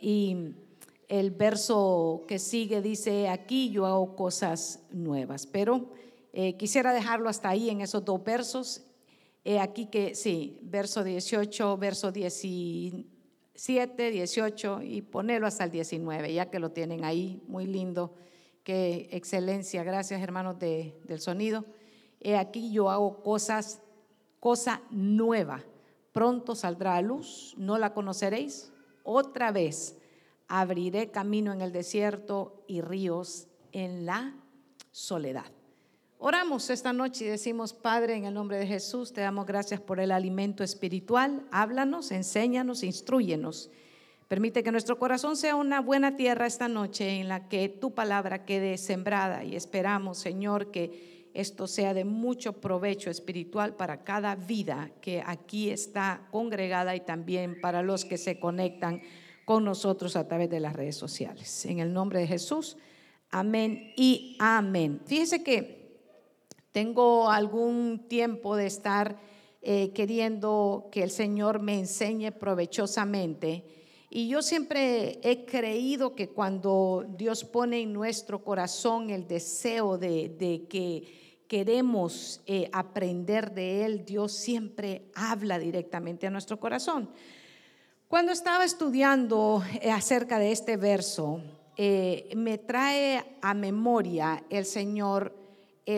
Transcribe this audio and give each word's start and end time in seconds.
Y 0.00 0.54
el 1.08 1.30
verso 1.30 2.24
que 2.26 2.38
sigue 2.38 2.80
dice, 2.80 3.28
aquí 3.28 3.70
yo 3.70 3.84
hago 3.84 4.16
cosas 4.16 4.80
nuevas. 4.90 5.46
Pero 5.46 5.90
eh, 6.32 6.56
quisiera 6.56 6.94
dejarlo 6.94 7.28
hasta 7.28 7.50
ahí 7.50 7.68
en 7.68 7.80
esos 7.80 8.04
dos 8.04 8.24
versos. 8.24 8.82
aquí 9.60 9.86
que, 9.86 10.14
sí, 10.14 10.58
verso 10.62 11.04
18, 11.04 11.76
verso 11.76 12.12
17, 12.12 14.10
18 14.10 14.82
y 14.82 15.02
ponerlo 15.02 15.46
hasta 15.46 15.64
el 15.64 15.70
19, 15.70 16.32
ya 16.32 16.48
que 16.48 16.58
lo 16.60 16.70
tienen 16.70 17.04
ahí, 17.04 17.42
muy 17.46 17.66
lindo. 17.66 18.14
Qué 18.62 19.08
excelencia, 19.10 19.82
gracias 19.82 20.22
hermanos 20.22 20.58
del 20.58 21.20
sonido. 21.20 21.64
aquí 22.38 22.72
yo 22.72 22.88
hago 22.88 23.22
cosas, 23.22 23.82
cosa 24.38 24.80
nueva. 24.90 25.64
Pronto 26.12 26.54
saldrá 26.54 26.96
a 26.96 27.02
luz, 27.02 27.54
no 27.56 27.78
la 27.78 27.94
conoceréis. 27.94 28.72
Otra 29.02 29.52
vez 29.52 29.96
abriré 30.48 31.10
camino 31.10 31.52
en 31.52 31.60
el 31.60 31.72
desierto 31.72 32.64
y 32.66 32.80
ríos 32.80 33.46
en 33.72 34.06
la 34.06 34.34
soledad. 34.90 35.46
Oramos 36.18 36.68
esta 36.68 36.92
noche 36.92 37.24
y 37.24 37.28
decimos, 37.28 37.72
Padre, 37.72 38.14
en 38.14 38.26
el 38.26 38.34
nombre 38.34 38.58
de 38.58 38.66
Jesús, 38.66 39.12
te 39.12 39.22
damos 39.22 39.46
gracias 39.46 39.80
por 39.80 40.00
el 40.00 40.12
alimento 40.12 40.62
espiritual. 40.62 41.46
Háblanos, 41.50 42.10
enséñanos, 42.10 42.82
instruyenos. 42.82 43.70
Permite 44.28 44.62
que 44.62 44.70
nuestro 44.70 44.98
corazón 44.98 45.36
sea 45.36 45.56
una 45.56 45.80
buena 45.80 46.16
tierra 46.16 46.46
esta 46.46 46.68
noche 46.68 47.20
en 47.20 47.28
la 47.28 47.48
que 47.48 47.68
tu 47.68 47.94
palabra 47.94 48.44
quede 48.44 48.76
sembrada 48.76 49.44
y 49.44 49.56
esperamos, 49.56 50.18
Señor, 50.18 50.70
que 50.70 51.19
esto 51.34 51.66
sea 51.66 51.94
de 51.94 52.04
mucho 52.04 52.60
provecho 52.60 53.10
espiritual 53.10 53.76
para 53.76 54.04
cada 54.04 54.34
vida 54.34 54.90
que 55.00 55.22
aquí 55.24 55.70
está 55.70 56.28
congregada 56.30 56.96
y 56.96 57.00
también 57.00 57.60
para 57.60 57.82
los 57.82 58.04
que 58.04 58.18
se 58.18 58.38
conectan 58.38 59.02
con 59.44 59.64
nosotros 59.64 60.16
a 60.16 60.28
través 60.28 60.50
de 60.50 60.60
las 60.60 60.74
redes 60.74 60.96
sociales. 60.96 61.64
En 61.66 61.78
el 61.78 61.92
nombre 61.92 62.20
de 62.20 62.26
Jesús, 62.26 62.76
amén 63.30 63.92
y 63.96 64.36
amén. 64.38 65.00
Fíjese 65.06 65.42
que 65.42 65.80
tengo 66.72 67.30
algún 67.30 68.06
tiempo 68.08 68.56
de 68.56 68.66
estar 68.66 69.18
eh, 69.62 69.92
queriendo 69.92 70.88
que 70.92 71.02
el 71.02 71.10
Señor 71.10 71.60
me 71.60 71.78
enseñe 71.78 72.30
provechosamente. 72.30 73.79
Y 74.12 74.26
yo 74.26 74.42
siempre 74.42 75.20
he 75.22 75.44
creído 75.44 76.16
que 76.16 76.30
cuando 76.30 77.06
Dios 77.16 77.44
pone 77.44 77.80
en 77.80 77.92
nuestro 77.92 78.42
corazón 78.42 79.10
el 79.10 79.28
deseo 79.28 79.98
de, 79.98 80.66
que 80.68 81.44
queremos 81.46 82.40
eh, 82.44 82.68
aprender 82.72 83.54
de 83.54 83.84
Él, 83.84 84.04
Dios 84.04 84.32
siempre 84.32 85.04
habla 85.14 85.60
directamente 85.60 86.26
a 86.26 86.30
nuestro 86.30 86.58
corazón. 86.58 87.08
Cuando 88.08 88.32
estaba 88.32 88.64
estudiando 88.64 89.62
eh, 89.80 89.92
acerca 89.92 90.40
de 90.40 90.50
este 90.50 90.76
verso, 90.76 91.40
eh, 91.76 92.32
me 92.34 92.58
trae 92.58 93.38
a 93.40 93.54
memoria 93.54 94.42
el 94.50 94.64
Señor 94.66 95.39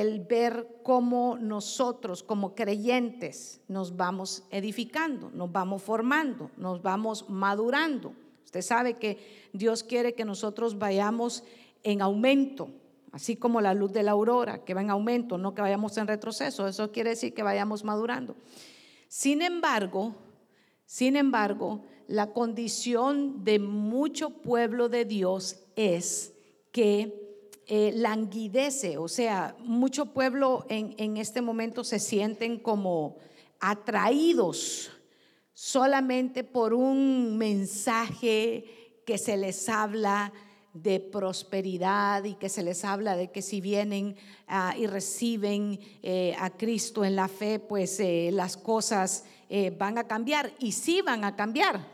el 0.00 0.20
ver 0.20 0.80
cómo 0.82 1.36
nosotros 1.38 2.22
como 2.22 2.54
creyentes 2.54 3.60
nos 3.68 3.96
vamos 3.96 4.44
edificando, 4.50 5.30
nos 5.30 5.50
vamos 5.52 5.82
formando, 5.82 6.50
nos 6.56 6.80
vamos 6.82 7.28
madurando. 7.28 8.14
Usted 8.44 8.62
sabe 8.62 8.94
que 8.94 9.48
Dios 9.52 9.82
quiere 9.82 10.14
que 10.14 10.24
nosotros 10.24 10.78
vayamos 10.78 11.44
en 11.82 12.00
aumento, 12.00 12.70
así 13.10 13.36
como 13.36 13.60
la 13.60 13.74
luz 13.74 13.92
de 13.92 14.02
la 14.02 14.12
aurora, 14.12 14.64
que 14.64 14.74
va 14.74 14.82
en 14.82 14.90
aumento, 14.90 15.36
no 15.36 15.54
que 15.54 15.62
vayamos 15.62 15.96
en 15.98 16.06
retroceso. 16.06 16.66
Eso 16.66 16.92
quiere 16.92 17.10
decir 17.10 17.34
que 17.34 17.42
vayamos 17.42 17.84
madurando. 17.84 18.36
Sin 19.08 19.42
embargo, 19.42 20.14
sin 20.86 21.16
embargo, 21.16 21.82
la 22.06 22.32
condición 22.32 23.44
de 23.44 23.58
mucho 23.58 24.30
pueblo 24.30 24.88
de 24.88 25.04
Dios 25.04 25.64
es 25.76 26.32
que 26.72 27.31
eh, 27.68 27.92
languidece, 27.94 28.98
o 28.98 29.06
sea, 29.06 29.54
mucho 29.60 30.06
pueblo 30.06 30.66
en, 30.68 31.16
este 31.16 31.40
momento 31.40 31.84
se 31.84 32.00
sienten 32.00 32.58
como 32.58 33.18
atraídos 33.60 34.90
solamente 35.54 36.42
por 36.42 36.74
un 36.74 37.38
mensaje 37.38 39.02
que 39.06 39.16
se 39.16 39.36
les 39.36 39.68
habla 39.68 40.32
de 40.74 40.98
prosperidad 40.98 42.24
y 42.24 42.34
que 42.34 42.48
se 42.48 42.64
les 42.64 42.84
habla 42.84 43.16
de 43.16 43.30
que 43.30 43.42
si 43.42 43.60
vienen 43.60 44.16
ah, 44.48 44.74
y 44.76 44.88
reciben 44.88 45.78
eh, 46.02 46.34
a 46.38 46.50
Cristo 46.50 47.04
en 47.04 47.14
la 47.14 47.28
fe, 47.28 47.60
pues 47.60 48.00
eh, 48.00 48.30
las 48.32 48.56
cosas 48.56 49.24
van 49.78 49.98
a 49.98 50.08
cambiar 50.08 50.50
y 50.58 50.72
sí 50.72 51.02
van 51.02 51.24
a 51.24 51.36
cambiar, 51.36 51.86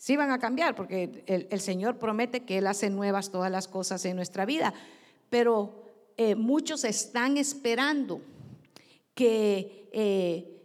sí 0.00 0.16
van 0.16 0.30
a 0.30 0.38
cambiar, 0.38 0.74
porque 0.74 1.24
el, 1.26 1.60
Señor 1.60 1.98
promete 1.98 2.46
que 2.46 2.56
Él 2.56 2.66
hace 2.66 2.88
nuevas 2.88 3.30
todas 3.30 3.52
las 3.52 3.68
cosas 3.68 4.02
en 4.06 4.16
nuestra 4.16 4.46
vida, 4.46 4.72
pero 5.28 5.84
eh, 6.16 6.34
muchos 6.34 6.84
están 6.84 7.36
esperando 7.36 8.22
que 9.14 9.90
eh, 9.92 10.56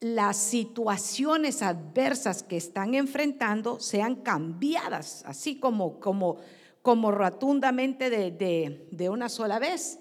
las 0.00 0.36
situaciones 0.36 1.62
adversas 1.62 2.42
que 2.42 2.58
están 2.58 2.94
enfrentando 2.94 3.80
sean 3.80 4.16
cambiadas, 4.16 5.22
así 5.24 5.58
como, 5.58 5.98
como, 5.98 6.36
como 6.82 7.10
rotundamente 7.10 8.10
de, 8.10 9.08
una 9.08 9.30
sola 9.30 9.58
vez. 9.58 9.98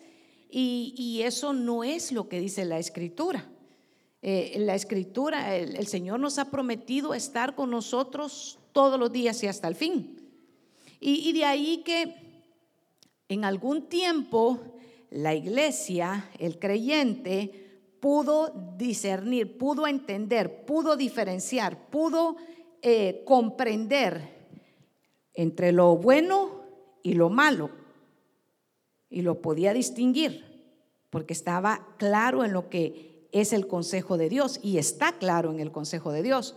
y, 0.51 1.21
eso 1.23 1.53
no 1.53 1.85
es 1.85 2.11
lo 2.11 2.27
que 2.27 2.41
dice 2.41 2.65
la 2.65 2.79
escritura. 2.79 3.47
Eh, 4.25 4.55
la 4.59 4.73
escritura, 4.73 5.53
el, 5.57 5.85
Señor 5.85 6.17
nos 6.17 6.39
ha 6.39 6.49
prometido 6.49 7.13
estar 7.13 7.55
con 7.55 7.69
nosotros 7.69 8.57
todos 8.73 8.99
los 8.99 9.11
días 9.11 9.41
y 9.43 9.47
hasta 9.47 9.67
el 9.67 9.75
fin. 9.75 10.19
Y, 10.99 11.33
de 11.33 11.43
ahí 11.43 11.83
que 11.83 12.15
en 13.27 13.43
algún 13.43 13.89
tiempo 13.89 14.59
la 15.09 15.35
iglesia, 15.35 16.29
el 16.39 16.59
creyente, 16.59 17.81
pudo 17.99 18.75
discernir, 18.77 19.57
pudo 19.57 19.85
entender, 19.85 20.65
pudo 20.65 20.95
diferenciar, 20.95 21.89
pudo 21.89 22.37
eh, 22.81 23.21
comprender 23.25 24.47
entre 25.33 25.71
lo 25.71 25.97
bueno 25.97 26.61
y 27.03 27.13
lo 27.13 27.29
malo. 27.29 27.69
Y 29.09 29.21
lo 29.21 29.41
podía 29.41 29.73
distinguir, 29.73 30.43
porque 31.09 31.33
estaba 31.33 31.95
claro 31.97 32.43
en 32.43 32.53
lo 32.53 32.69
que 32.69 33.27
es 33.33 33.51
el 33.51 33.67
consejo 33.67 34.17
de 34.17 34.29
Dios 34.29 34.59
y 34.63 34.77
está 34.77 35.17
claro 35.17 35.51
en 35.51 35.59
el 35.59 35.71
consejo 35.71 36.11
de 36.11 36.23
Dios. 36.23 36.55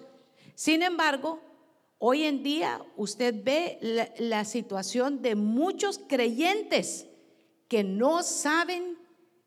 Sin 0.55 0.83
embargo, 0.83 1.41
hoy 1.99 2.25
en 2.25 2.43
día 2.43 2.81
usted 2.97 3.35
ve 3.43 3.79
la, 4.19 4.45
situación 4.45 5.23
de 5.23 5.35
muchos 5.35 6.01
creyentes 6.09 7.07
que 7.69 7.85
no 7.85 8.23
saben 8.23 8.99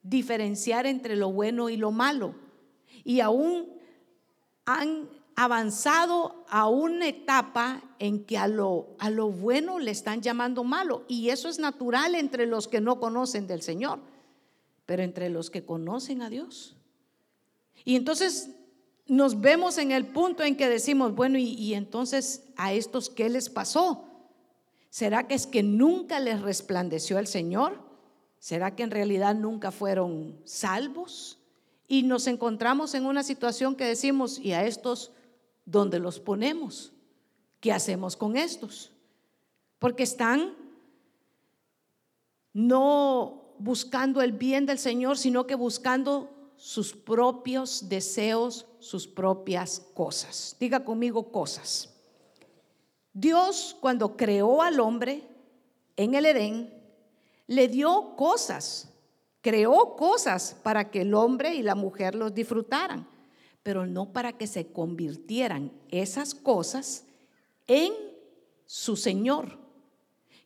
diferenciar 0.04 0.86
entre 0.86 1.16
lo 1.16 1.32
bueno 1.32 1.70
y 1.70 1.78
lo 1.78 1.92
malo 1.92 2.36
y 3.04 3.20
aún 3.20 3.70
han 4.66 5.10
avanzado 5.36 6.46
a 6.50 6.68
una 6.68 7.08
etapa 7.08 7.82
en 7.98 8.26
que 8.26 8.38
a 8.38 8.48
lo, 8.48 8.96
a 9.00 9.10
lo 9.10 9.30
bueno 9.30 9.80
le 9.80 9.92
están 9.92 10.22
llamando 10.22 10.66
malo. 10.66 11.06
Y 11.08 11.30
eso 11.30 11.48
es 11.48 11.60
natural 11.60 12.14
entre 12.14 12.46
los 12.46 12.68
que 12.68 12.82
no 12.82 13.00
conocen 13.00 13.48
del 13.48 13.62
Señor, 13.62 14.00
pero 14.86 15.02
entre 15.02 15.30
los 15.30 15.50
que 15.50 15.66
conocen 15.66 16.22
a 16.22 16.30
Dios 16.30 16.76
y 17.86 17.96
entonces 17.96 18.52
nos 19.10 19.42
vemos 19.42 19.80
en 19.80 19.92
el 19.92 20.06
punto 20.06 20.44
en 20.44 20.56
que 20.56 20.70
decimos, 20.70 21.16
bueno, 21.16 21.38
y, 21.40 21.74
entonces 21.74 22.44
a 22.56 22.74
estos, 22.74 23.10
¿qué 23.10 23.28
les 23.28 23.50
pasó? 23.50 24.06
¿Será 24.92 25.28
que 25.28 25.34
es 25.34 25.48
que 25.48 25.64
nunca 25.64 26.20
les 26.20 26.42
resplandeció 26.42 27.18
el 27.18 27.28
Señor? 27.28 27.80
¿Será 28.38 28.76
que 28.76 28.84
en 28.84 28.92
realidad 28.92 29.36
nunca 29.36 29.72
fueron 29.72 30.40
salvos? 30.46 31.40
Y 31.88 32.04
nos 32.04 32.28
encontramos 32.28 32.94
en 32.94 33.06
una 33.06 33.24
situación 33.24 33.76
que 33.76 33.86
decimos, 33.86 34.38
¿y 34.40 34.54
a 34.54 34.64
estos 34.66 35.12
dónde 35.66 35.98
los 35.98 36.20
ponemos? 36.20 36.94
¿Qué 37.60 37.72
hacemos 37.72 38.16
con 38.16 38.38
estos? 38.38 38.92
Porque 39.80 40.04
están 40.04 40.54
no 42.54 43.56
buscando 43.58 44.22
el 44.22 44.34
bien 44.34 44.68
del 44.68 44.78
Señor, 44.78 45.18
sino 45.18 45.48
que 45.48 45.56
buscando 45.56 46.30
sus 46.60 46.94
propios 46.94 47.88
deseos, 47.88 48.66
sus 48.80 49.08
propias 49.08 49.80
cosas. 49.94 50.58
Diga 50.60 50.84
conmigo 50.84 51.32
cosas. 51.32 51.90
Dios 53.14 53.78
cuando 53.80 54.18
creó 54.18 54.62
al 54.62 54.82
hombre 54.82 55.24
en 55.96 56.16
el 56.16 56.26
Edén, 56.26 56.74
le 57.48 57.70
dio 57.70 58.14
cosas, 58.18 58.90
creó 59.40 59.96
cosas 59.96 60.56
para 60.62 60.92
que 60.92 61.02
el 61.02 61.14
hombre 61.14 61.56
y 61.56 61.64
la 61.64 61.76
mujer 61.76 62.14
los 62.14 62.36
disfrutaran, 62.36 63.08
pero 63.64 63.86
no 63.86 64.12
para 64.12 64.34
que 64.34 64.46
se 64.46 64.70
convirtieran 64.74 65.72
esas 65.90 66.36
cosas 66.36 67.06
en 67.68 67.94
su 68.66 68.98
Señor. 68.98 69.58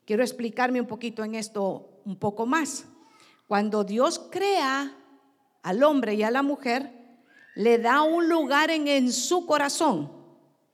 Quiero 0.05 0.21
explicarme 0.21 0.79
un 0.79 0.87
poquito 0.87 1.23
en 1.23 1.33
esto 1.33 1.89
un 2.05 2.17
poco 2.17 2.45
más. 2.45 2.85
Cuando 3.47 3.83
Dios 3.83 4.21
crea 4.29 4.95
al 5.63 5.81
hombre 5.83 6.13
y 6.13 6.23
a 6.23 6.31
la 6.31 6.43
mujer, 6.43 6.91
le 7.55 7.77
da 7.77 8.03
un 8.03 8.29
lugar 8.29 8.69
en, 8.69 9.11
su 9.11 9.45
corazón, 9.45 10.11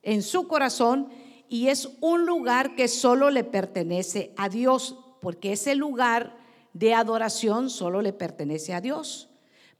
en 0.02 0.24
su 0.24 0.48
corazón, 0.48 1.10
y 1.48 1.68
es 1.68 1.90
un 2.02 2.26
lugar 2.26 2.76
que 2.76 2.88
solo 2.88 3.30
le 3.30 3.44
pertenece 3.44 4.34
a 4.38 4.50
Dios, 4.50 4.98
porque 5.22 5.54
ese 5.54 5.76
lugar 5.76 6.38
de 6.74 6.94
adoración 6.94 7.70
solo 7.70 8.02
le 8.02 8.14
pertenece 8.14 8.74
a 8.74 8.82
Dios. 8.82 9.30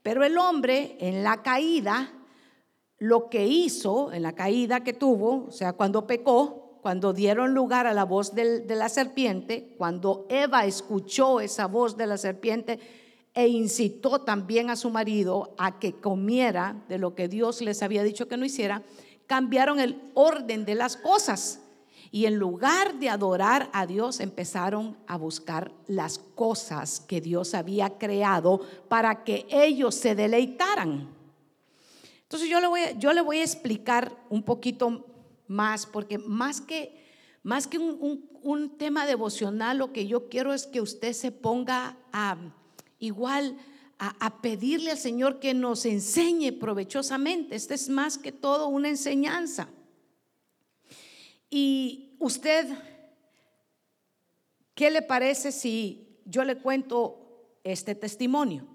Pero 0.02 0.24
el 0.24 0.38
hombre 0.38 0.96
en 1.00 1.22
la 1.22 1.42
caída, 1.42 2.12
lo 2.98 3.28
que 3.28 3.46
hizo, 3.46 4.12
en 4.12 4.22
la 4.22 4.32
caída 4.34 4.82
que 4.82 4.92
tuvo, 4.92 5.46
o 5.46 5.52
sea, 5.52 5.72
cuando 5.72 6.06
pecó, 6.06 6.78
cuando 6.82 7.12
dieron 7.12 7.54
lugar 7.54 7.86
a 7.86 7.94
la 7.94 8.04
voz 8.04 8.34
de 8.34 8.64
la 8.68 8.88
serpiente, 8.88 9.74
cuando 9.76 10.26
Eva 10.30 10.64
escuchó 10.64 11.40
esa 11.40 11.66
voz 11.66 11.96
de 11.96 12.06
la 12.06 12.16
serpiente 12.16 12.78
e 13.40 13.48
incitó 13.48 14.20
también 14.20 14.68
a 14.68 14.76
su 14.76 14.90
marido 14.90 15.54
a 15.56 15.78
que 15.78 15.94
comiera 15.94 16.76
de 16.90 16.98
lo 16.98 17.14
que 17.14 17.26
Dios 17.26 17.62
les 17.62 17.82
había 17.82 18.02
dicho 18.02 18.28
que 18.28 18.36
no 18.36 18.44
hiciera, 18.44 18.82
cambiaron 19.26 19.80
el 19.80 19.98
orden 20.12 20.66
de 20.66 20.74
las 20.74 20.98
cosas. 20.98 21.60
Y 22.10 22.26
en 22.26 22.36
lugar 22.36 22.98
de 22.98 23.08
adorar 23.08 23.70
a 23.72 23.86
Dios, 23.86 24.20
empezaron 24.20 24.98
a 25.06 25.16
buscar 25.16 25.72
las 25.86 26.18
cosas 26.18 27.00
que 27.00 27.22
Dios 27.22 27.54
había 27.54 27.96
creado 27.96 28.60
para 28.90 29.24
que 29.24 29.46
ellos 29.48 29.94
se 29.94 30.14
deleitaran. 30.14 31.08
Entonces 32.24 32.46
yo 32.46 32.60
le 32.60 32.66
voy, 32.66 32.80
yo 32.98 33.14
le 33.14 33.22
voy 33.22 33.38
a 33.38 33.44
explicar 33.44 34.14
un 34.28 34.42
poquito 34.42 35.06
más, 35.48 35.86
porque 35.86 36.18
más 36.18 36.60
que, 36.60 37.02
más 37.42 37.66
que 37.66 37.78
un, 37.78 38.28
un 38.42 38.76
tema 38.76 39.06
devocional, 39.06 39.78
lo 39.78 39.94
que 39.94 40.06
yo 40.06 40.28
quiero 40.28 40.52
es 40.52 40.66
que 40.66 40.82
usted 40.82 41.14
se 41.14 41.32
ponga 41.32 41.96
a 42.12 42.36
igual 43.00 43.56
a, 43.98 44.40
pedirle 44.40 44.92
al 44.92 44.98
Señor 44.98 45.40
que 45.40 45.52
nos 45.52 45.84
enseñe 45.84 46.52
provechosamente. 46.52 47.54
Este 47.54 47.74
es 47.74 47.90
más 47.90 48.16
que 48.16 48.32
todo 48.32 48.68
una 48.68 48.88
enseñanza. 48.88 49.68
Y 51.50 52.16
usted, 52.18 52.66
¿qué 54.74 54.90
le 54.90 55.02
parece 55.02 55.52
si 55.52 56.18
yo 56.24 56.44
le 56.44 56.56
cuento 56.56 57.58
este 57.62 57.94
testimonio? 57.94 58.66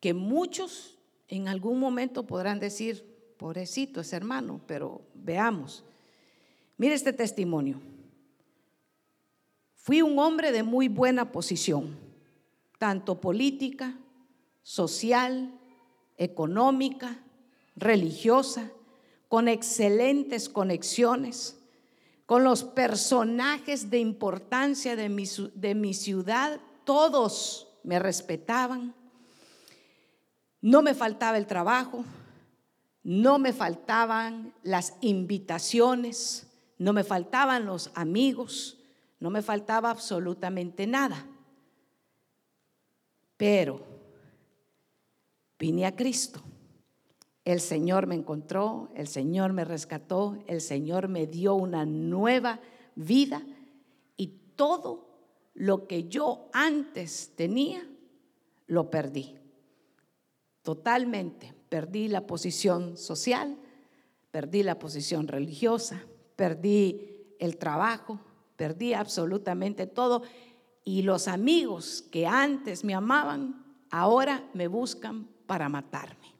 Que 0.00 0.12
muchos 0.12 0.98
en 1.28 1.46
algún 1.46 1.78
momento 1.78 2.26
podrán 2.26 2.58
decir, 2.58 3.34
pobrecito 3.38 4.00
ese 4.00 4.16
hermano, 4.16 4.60
pero 4.66 5.02
veamos. 5.14 5.84
Mire 6.78 6.94
este 6.94 7.12
testimonio. 7.12 7.80
Fui 9.76 10.02
un 10.02 10.18
hombre 10.18 10.50
de 10.50 10.64
muy 10.64 10.88
buena 10.88 11.30
posición 11.30 12.03
tanto 12.78 13.20
política, 13.20 13.96
social, 14.62 15.52
económica, 16.16 17.18
religiosa, 17.76 18.70
con 19.28 19.48
excelentes 19.48 20.48
conexiones, 20.48 21.58
con 22.26 22.44
los 22.44 22.64
personajes 22.64 23.90
de 23.90 23.98
importancia 23.98 24.96
de 24.96 25.08
mi, 25.08 25.94
ciudad, 25.94 26.60
todos 26.84 27.68
me 27.82 27.98
respetaban, 27.98 28.94
no 30.60 30.82
me 30.82 30.94
faltaba 30.94 31.36
el 31.36 31.46
trabajo, 31.46 32.04
no 33.02 33.38
me 33.38 33.52
faltaban 33.52 34.54
las 34.62 34.94
invitaciones, 35.02 36.46
no 36.78 36.92
me 36.92 37.04
faltaban 37.04 37.66
los 37.66 37.90
amigos, 37.94 38.78
no 39.20 39.30
me 39.30 39.42
faltaba 39.42 39.90
absolutamente 39.90 40.86
nada. 40.86 41.26
Pero 43.36 43.80
vine 45.58 45.86
a 45.86 45.94
Cristo. 45.94 46.42
El 47.44 47.60
Señor 47.60 48.06
me 48.06 48.14
encontró, 48.14 48.90
el 48.94 49.06
Señor 49.06 49.52
me 49.52 49.64
rescató, 49.64 50.38
el 50.46 50.60
Señor 50.60 51.08
me 51.08 51.26
dio 51.26 51.54
una 51.54 51.84
nueva 51.84 52.60
vida 52.94 53.42
y 54.16 54.28
todo 54.56 55.08
lo 55.52 55.86
que 55.86 56.04
yo 56.08 56.48
antes 56.52 57.32
tenía, 57.36 57.86
lo 58.66 58.90
perdí. 58.90 59.36
Totalmente. 60.62 61.54
Perdí 61.68 62.08
la 62.08 62.26
posición 62.26 62.96
social, 62.96 63.58
perdí 64.30 64.62
la 64.62 64.78
posición 64.78 65.28
religiosa, 65.28 66.02
perdí 66.36 67.34
el 67.38 67.58
trabajo, 67.58 68.20
perdí 68.56 68.94
absolutamente 68.94 69.86
todo 69.86 70.22
y 70.84 71.02
los 71.02 71.28
amigos 71.28 72.04
que 72.12 72.26
antes 72.26 72.84
me 72.84 72.94
amaban, 72.94 73.64
ahora 73.90 74.48
me 74.52 74.68
buscan 74.68 75.26
para 75.46 75.68
matarme. 75.68 76.34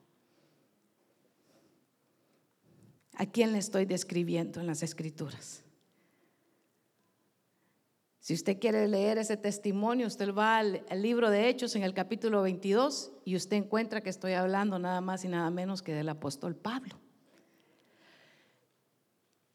¿A 3.16 3.26
quién 3.26 3.52
le 3.52 3.58
estoy 3.58 3.86
describiendo 3.86 4.60
en 4.60 4.66
las 4.66 4.82
escrituras? 4.82 5.64
Si 8.24 8.32
usted 8.32 8.58
quiere 8.58 8.88
leer 8.88 9.18
ese 9.18 9.36
testimonio, 9.36 10.06
usted 10.06 10.34
va 10.34 10.56
al, 10.56 10.82
libro 10.96 11.28
de 11.28 11.48
Hechos 11.48 11.76
en 11.76 11.82
el 11.82 11.92
capítulo 11.92 12.40
22 12.40 13.12
y 13.24 13.36
usted 13.36 13.58
encuentra 13.58 14.00
que 14.00 14.08
estoy 14.08 14.32
hablando 14.32 14.78
nada 14.78 15.02
más 15.02 15.24
y 15.26 15.28
nada 15.28 15.50
menos 15.50 15.82
que 15.82 15.92
del 15.92 16.08
apóstol 16.08 16.56
Pablo. 16.56 16.98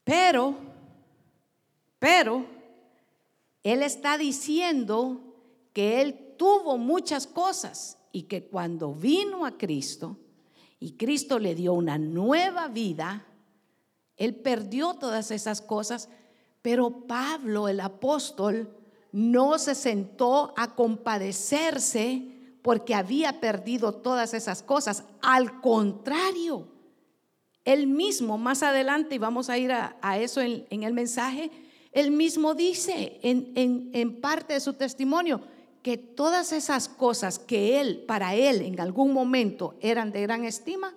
Pero, 0.03 0.55
pero, 1.97 2.45
él 3.63 3.83
está 3.83 4.17
diciendo 4.17 5.35
que 5.73 6.01
él 6.01 6.35
tuvo 6.37 6.77
muchas 6.77 7.27
cosas 7.27 7.97
y 8.11 8.23
que 8.23 8.45
cuando 8.45 8.93
vino 8.93 9.45
a 9.45 9.57
Cristo 9.57 10.17
y 10.79 10.93
Cristo 10.93 11.39
le 11.39 11.55
dio 11.55 11.73
una 11.73 11.97
nueva 11.97 12.67
vida, 12.67 13.25
él 14.17 14.35
perdió 14.35 14.95
todas 14.95 15.31
esas 15.31 15.61
cosas, 15.61 16.09
pero 16.61 17.07
Pablo, 17.07 17.67
el 17.67 17.79
apóstol, 17.79 18.75
no 19.11 19.57
se 19.57 19.75
sentó 19.75 20.53
a 20.57 20.75
compadecerse 20.75 22.39
porque 22.61 22.93
había 22.93 23.39
perdido 23.39 23.93
todas 23.93 24.33
esas 24.33 24.61
cosas. 24.61 25.03
Al 25.21 25.61
contrario, 25.61 26.67
él 27.65 27.87
mismo, 27.87 28.37
más 28.37 28.63
adelante, 28.63 29.15
y 29.15 29.19
vamos 29.19 29.49
a 29.49 29.57
ir 29.57 29.71
a, 29.71 30.17
eso 30.17 30.41
en, 30.41 30.83
el 30.83 30.93
mensaje, 30.93 31.51
él 31.91 32.11
mismo 32.11 32.53
dice 32.53 33.19
en, 33.23 34.21
parte 34.21 34.53
de 34.53 34.59
su 34.59 34.73
testimonio 34.73 35.41
que 35.81 35.97
todas 35.97 36.51
esas 36.51 36.87
cosas 36.87 37.39
que 37.39 37.79
él, 37.79 38.03
para 38.07 38.35
él, 38.35 38.61
en 38.61 38.79
algún 38.79 39.13
momento 39.13 39.75
eran 39.81 40.11
de 40.11 40.21
gran 40.21 40.45
estima, 40.45 40.93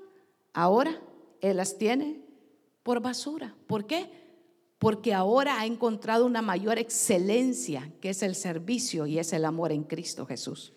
ahora 0.52 1.00
él 1.40 1.56
las 1.56 1.78
tiene 1.78 2.20
por 2.82 3.00
basura. 3.00 3.54
¿Por 3.66 3.86
qué? 3.86 4.10
Porque 4.78 5.14
ahora 5.14 5.60
ha 5.60 5.66
encontrado 5.66 6.26
una 6.26 6.42
mayor 6.42 6.78
excelencia, 6.78 7.90
que 8.00 8.10
es 8.10 8.22
el 8.22 8.34
servicio 8.34 9.06
y 9.06 9.18
es 9.18 9.32
el 9.32 9.44
amor 9.44 9.72
en 9.72 9.84
Cristo 9.84 10.26
Jesús. 10.26 10.72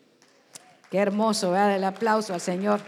Qué 0.91 0.99
hermoso, 0.99 1.51
¿verdad? 1.51 1.75
El 1.75 1.83
aplauso 1.83 2.33
al 2.33 2.41
Señor. 2.41 2.79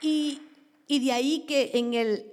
Y, 0.00 0.40
de 0.88 1.12
ahí 1.12 1.44
que 1.46 1.70
en 1.74 1.94
el 1.94 2.28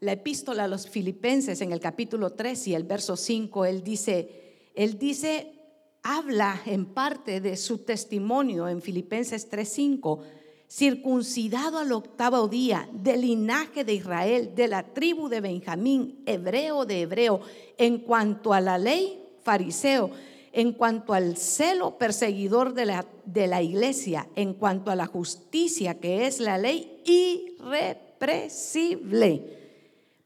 la 0.00 0.12
epístola 0.12 0.64
a 0.64 0.68
los 0.68 0.88
filipenses 0.88 1.60
en 1.60 1.72
el 1.72 1.80
capítulo 1.80 2.30
3 2.30 2.68
y 2.68 2.74
el 2.74 2.84
verso 2.84 3.16
5, 3.16 3.64
él 3.64 3.82
dice, 3.82 4.70
él 4.74 4.98
dice, 4.98 5.52
habla 6.02 6.60
en 6.66 6.86
parte 6.86 7.40
de 7.40 7.56
su 7.56 7.78
testimonio 7.78 8.68
en 8.68 8.80
Filipenses 8.80 9.50
3:5, 9.50 10.20
circuncidado 10.70 11.78
al 11.78 11.92
octavo 11.92 12.46
día, 12.46 12.88
del 12.92 13.22
linaje 13.22 13.84
de 13.84 13.94
Israel, 13.94 14.54
de 14.54 14.68
la 14.68 14.82
tribu 14.82 15.28
de 15.28 15.40
Benjamín, 15.40 16.22
hebreo 16.26 16.84
de 16.84 17.00
hebreo, 17.00 17.40
en 17.76 17.98
cuanto 17.98 18.52
a 18.52 18.60
la 18.60 18.78
ley, 18.78 19.20
fariseo, 19.42 20.10
en 20.52 20.72
cuanto 20.72 21.14
al 21.14 21.36
celo 21.36 21.98
perseguidor 21.98 22.74
de 22.74 22.86
la, 22.86 23.06
de 23.24 23.46
la 23.46 23.62
iglesia, 23.62 24.28
en 24.36 24.54
cuanto 24.54 24.90
a 24.90 24.96
la 24.96 25.06
justicia 25.06 25.98
que 25.98 26.26
es 26.26 26.40
la 26.40 26.58
ley, 26.58 27.00
irrepresible. 27.04 29.57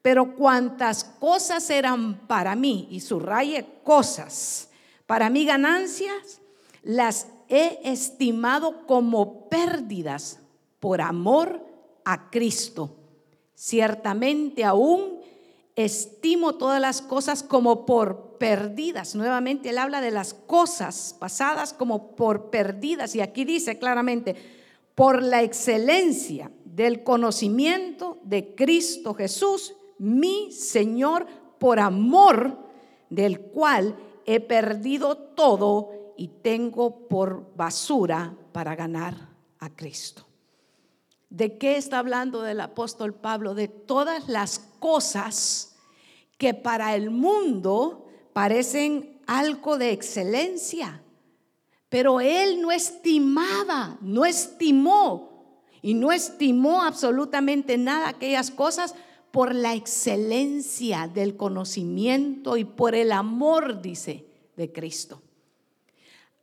Pero 0.03 0.35
cuantas 0.35 1.05
cosas 1.05 1.71
eran 1.71 2.27
para 2.27 2.57
mí, 2.57 2.89
y 2.91 3.01
subraye 3.01 3.65
cosas, 3.85 4.69
para 5.07 5.31
mí 5.31 5.45
ganancias, 5.45 6.41
las 6.83 7.29
he 7.49 7.79
estimado 7.85 8.87
como 8.87 9.49
pérdidas 9.49 10.41
por 10.81 11.01
amor 11.01 11.65
a 12.05 12.31
Cristo. 12.31 12.97
Ciertamente 13.55 14.65
aún 14.65 15.21
estimo 15.77 16.55
todas 16.57 16.81
las 16.81 17.01
cosas 17.01 17.43
como 17.43 17.87
por 17.87 18.39
perdidas. 18.39 19.15
Nuevamente 19.15 19.71
él 19.71 19.79
habla 19.79 20.01
de 20.01 20.11
las 20.11 20.35
cosas 20.35 21.15
pasadas 21.19 21.73
como 21.73 22.17
por 22.17 22.51
perdidas. 22.51 23.15
Y 23.15 23.21
aquí 23.21 23.45
dice 23.45 23.79
claramente, 23.79 24.35
por 24.95 25.23
la 25.23 25.43
excelencia 25.43 26.51
del 26.65 27.05
conocimiento 27.05 28.19
de 28.25 28.55
Cristo 28.55 29.15
Jesús, 29.15 29.77
mi 30.03 30.51
Señor, 30.51 31.27
por 31.61 31.79
amor 31.79 32.59
del 33.09 33.41
cual 33.41 33.97
he 34.27 34.41
perdido 34.41 35.17
todo 35.17 36.15
y 36.17 36.27
tengo 36.27 37.07
por 37.07 37.55
basura 37.55 38.37
para 38.51 38.75
ganar 38.75 39.15
a 39.61 39.71
Cristo. 39.71 40.27
¿De 41.31 41.57
qué 41.57 41.77
está 41.77 42.01
hablando 42.01 42.45
el 42.45 42.61
apóstol 42.61 43.15
Pablo? 43.15 43.55
De 43.55 43.69
todas 43.69 44.29
las 44.29 44.59
cosas 44.81 45.77
que 46.37 46.53
para 46.53 46.97
el 46.97 47.11
mundo 47.11 48.07
parecen 48.33 49.23
algo 49.29 49.79
de 49.79 49.93
excelencia, 49.93 51.01
pero 51.89 52.21
él 52.21 52.61
no 52.61 52.73
estimaba, 52.73 53.99
no 54.01 54.25
estimó 54.25 55.55
y 55.81 55.95
no 55.95 56.11
estimó 56.11 56.83
absolutamente 56.83 57.79
nada 57.79 58.09
aquellas 58.09 58.51
cosas 58.51 58.97
por 59.33 59.55
la 59.55 59.75
excelencia 59.75 61.09
del 61.09 61.37
conocimiento 61.37 62.57
y 62.57 62.65
por 62.65 62.95
el 62.95 63.11
amor, 63.11 63.83
dice, 63.83 64.27
de 64.57 64.71
Cristo. 64.71 65.21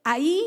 Ahí 0.03 0.43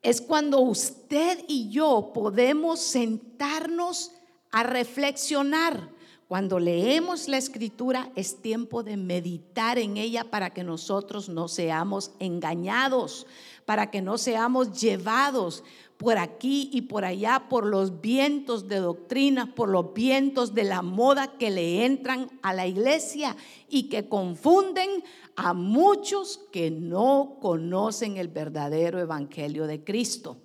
es 0.00 0.20
cuando 0.20 0.60
usted 0.60 1.44
y 1.48 1.70
yo 1.70 2.12
podemos 2.14 2.80
sentarnos 2.80 4.12
a 4.52 4.62
reflexionar. 4.62 5.92
Cuando 6.28 6.58
leemos 6.58 7.28
la 7.28 7.36
escritura 7.36 8.10
es 8.14 8.40
tiempo 8.40 8.82
de 8.82 8.96
meditar 8.96 9.78
en 9.78 9.96
ella 9.96 10.24
para 10.24 10.50
que 10.50 10.64
nosotros 10.64 11.28
no 11.28 11.48
seamos 11.48 12.12
engañados, 12.18 13.26
para 13.66 13.90
que 13.90 14.02
no 14.02 14.18
seamos 14.18 14.80
llevados 14.80 15.64
por 15.96 16.18
aquí 16.18 16.70
y 16.72 16.82
por 16.82 17.04
allá 17.04 17.46
por 17.48 17.66
los 17.66 18.00
vientos 18.00 18.68
de 18.68 18.76
doctrina, 18.76 19.54
por 19.54 19.68
los 19.68 19.94
vientos 19.94 20.54
de 20.54 20.64
la 20.64 20.82
moda 20.82 21.38
que 21.38 21.50
le 21.50 21.84
entran 21.84 22.30
a 22.42 22.52
la 22.52 22.66
iglesia 22.66 23.36
y 23.68 23.84
que 23.88 24.08
confunden 24.08 25.04
a 25.36 25.54
muchos 25.54 26.40
que 26.52 26.70
no 26.70 27.38
conocen 27.40 28.16
el 28.16 28.28
verdadero 28.28 29.00
evangelio 29.00 29.66
de 29.66 29.82
Cristo. 29.84 30.36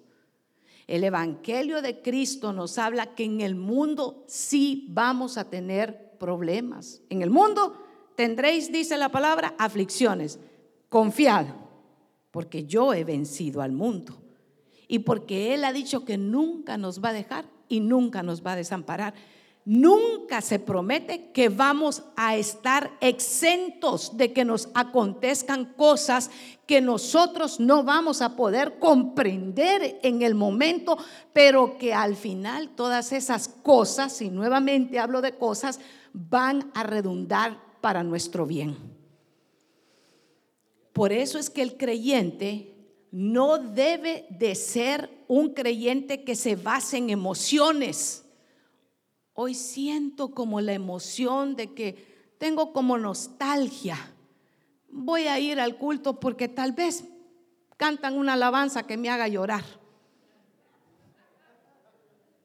El 0.88 1.04
evangelio 1.04 1.82
de 1.82 2.02
Cristo 2.02 2.52
nos 2.52 2.78
habla 2.78 3.14
que 3.14 3.24
en 3.24 3.42
el 3.42 3.56
mundo 3.56 4.24
sí 4.28 4.88
vamos 4.90 5.38
a 5.38 5.50
tener 5.50 6.18
problemas. 6.20 7.02
En 7.10 7.22
el 7.22 7.30
mundo 7.30 7.76
tendréis, 8.16 8.72
dice 8.72 8.98
la 8.98 9.10
palabra, 9.10 9.56
aflicciones. 9.58 10.40
Confiad, 10.90 11.46
porque 12.32 12.66
yo 12.66 12.94
he 12.94 13.04
vencido 13.04 13.62
al 13.62 13.72
mundo. 13.72 14.29
Y 14.92 15.00
porque 15.00 15.54
Él 15.54 15.64
ha 15.64 15.72
dicho 15.72 16.04
que 16.04 16.18
nunca 16.18 16.76
nos 16.76 17.02
va 17.02 17.10
a 17.10 17.14
dejar 17.14 17.46
y 17.70 17.80
nunca 17.80 18.24
nos 18.24 18.44
va 18.46 18.54
a 18.54 18.56
desamparar. 18.58 19.14
Nunca 19.66 20.42
se 20.42 20.58
promete 20.58 21.32
que 21.32 21.50
vamos 21.50 22.02
a 22.16 22.36
estar 22.36 22.90
exentos 23.02 24.18
de 24.18 24.34
que 24.34 24.44
nos 24.44 24.70
acontezcan 24.74 25.74
cosas 25.78 26.32
que 26.66 26.82
nosotros 26.82 27.60
no 27.60 27.84
vamos 27.84 28.24
a 28.24 28.36
poder 28.36 28.80
comprender 28.80 30.00
en 30.02 30.24
el 30.24 30.34
momento, 30.34 30.98
pero 31.34 31.78
que 31.78 31.94
al 31.94 32.16
final 32.16 32.70
todas 32.70 33.12
esas 33.12 33.48
cosas, 33.48 34.24
y 34.24 34.32
nuevamente 34.32 34.98
hablo 34.98 35.22
de 35.22 35.34
cosas, 35.34 35.80
van 36.14 36.72
a 36.74 36.82
redundar 36.82 37.62
para 37.80 38.02
nuestro 38.02 38.48
bien. 38.48 38.76
Por 40.94 41.12
eso 41.12 41.38
es 41.38 41.52
que 41.52 41.62
el 41.62 41.78
creyente 41.78 42.79
no 43.12 43.58
debe 43.58 44.28
de 44.30 44.56
ser 44.56 45.10
un 45.28 45.54
creyente 45.54 46.24
que 46.24 46.36
se 46.36 46.56
base 46.56 46.98
en 46.98 47.10
emociones 47.10 48.26
Hoy 49.42 49.56
siento 49.56 50.32
como 50.32 50.60
la 50.60 50.74
emoción 50.74 51.56
de 51.56 51.74
que 51.74 52.34
tengo 52.40 52.74
como 52.74 52.98
nostalgia. 52.98 53.96
Voy 54.90 55.28
a 55.28 55.40
ir 55.40 55.62
al 55.62 55.78
culto 55.78 56.20
porque 56.20 56.50
tal 56.50 56.74
vez 56.74 57.06
cantan 57.78 58.18
una 58.18 58.34
alabanza 58.34 58.84
que 58.84 58.98
me 58.98 59.10
haga 59.10 59.30
llorar. 59.30 59.64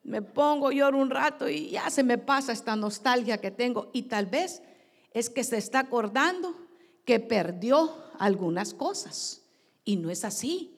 Me 0.04 0.22
pongo, 0.22 0.70
lloro 0.70 0.98
un 0.98 1.10
rato 1.10 1.48
y 1.48 1.70
ya 1.70 1.90
se 1.90 2.04
me 2.04 2.16
pasa 2.16 2.52
esta 2.52 2.76
nostalgia 2.76 3.38
que 3.38 3.50
tengo. 3.50 3.90
Y 3.92 4.02
tal 4.02 4.26
vez 4.26 4.62
es 5.12 5.28
que 5.28 5.42
se 5.42 5.58
está 5.58 5.80
acordando 5.80 6.54
que 7.04 7.18
perdió 7.18 7.92
algunas 8.20 8.72
cosas. 8.72 9.43
Y 9.84 9.96
no 9.96 10.10
es 10.10 10.24
así. 10.24 10.74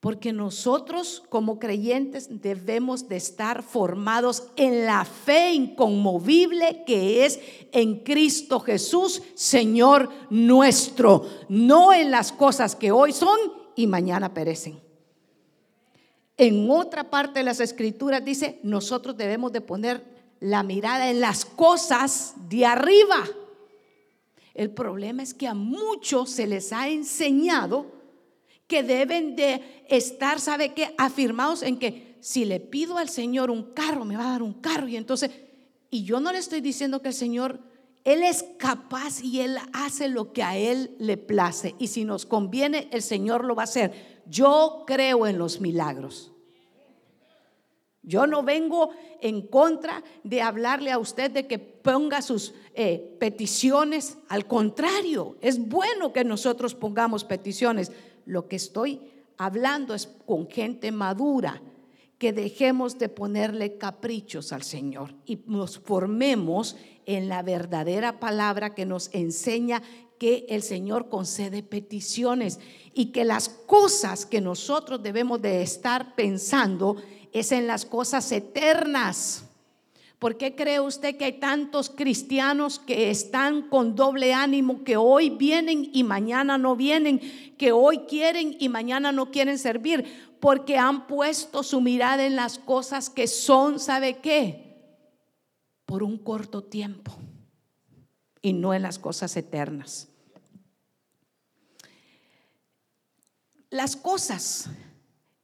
Porque 0.00 0.32
nosotros 0.32 1.22
como 1.28 1.58
creyentes 1.58 2.28
debemos 2.40 3.08
de 3.08 3.16
estar 3.16 3.62
formados 3.62 4.44
en 4.56 4.86
la 4.86 5.04
fe 5.04 5.52
inconmovible 5.52 6.84
que 6.86 7.24
es 7.24 7.40
en 7.72 8.04
Cristo 8.04 8.60
Jesús, 8.60 9.22
Señor 9.34 10.10
nuestro, 10.30 11.26
no 11.48 11.92
en 11.92 12.10
las 12.10 12.30
cosas 12.30 12.76
que 12.76 12.92
hoy 12.92 13.12
son 13.12 13.36
y 13.74 13.86
mañana 13.86 14.32
perecen. 14.32 14.80
En 16.36 16.70
otra 16.70 17.10
parte 17.10 17.40
de 17.40 17.44
las 17.44 17.60
escrituras 17.60 18.24
dice, 18.24 18.60
nosotros 18.62 19.16
debemos 19.16 19.50
de 19.52 19.62
poner 19.62 20.04
la 20.38 20.62
mirada 20.62 21.10
en 21.10 21.20
las 21.20 21.44
cosas 21.44 22.34
de 22.48 22.66
arriba. 22.66 23.24
El 24.52 24.70
problema 24.70 25.22
es 25.22 25.32
que 25.32 25.48
a 25.48 25.54
muchos 25.54 26.30
se 26.30 26.46
les 26.46 26.72
ha 26.72 26.88
enseñado 26.88 27.95
que 28.66 28.82
deben 28.82 29.36
de 29.36 29.84
estar, 29.88 30.40
¿sabe 30.40 30.74
qué? 30.74 30.94
Afirmados 30.98 31.62
en 31.62 31.78
que 31.78 32.16
si 32.20 32.44
le 32.44 32.58
pido 32.58 32.98
al 32.98 33.08
Señor 33.08 33.50
un 33.50 33.72
carro, 33.72 34.04
me 34.04 34.16
va 34.16 34.28
a 34.28 34.32
dar 34.32 34.42
un 34.42 34.54
carro. 34.54 34.88
Y 34.88 34.96
entonces, 34.96 35.30
y 35.90 36.04
yo 36.04 36.20
no 36.20 36.32
le 36.32 36.38
estoy 36.38 36.60
diciendo 36.60 37.00
que 37.00 37.08
el 37.08 37.14
Señor, 37.14 37.60
Él 38.04 38.24
es 38.24 38.44
capaz 38.58 39.22
y 39.22 39.40
Él 39.40 39.58
hace 39.72 40.08
lo 40.08 40.32
que 40.32 40.42
a 40.42 40.56
Él 40.56 40.96
le 40.98 41.16
place. 41.16 41.74
Y 41.78 41.86
si 41.86 42.04
nos 42.04 42.26
conviene, 42.26 42.88
el 42.90 43.02
Señor 43.02 43.44
lo 43.44 43.54
va 43.54 43.62
a 43.62 43.64
hacer. 43.64 44.22
Yo 44.26 44.84
creo 44.86 45.26
en 45.26 45.38
los 45.38 45.60
milagros. 45.60 46.32
Yo 48.02 48.26
no 48.28 48.44
vengo 48.44 48.90
en 49.20 49.42
contra 49.42 50.02
de 50.22 50.40
hablarle 50.40 50.92
a 50.92 50.98
usted 50.98 51.28
de 51.30 51.48
que 51.48 51.58
ponga 51.58 52.22
sus 52.22 52.54
eh, 52.74 53.16
peticiones. 53.18 54.18
Al 54.28 54.46
contrario, 54.46 55.36
es 55.40 55.58
bueno 55.58 56.12
que 56.12 56.22
nosotros 56.22 56.74
pongamos 56.76 57.24
peticiones 57.24 57.90
lo 58.26 58.48
que 58.48 58.56
estoy 58.56 59.00
hablando 59.38 59.94
es 59.94 60.06
con 60.26 60.48
gente 60.48 60.92
madura, 60.92 61.62
que 62.18 62.32
dejemos 62.32 62.98
de 62.98 63.08
ponerle 63.08 63.76
caprichos 63.76 64.52
al 64.52 64.62
Señor 64.62 65.14
y 65.26 65.38
nos 65.46 65.78
formemos 65.78 66.76
en 67.04 67.28
la 67.28 67.42
verdadera 67.42 68.18
palabra 68.18 68.74
que 68.74 68.86
nos 68.86 69.10
enseña 69.12 69.82
que 70.18 70.46
el 70.48 70.62
Señor 70.62 71.08
concede 71.10 71.62
peticiones 71.62 72.58
y 72.94 73.06
que 73.06 73.24
las 73.24 73.48
cosas 73.48 74.24
que 74.24 74.40
nosotros 74.40 75.02
debemos 75.02 75.42
de 75.42 75.62
estar 75.62 76.14
pensando 76.14 76.96
es 77.32 77.52
en 77.52 77.66
las 77.66 77.84
cosas 77.84 78.32
eternas. 78.32 79.45
¿Por 80.18 80.38
qué 80.38 80.54
cree 80.54 80.80
usted 80.80 81.16
que 81.16 81.26
hay 81.26 81.32
tantos 81.34 81.90
cristianos 81.90 82.78
que 82.78 83.10
están 83.10 83.68
con 83.68 83.94
doble 83.94 84.32
ánimo, 84.32 84.82
que 84.82 84.96
hoy 84.96 85.28
vienen 85.28 85.90
y 85.92 86.04
mañana 86.04 86.56
no 86.56 86.74
vienen, 86.74 87.20
que 87.58 87.72
hoy 87.72 87.98
quieren 88.08 88.56
y 88.58 88.70
mañana 88.70 89.12
no 89.12 89.30
quieren 89.30 89.58
servir? 89.58 90.36
Porque 90.40 90.78
han 90.78 91.06
puesto 91.06 91.62
su 91.62 91.82
mirada 91.82 92.24
en 92.24 92.34
las 92.34 92.58
cosas 92.58 93.10
que 93.10 93.26
son, 93.26 93.78
¿sabe 93.78 94.18
qué? 94.18 94.96
Por 95.84 96.02
un 96.02 96.16
corto 96.16 96.64
tiempo 96.64 97.12
y 98.40 98.54
no 98.54 98.72
en 98.72 98.82
las 98.82 98.98
cosas 98.98 99.36
eternas. 99.36 100.08
Las 103.68 103.96
cosas 103.96 104.70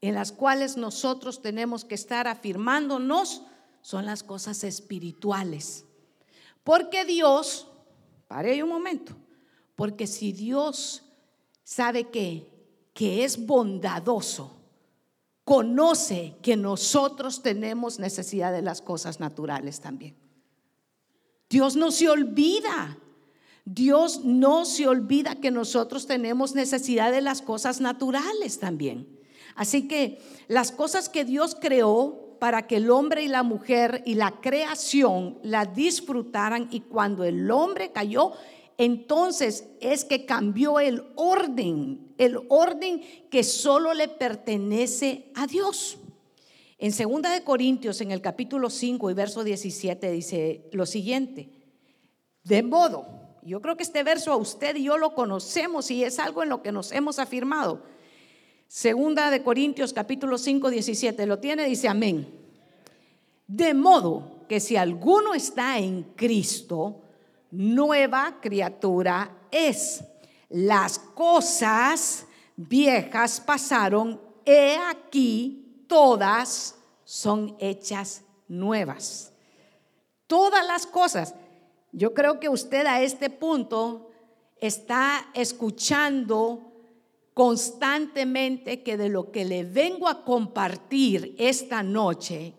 en 0.00 0.14
las 0.14 0.32
cuales 0.32 0.78
nosotros 0.78 1.42
tenemos 1.42 1.84
que 1.84 1.94
estar 1.94 2.26
afirmándonos 2.26 3.42
son 3.82 4.06
las 4.06 4.22
cosas 4.22 4.64
espirituales. 4.64 5.84
Porque 6.64 7.04
Dios, 7.04 7.68
pare 8.28 8.62
un 8.62 8.70
momento, 8.70 9.14
porque 9.74 10.06
si 10.06 10.32
Dios 10.32 11.02
sabe 11.64 12.08
que, 12.08 12.48
que 12.94 13.24
es 13.24 13.44
bondadoso, 13.44 14.56
conoce 15.44 16.36
que 16.40 16.56
nosotros 16.56 17.42
tenemos 17.42 17.98
necesidad 17.98 18.52
de 18.52 18.62
las 18.62 18.80
cosas 18.80 19.18
naturales 19.18 19.80
también. 19.80 20.16
Dios 21.50 21.76
no 21.76 21.90
se 21.90 22.08
olvida. 22.08 22.98
Dios 23.64 24.24
no 24.24 24.64
se 24.64 24.88
olvida 24.88 25.36
que 25.36 25.50
nosotros 25.50 26.06
tenemos 26.06 26.54
necesidad 26.54 27.12
de 27.12 27.20
las 27.20 27.42
cosas 27.42 27.80
naturales 27.80 28.58
también. 28.58 29.20
Así 29.54 29.86
que 29.86 30.20
las 30.48 30.72
cosas 30.72 31.08
que 31.08 31.24
Dios 31.24 31.56
creó 31.60 32.21
para 32.42 32.66
que 32.66 32.78
el 32.78 32.90
hombre 32.90 33.22
y 33.22 33.28
la 33.28 33.44
mujer 33.44 34.02
y 34.04 34.16
la 34.16 34.32
creación 34.40 35.38
la 35.44 35.64
disfrutaran 35.64 36.66
y 36.72 36.80
cuando 36.80 37.22
el 37.22 37.48
hombre 37.52 37.92
cayó, 37.92 38.32
entonces 38.76 39.68
es 39.80 40.04
que 40.04 40.26
cambió 40.26 40.80
el 40.80 41.04
orden, 41.14 42.12
el 42.18 42.40
orden 42.48 43.00
que 43.30 43.44
solo 43.44 43.94
le 43.94 44.08
pertenece 44.08 45.30
a 45.36 45.46
Dios. 45.46 45.98
En 46.78 46.90
2 46.90 47.22
de 47.30 47.44
Corintios, 47.44 48.00
en 48.00 48.10
el 48.10 48.20
capítulo 48.20 48.70
5 48.70 49.08
y 49.08 49.14
verso 49.14 49.44
17 49.44 50.10
dice 50.10 50.68
lo 50.72 50.84
siguiente: 50.84 51.48
De 52.42 52.64
modo, 52.64 53.06
yo 53.42 53.62
creo 53.62 53.76
que 53.76 53.84
este 53.84 54.02
verso 54.02 54.32
a 54.32 54.36
usted 54.36 54.74
y 54.74 54.82
yo 54.82 54.98
lo 54.98 55.14
conocemos 55.14 55.92
y 55.92 56.02
es 56.02 56.18
algo 56.18 56.42
en 56.42 56.48
lo 56.48 56.60
que 56.60 56.72
nos 56.72 56.90
hemos 56.90 57.20
afirmado. 57.20 57.84
Segunda 58.74 59.28
de 59.28 59.42
Corintios 59.42 59.92
capítulo 59.92 60.38
5, 60.38 60.70
17, 60.70 61.26
¿lo 61.26 61.38
tiene? 61.38 61.66
Dice 61.66 61.88
amén. 61.88 62.26
De 63.46 63.74
modo 63.74 64.46
que 64.48 64.60
si 64.60 64.76
alguno 64.76 65.34
está 65.34 65.76
en 65.76 66.04
Cristo, 66.16 67.02
nueva 67.50 68.38
criatura 68.40 69.42
es. 69.50 70.02
Las 70.48 70.98
cosas 70.98 72.24
viejas 72.56 73.42
pasaron, 73.42 74.18
he 74.46 74.78
aquí, 74.90 75.84
todas 75.86 76.74
son 77.04 77.54
hechas 77.58 78.22
nuevas. 78.48 79.34
Todas 80.26 80.66
las 80.66 80.86
cosas. 80.86 81.34
Yo 81.92 82.14
creo 82.14 82.40
que 82.40 82.48
usted 82.48 82.86
a 82.86 83.02
este 83.02 83.28
punto 83.28 84.08
está 84.56 85.28
escuchando 85.34 86.71
constantemente 87.34 88.82
que 88.82 88.96
de 88.96 89.08
lo 89.08 89.30
que 89.30 89.44
le 89.44 89.64
vengo 89.64 90.08
a 90.08 90.24
compartir 90.24 91.34
esta 91.38 91.82
noche 91.82 92.54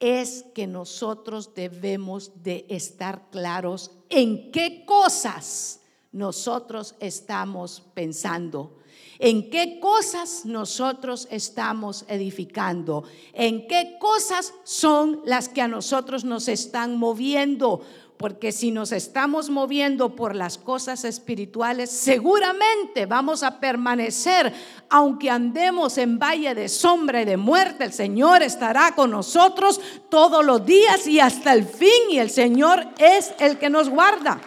es 0.00 0.46
que 0.54 0.66
nosotros 0.66 1.54
debemos 1.54 2.42
de 2.42 2.64
estar 2.68 3.30
claros 3.30 3.92
en 4.08 4.50
qué 4.50 4.84
cosas 4.86 5.80
nosotros 6.10 6.96
estamos 6.98 7.82
pensando, 7.94 8.78
en 9.18 9.50
qué 9.50 9.78
cosas 9.78 10.46
nosotros 10.46 11.28
estamos 11.30 12.04
edificando, 12.08 13.04
en 13.34 13.68
qué 13.68 13.98
cosas 14.00 14.54
son 14.64 15.20
las 15.26 15.48
que 15.48 15.60
a 15.60 15.68
nosotros 15.68 16.24
nos 16.24 16.48
están 16.48 16.96
moviendo, 16.96 17.82
porque 18.20 18.52
si 18.52 18.70
nos 18.70 18.92
estamos 18.92 19.48
moviendo 19.48 20.14
por 20.14 20.36
las 20.36 20.58
cosas 20.58 21.06
espirituales, 21.06 21.88
seguramente 21.90 23.06
vamos 23.06 23.42
a 23.42 23.60
permanecer, 23.60 24.52
aunque 24.90 25.30
andemos 25.30 25.96
en 25.96 26.18
valle 26.18 26.54
de 26.54 26.68
sombra 26.68 27.22
y 27.22 27.24
de 27.24 27.38
muerte, 27.38 27.84
el 27.84 27.94
Señor 27.94 28.42
estará 28.42 28.94
con 28.94 29.10
nosotros 29.10 29.80
todos 30.10 30.44
los 30.44 30.66
días 30.66 31.06
y 31.06 31.18
hasta 31.18 31.54
el 31.54 31.64
fin, 31.64 32.10
y 32.10 32.18
el 32.18 32.28
Señor 32.28 32.88
es 32.98 33.32
el 33.38 33.56
que 33.56 33.70
nos 33.70 33.88
guarda. 33.88 34.38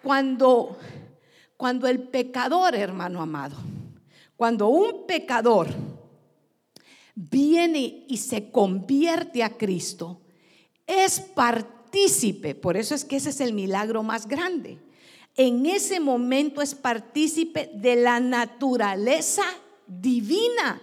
Cuando, 0.00 0.78
cuando 1.56 1.88
el 1.88 2.04
pecador, 2.04 2.76
hermano 2.76 3.20
amado, 3.20 3.56
cuando 4.36 4.68
un 4.68 5.08
pecador 5.08 5.66
viene 7.16 8.04
y 8.06 8.16
se 8.18 8.52
convierte 8.52 9.42
a 9.42 9.58
Cristo, 9.58 10.21
es 10.86 11.20
partícipe, 11.20 12.54
por 12.54 12.76
eso 12.76 12.94
es 12.94 13.04
que 13.04 13.16
ese 13.16 13.30
es 13.30 13.40
el 13.40 13.52
milagro 13.52 14.02
más 14.02 14.26
grande. 14.26 14.78
En 15.36 15.64
ese 15.66 16.00
momento 16.00 16.60
es 16.60 16.74
partícipe 16.74 17.70
de 17.74 17.96
la 17.96 18.20
naturaleza 18.20 19.44
divina. 19.86 20.80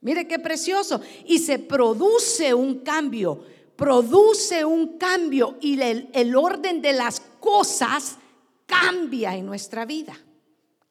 Mire 0.00 0.28
qué 0.28 0.38
precioso. 0.38 1.00
Y 1.24 1.38
se 1.38 1.58
produce 1.58 2.52
un 2.52 2.80
cambio, 2.80 3.42
produce 3.76 4.64
un 4.64 4.98
cambio 4.98 5.56
y 5.60 5.80
el, 5.80 6.10
el 6.12 6.36
orden 6.36 6.82
de 6.82 6.92
las 6.92 7.20
cosas 7.40 8.18
cambia 8.66 9.34
en 9.36 9.46
nuestra 9.46 9.86
vida. 9.86 10.16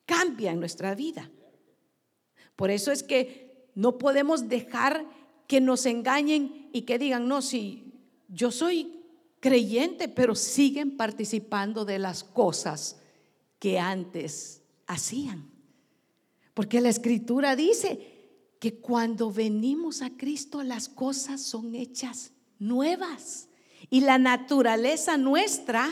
Cambia 0.05 0.51
en 0.51 0.59
nuestra 0.59 0.95
vida. 0.95 1.29
Por 2.55 2.71
eso 2.71 2.91
es 2.91 3.03
que 3.03 3.69
no 3.75 3.97
podemos 3.97 4.49
dejar 4.49 5.05
que 5.47 5.61
nos 5.61 5.85
engañen 5.85 6.69
y 6.73 6.83
que 6.83 6.97
digan, 6.97 7.27
no, 7.27 7.41
si 7.41 7.84
yo 8.27 8.51
soy 8.51 9.03
creyente, 9.39 10.07
pero 10.07 10.35
siguen 10.35 10.97
participando 10.97 11.85
de 11.85 11.99
las 11.99 12.23
cosas 12.23 12.97
que 13.59 13.79
antes 13.79 14.61
hacían. 14.87 15.49
Porque 16.53 16.81
la 16.81 16.89
escritura 16.89 17.55
dice 17.55 18.15
que 18.59 18.79
cuando 18.79 19.31
venimos 19.31 20.01
a 20.01 20.09
Cristo 20.11 20.63
las 20.63 20.89
cosas 20.89 21.41
son 21.41 21.75
hechas 21.75 22.31
nuevas 22.57 23.49
y 23.89 24.01
la 24.01 24.17
naturaleza 24.17 25.17
nuestra 25.17 25.89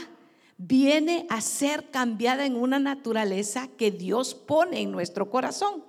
viene 0.58 1.28
a 1.30 1.42
ser 1.42 1.92
cambiada 1.92 2.46
en 2.46 2.56
una 2.56 2.80
naturaleza 2.80 3.67
que 3.67 3.91
Dios 3.91 4.34
pone 4.34 4.82
en 4.82 4.91
nuestro 4.91 5.30
corazón. 5.30 5.84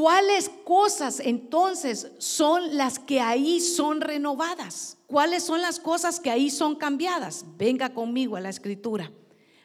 ¿Cuáles 0.00 0.48
cosas 0.64 1.20
entonces 1.20 2.10
son 2.16 2.78
las 2.78 2.98
que 2.98 3.20
ahí 3.20 3.60
son 3.60 4.00
renovadas? 4.00 4.96
¿Cuáles 5.06 5.42
son 5.42 5.60
las 5.60 5.78
cosas 5.78 6.20
que 6.20 6.30
ahí 6.30 6.48
son 6.48 6.76
cambiadas? 6.76 7.44
Venga 7.58 7.92
conmigo 7.92 8.36
a 8.36 8.40
la 8.40 8.48
escritura. 8.48 9.12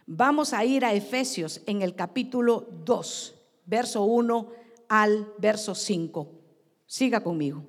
Vamos 0.05 0.51
a 0.51 0.65
ir 0.65 0.83
a 0.83 0.93
Efesios 0.93 1.61
en 1.67 1.81
el 1.81 1.95
capítulo 1.95 2.67
2, 2.83 3.33
verso 3.65 4.03
1 4.03 4.51
al 4.89 5.33
verso 5.37 5.73
5. 5.73 6.27
Siga 6.85 7.23
conmigo. 7.23 7.63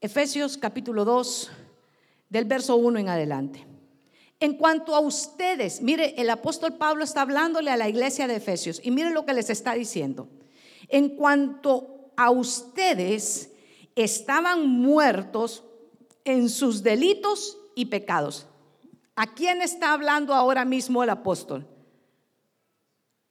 Efesios 0.00 0.58
capítulo 0.58 1.04
2, 1.04 1.50
del 2.28 2.44
verso 2.44 2.76
1 2.76 3.00
en 3.00 3.08
adelante. 3.08 3.66
En 4.38 4.56
cuanto 4.58 4.94
a 4.94 5.00
ustedes, 5.00 5.82
mire, 5.82 6.14
el 6.18 6.30
apóstol 6.30 6.74
Pablo 6.74 7.02
está 7.02 7.22
hablándole 7.22 7.72
a 7.72 7.76
la 7.76 7.88
iglesia 7.88 8.28
de 8.28 8.36
Efesios 8.36 8.80
y 8.84 8.92
mire 8.92 9.10
lo 9.10 9.26
que 9.26 9.34
les 9.34 9.50
está 9.50 9.74
diciendo. 9.74 10.28
En 10.88 11.10
cuanto 11.16 12.12
a 12.16 12.30
ustedes, 12.30 13.52
estaban 13.94 14.68
muertos 14.68 15.64
en 16.24 16.48
sus 16.48 16.82
delitos 16.82 17.58
y 17.74 17.86
pecados. 17.86 18.46
¿A 19.16 19.34
quién 19.34 19.62
está 19.62 19.92
hablando 19.92 20.34
ahora 20.34 20.64
mismo 20.64 21.02
el 21.02 21.10
apóstol? 21.10 21.66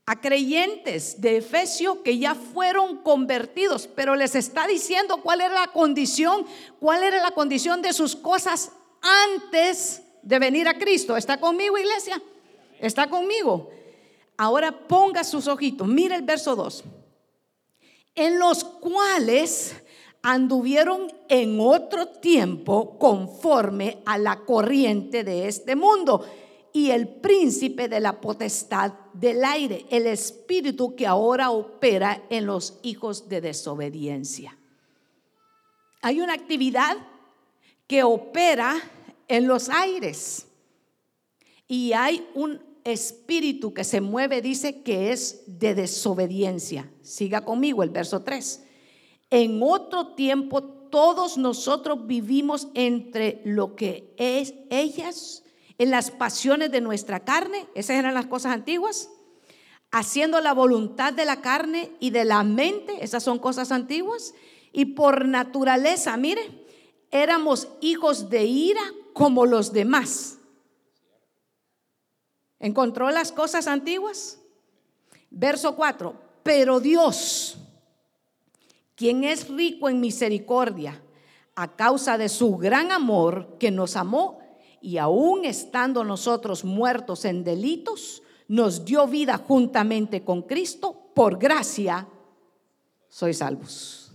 A 0.05 0.21
creyentes 0.21 1.19
de 1.21 1.37
Efesio 1.37 2.03
que 2.03 2.17
ya 2.17 2.35
fueron 2.35 2.97
convertidos, 2.97 3.87
pero 3.87 4.15
les 4.15 4.35
está 4.35 4.67
diciendo 4.67 5.21
cuál 5.21 5.41
era 5.41 5.53
la 5.53 5.67
condición, 5.67 6.45
cuál 6.79 7.03
era 7.03 7.21
la 7.21 7.31
condición 7.31 7.81
de 7.81 7.93
sus 7.93 8.15
cosas 8.15 8.71
antes 9.01 10.01
de 10.21 10.39
venir 10.39 10.67
a 10.67 10.77
Cristo. 10.77 11.17
¿Está 11.17 11.39
conmigo, 11.39 11.77
iglesia? 11.77 12.21
¿Está 12.79 13.09
conmigo? 13.09 13.69
Ahora 14.37 14.87
ponga 14.87 15.23
sus 15.23 15.47
ojitos, 15.47 15.87
mire 15.87 16.15
el 16.15 16.21
verso 16.21 16.55
2 16.55 16.83
en 18.17 18.39
los 18.39 18.63
cuales 18.65 19.75
anduvieron 20.23 21.07
en 21.29 21.59
otro 21.61 22.07
tiempo 22.07 22.97
conforme 22.97 23.99
a 24.05 24.17
la 24.17 24.39
corriente 24.41 25.23
de 25.23 25.47
este 25.47 25.75
mundo 25.75 26.25
y 26.73 26.89
el 26.91 27.07
príncipe 27.07 27.87
de 27.87 27.99
la 27.99 28.19
potestad 28.19 28.91
del 29.13 29.45
aire, 29.45 29.85
el 29.89 30.07
espíritu 30.07 30.95
que 30.95 31.07
ahora 31.07 31.51
opera 31.51 32.23
en 32.29 32.45
los 32.45 32.79
hijos 32.81 33.29
de 33.29 33.39
desobediencia. 33.39 34.57
Hay 36.01 36.19
una 36.19 36.33
actividad 36.33 36.97
que 37.87 38.03
opera 38.03 38.75
en 39.27 39.47
los 39.47 39.69
aires 39.69 40.47
y 41.67 41.93
hay 41.93 42.27
un 42.33 42.66
espíritu 42.91 43.73
que 43.73 43.83
se 43.83 44.01
mueve 44.01 44.41
dice 44.41 44.81
que 44.81 45.11
es 45.11 45.43
de 45.47 45.75
desobediencia. 45.75 46.91
Siga 47.01 47.43
conmigo 47.43 47.83
el 47.83 47.89
verso 47.89 48.21
3. 48.21 48.63
En 49.29 49.61
otro 49.61 50.15
tiempo 50.15 50.63
todos 50.63 51.37
nosotros 51.37 52.07
vivimos 52.07 52.69
entre 52.73 53.41
lo 53.43 53.75
que 53.75 54.13
es 54.17 54.53
ellas, 54.69 55.43
en 55.77 55.91
las 55.91 56.11
pasiones 56.11 56.71
de 56.71 56.81
nuestra 56.81 57.19
carne, 57.19 57.67
esas 57.75 57.97
eran 57.97 58.13
las 58.13 58.27
cosas 58.27 58.53
antiguas, 58.53 59.09
haciendo 59.91 60.39
la 60.41 60.53
voluntad 60.53 61.13
de 61.13 61.25
la 61.25 61.41
carne 61.41 61.91
y 61.99 62.09
de 62.11 62.25
la 62.25 62.43
mente, 62.43 63.03
esas 63.03 63.23
son 63.23 63.37
cosas 63.37 63.71
antiguas, 63.71 64.33
y 64.71 64.85
por 64.85 65.27
naturaleza, 65.27 66.15
mire, 66.17 66.65
éramos 67.11 67.67
hijos 67.81 68.29
de 68.29 68.45
ira 68.45 68.81
como 69.13 69.45
los 69.45 69.73
demás. 69.73 70.36
¿Encontró 72.67 73.09
las 73.11 73.31
cosas 73.31 73.65
antiguas? 73.65 74.39
Verso 75.29 75.73
4. 75.77 76.13
Pero 76.43 76.81
Dios, 76.81 77.57
quien 78.93 79.23
es 79.23 79.47
rico 79.47 79.87
en 79.87 80.01
misericordia, 80.01 81.01
a 81.55 81.77
causa 81.77 82.17
de 82.17 82.27
su 82.27 82.57
gran 82.57 82.91
amor 82.91 83.55
que 83.57 83.71
nos 83.71 83.95
amó 83.95 84.39
y 84.81 84.97
aún 84.97 85.45
estando 85.45 86.03
nosotros 86.03 86.65
muertos 86.65 87.23
en 87.23 87.45
delitos, 87.45 88.21
nos 88.49 88.83
dio 88.83 89.07
vida 89.07 89.37
juntamente 89.37 90.25
con 90.25 90.41
Cristo, 90.41 91.09
por 91.15 91.39
gracia 91.39 92.05
sois 93.07 93.37
salvos. 93.37 94.11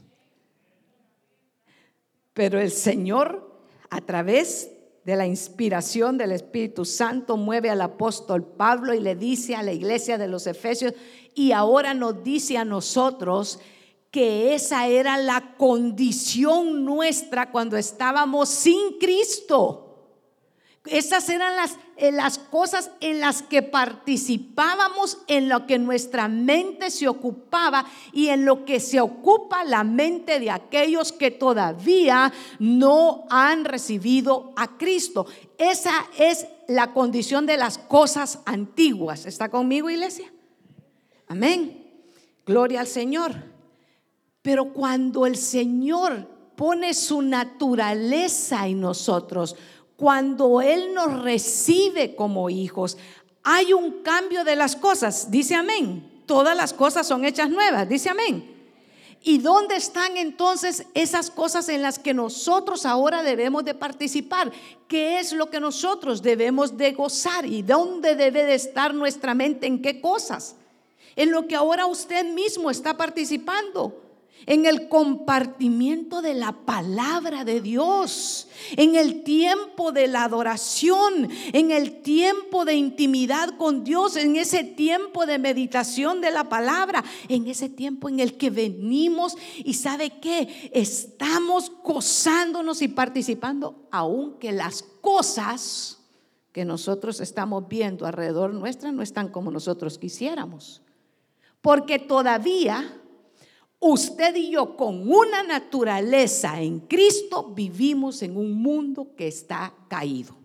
Pero 2.34 2.60
el 2.60 2.70
Señor, 2.70 3.50
a 3.88 4.02
través 4.02 4.70
de 5.04 5.16
la 5.16 5.26
inspiración 5.26 6.16
del 6.16 6.32
Espíritu 6.32 6.84
Santo 6.84 7.36
mueve 7.36 7.70
al 7.70 7.80
apóstol 7.80 8.44
Pablo 8.44 8.94
y 8.94 9.00
le 9.00 9.16
dice 9.16 9.56
a 9.56 9.62
la 9.62 9.72
iglesia 9.72 10.16
de 10.16 10.28
los 10.28 10.46
Efesios 10.46 10.94
y 11.34 11.52
ahora 11.52 11.94
nos 11.94 12.22
dice 12.22 12.56
a 12.56 12.64
nosotros 12.64 13.58
que 14.10 14.54
esa 14.54 14.86
era 14.86 15.16
la 15.16 15.54
condición 15.56 16.84
nuestra 16.84 17.50
cuando 17.50 17.76
estábamos 17.76 18.48
sin 18.48 18.98
Cristo. 18.98 19.91
Esas 20.84 21.28
eran 21.28 21.54
las, 21.54 21.78
eh, 21.96 22.10
las 22.10 22.38
cosas 22.38 22.90
en 23.00 23.20
las 23.20 23.42
que 23.42 23.62
participábamos, 23.62 25.18
en 25.28 25.48
lo 25.48 25.64
que 25.66 25.78
nuestra 25.78 26.26
mente 26.26 26.90
se 26.90 27.06
ocupaba 27.06 27.86
y 28.12 28.28
en 28.28 28.44
lo 28.44 28.64
que 28.64 28.80
se 28.80 29.00
ocupa 29.00 29.62
la 29.62 29.84
mente 29.84 30.40
de 30.40 30.50
aquellos 30.50 31.12
que 31.12 31.30
todavía 31.30 32.32
no 32.58 33.26
han 33.30 33.64
recibido 33.64 34.52
a 34.56 34.76
Cristo. 34.76 35.26
Esa 35.56 35.92
es 36.18 36.46
la 36.66 36.92
condición 36.92 37.46
de 37.46 37.58
las 37.58 37.78
cosas 37.78 38.40
antiguas. 38.44 39.24
¿Está 39.26 39.48
conmigo, 39.50 39.88
iglesia? 39.88 40.32
Amén. 41.28 41.92
Gloria 42.44 42.80
al 42.80 42.88
Señor. 42.88 43.32
Pero 44.42 44.72
cuando 44.72 45.26
el 45.26 45.36
Señor 45.36 46.26
pone 46.56 46.92
su 46.94 47.22
naturaleza 47.22 48.66
en 48.66 48.80
nosotros, 48.80 49.56
cuando 50.02 50.60
Él 50.60 50.94
nos 50.94 51.22
recibe 51.22 52.16
como 52.16 52.50
hijos, 52.50 52.98
hay 53.44 53.72
un 53.72 54.02
cambio 54.02 54.42
de 54.42 54.56
las 54.56 54.74
cosas. 54.74 55.30
Dice 55.30 55.54
amén. 55.54 56.24
Todas 56.26 56.56
las 56.56 56.72
cosas 56.72 57.06
son 57.06 57.24
hechas 57.24 57.48
nuevas. 57.48 57.88
Dice 57.88 58.08
amén. 58.08 58.52
¿Y 59.22 59.38
dónde 59.38 59.76
están 59.76 60.16
entonces 60.16 60.86
esas 60.94 61.30
cosas 61.30 61.68
en 61.68 61.82
las 61.82 62.00
que 62.00 62.14
nosotros 62.14 62.84
ahora 62.84 63.22
debemos 63.22 63.64
de 63.64 63.74
participar? 63.74 64.50
¿Qué 64.88 65.20
es 65.20 65.32
lo 65.32 65.50
que 65.50 65.60
nosotros 65.60 66.20
debemos 66.20 66.76
de 66.76 66.94
gozar? 66.94 67.46
¿Y 67.46 67.62
dónde 67.62 68.16
debe 68.16 68.42
de 68.42 68.56
estar 68.56 68.92
nuestra 68.94 69.34
mente? 69.34 69.68
¿En 69.68 69.80
qué 69.80 70.00
cosas? 70.00 70.56
En 71.14 71.30
lo 71.30 71.46
que 71.46 71.54
ahora 71.54 71.86
usted 71.86 72.24
mismo 72.24 72.72
está 72.72 72.96
participando 72.96 74.02
en 74.46 74.66
el 74.66 74.88
compartimiento 74.88 76.22
de 76.22 76.34
la 76.34 76.52
palabra 76.52 77.44
de 77.44 77.60
Dios, 77.60 78.48
en 78.76 78.96
el 78.96 79.22
tiempo 79.22 79.92
de 79.92 80.08
la 80.08 80.24
adoración, 80.24 81.28
en 81.52 81.70
el 81.70 82.02
tiempo 82.02 82.64
de 82.64 82.74
intimidad 82.74 83.56
con 83.56 83.84
Dios, 83.84 84.16
en 84.16 84.36
ese 84.36 84.64
tiempo 84.64 85.26
de 85.26 85.38
meditación 85.38 86.20
de 86.20 86.30
la 86.30 86.48
palabra, 86.48 87.04
en 87.28 87.46
ese 87.46 87.68
tiempo 87.68 88.08
en 88.08 88.20
el 88.20 88.36
que 88.36 88.50
venimos 88.50 89.36
y 89.56 89.74
sabe 89.74 90.20
que 90.20 90.70
estamos 90.72 91.72
gozándonos 91.82 92.82
y 92.82 92.88
participando, 92.88 93.88
aunque 93.90 94.52
las 94.52 94.82
cosas 94.82 95.98
que 96.52 96.64
nosotros 96.64 97.20
estamos 97.20 97.66
viendo 97.66 98.06
alrededor 98.06 98.52
nuestra 98.52 98.92
no 98.92 99.02
están 99.02 99.28
como 99.28 99.50
nosotros 99.50 99.98
quisiéramos. 99.98 100.82
Porque 101.62 101.98
todavía 101.98 103.01
Usted 103.84 104.36
y 104.36 104.52
yo 104.52 104.76
con 104.76 105.10
una 105.10 105.42
naturaleza 105.42 106.60
en 106.62 106.78
Cristo 106.78 107.52
vivimos 107.52 108.22
en 108.22 108.36
un 108.36 108.52
mundo 108.52 109.16
que 109.16 109.26
está 109.26 109.74
caído. 109.88 110.36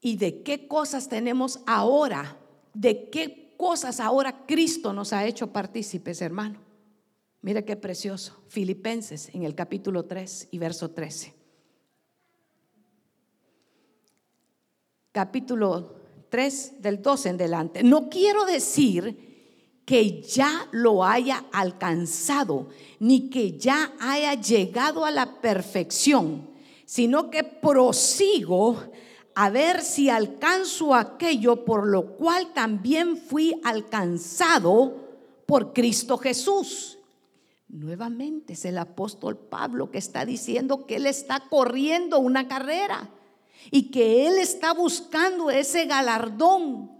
¿Y 0.00 0.16
de 0.16 0.42
qué 0.42 0.66
cosas 0.66 1.06
tenemos 1.06 1.60
ahora? 1.66 2.38
¿De 2.72 3.10
qué 3.10 3.52
cosas 3.58 4.00
ahora 4.00 4.46
Cristo 4.46 4.94
nos 4.94 5.12
ha 5.12 5.26
hecho 5.26 5.52
partícipes, 5.52 6.22
hermano? 6.22 6.60
Mire 7.42 7.62
qué 7.62 7.76
precioso. 7.76 8.42
Filipenses 8.48 9.28
en 9.34 9.42
el 9.42 9.54
capítulo 9.54 10.06
3 10.06 10.48
y 10.50 10.56
verso 10.56 10.92
13. 10.92 11.34
Capítulo 15.12 15.94
3 16.30 16.80
del 16.80 17.02
12 17.02 17.28
en 17.28 17.36
delante. 17.36 17.82
No 17.82 18.08
quiero 18.08 18.46
decir 18.46 19.27
que 19.88 20.20
ya 20.20 20.68
lo 20.70 21.02
haya 21.02 21.46
alcanzado, 21.50 22.68
ni 22.98 23.30
que 23.30 23.56
ya 23.56 23.94
haya 23.98 24.34
llegado 24.34 25.06
a 25.06 25.10
la 25.10 25.40
perfección, 25.40 26.50
sino 26.84 27.30
que 27.30 27.42
prosigo 27.42 28.76
a 29.34 29.48
ver 29.48 29.80
si 29.80 30.10
alcanzo 30.10 30.94
aquello 30.94 31.64
por 31.64 31.86
lo 31.86 32.18
cual 32.18 32.52
también 32.52 33.16
fui 33.16 33.58
alcanzado 33.64 35.08
por 35.46 35.72
Cristo 35.72 36.18
Jesús. 36.18 36.98
Nuevamente 37.70 38.52
es 38.52 38.66
el 38.66 38.76
apóstol 38.76 39.38
Pablo 39.38 39.90
que 39.90 39.96
está 39.96 40.26
diciendo 40.26 40.84
que 40.84 40.96
él 40.96 41.06
está 41.06 41.48
corriendo 41.48 42.18
una 42.18 42.46
carrera 42.46 43.08
y 43.70 43.90
que 43.90 44.26
él 44.26 44.36
está 44.36 44.74
buscando 44.74 45.50
ese 45.50 45.86
galardón 45.86 46.90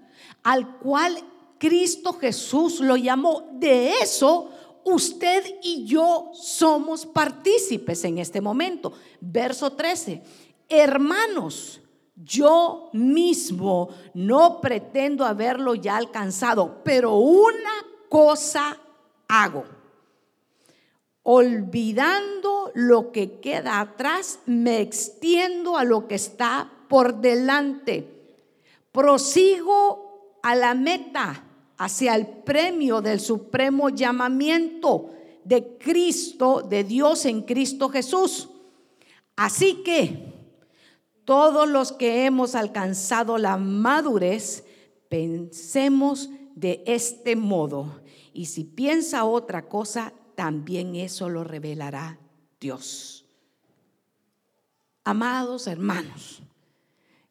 al 0.43 0.79
cual 0.79 1.23
Cristo 1.59 2.13
Jesús 2.15 2.81
lo 2.81 2.97
llamó. 2.97 3.49
De 3.53 3.91
eso 4.01 4.51
usted 4.85 5.45
y 5.63 5.85
yo 5.85 6.31
somos 6.33 7.07
partícipes 7.07 8.05
en 8.05 8.19
este 8.19 8.41
momento. 8.41 8.93
Verso 9.21 9.73
13. 9.73 10.23
Hermanos, 10.69 11.81
yo 12.15 12.91
mismo 12.93 13.89
no 14.15 14.61
pretendo 14.61 15.25
haberlo 15.25 15.75
ya 15.75 15.97
alcanzado, 15.97 16.83
pero 16.85 17.17
una 17.17 17.85
cosa 18.09 18.79
hago. 19.29 19.65
Olvidando 21.23 22.73
lo 22.75 23.13
que 23.13 23.39
queda 23.41 23.81
atrás, 23.81 24.41
me 24.47 24.81
extiendo 24.81 25.77
a 25.77 25.85
lo 25.85 26.09
que 26.09 26.15
está 26.15 26.71
por 26.89 27.21
delante. 27.21 28.47
Prosigo 28.93 30.39
a 30.43 30.55
la 30.55 30.75
meta 30.75 31.45
hacia 31.79 32.15
el 32.15 32.27
premio 32.27 33.01
del 33.01 33.21
supremo 33.21 33.89
llamamiento 33.89 35.11
de 35.45 35.79
Cristo, 35.79 36.61
de 36.61 36.85
Dios 36.85 37.25
en 37.25 37.43
Cristo 37.43 37.89
Jesús. 37.89 38.51
Así 39.37 39.83
que 39.85 40.35
todos 41.25 41.69
los 41.69 41.93
que 41.93 42.27
hemos 42.27 42.55
alcanzado 42.55 43.39
la 43.39 43.57
madurez, 43.57 44.65
pensemos 45.09 46.29
de 46.55 46.83
este 46.87 47.37
modo. 47.37 48.01
Y 48.33 48.47
si 48.47 48.65
piensa 48.65 49.25
otra 49.25 49.69
cosa, 49.69 50.13
también 50.35 50.97
eso 50.97 51.29
lo 51.29 51.45
revelará 51.45 52.19
Dios. 52.61 53.25
Amados 55.05 55.67
hermanos, 55.67 56.43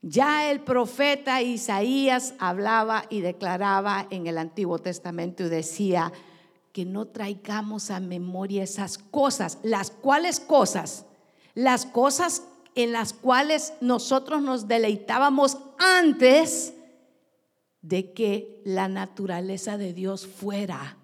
ya 0.09 0.49
el 0.49 0.61
profeta 0.61 1.41
Isaías 1.41 2.33
hablaba 2.39 3.05
y 3.09 3.19
declaraba 3.19 4.07
en 4.09 4.27
el 4.27 4.37
Antiguo 4.37 4.79
Testamento 4.79 5.43
y 5.43 5.49
decía 5.49 6.13
que 6.71 6.85
no 6.85 7.07
traigamos 7.07 7.91
a 7.91 7.99
memoria 7.99 8.63
esas 8.63 8.97
cosas, 8.97 9.57
las 9.63 9.91
cuales 9.91 10.39
cosas, 10.39 11.05
las 11.55 11.85
cosas 11.85 12.43
en 12.75 12.93
las 12.93 13.11
cuales 13.11 13.73
nosotros 13.81 14.41
nos 14.41 14.67
deleitábamos 14.67 15.57
antes 15.77 16.73
de 17.81 18.13
que 18.13 18.61
la 18.63 18.87
naturaleza 18.87 19.77
de 19.77 19.93
Dios 19.93 20.25
fuera 20.25 20.97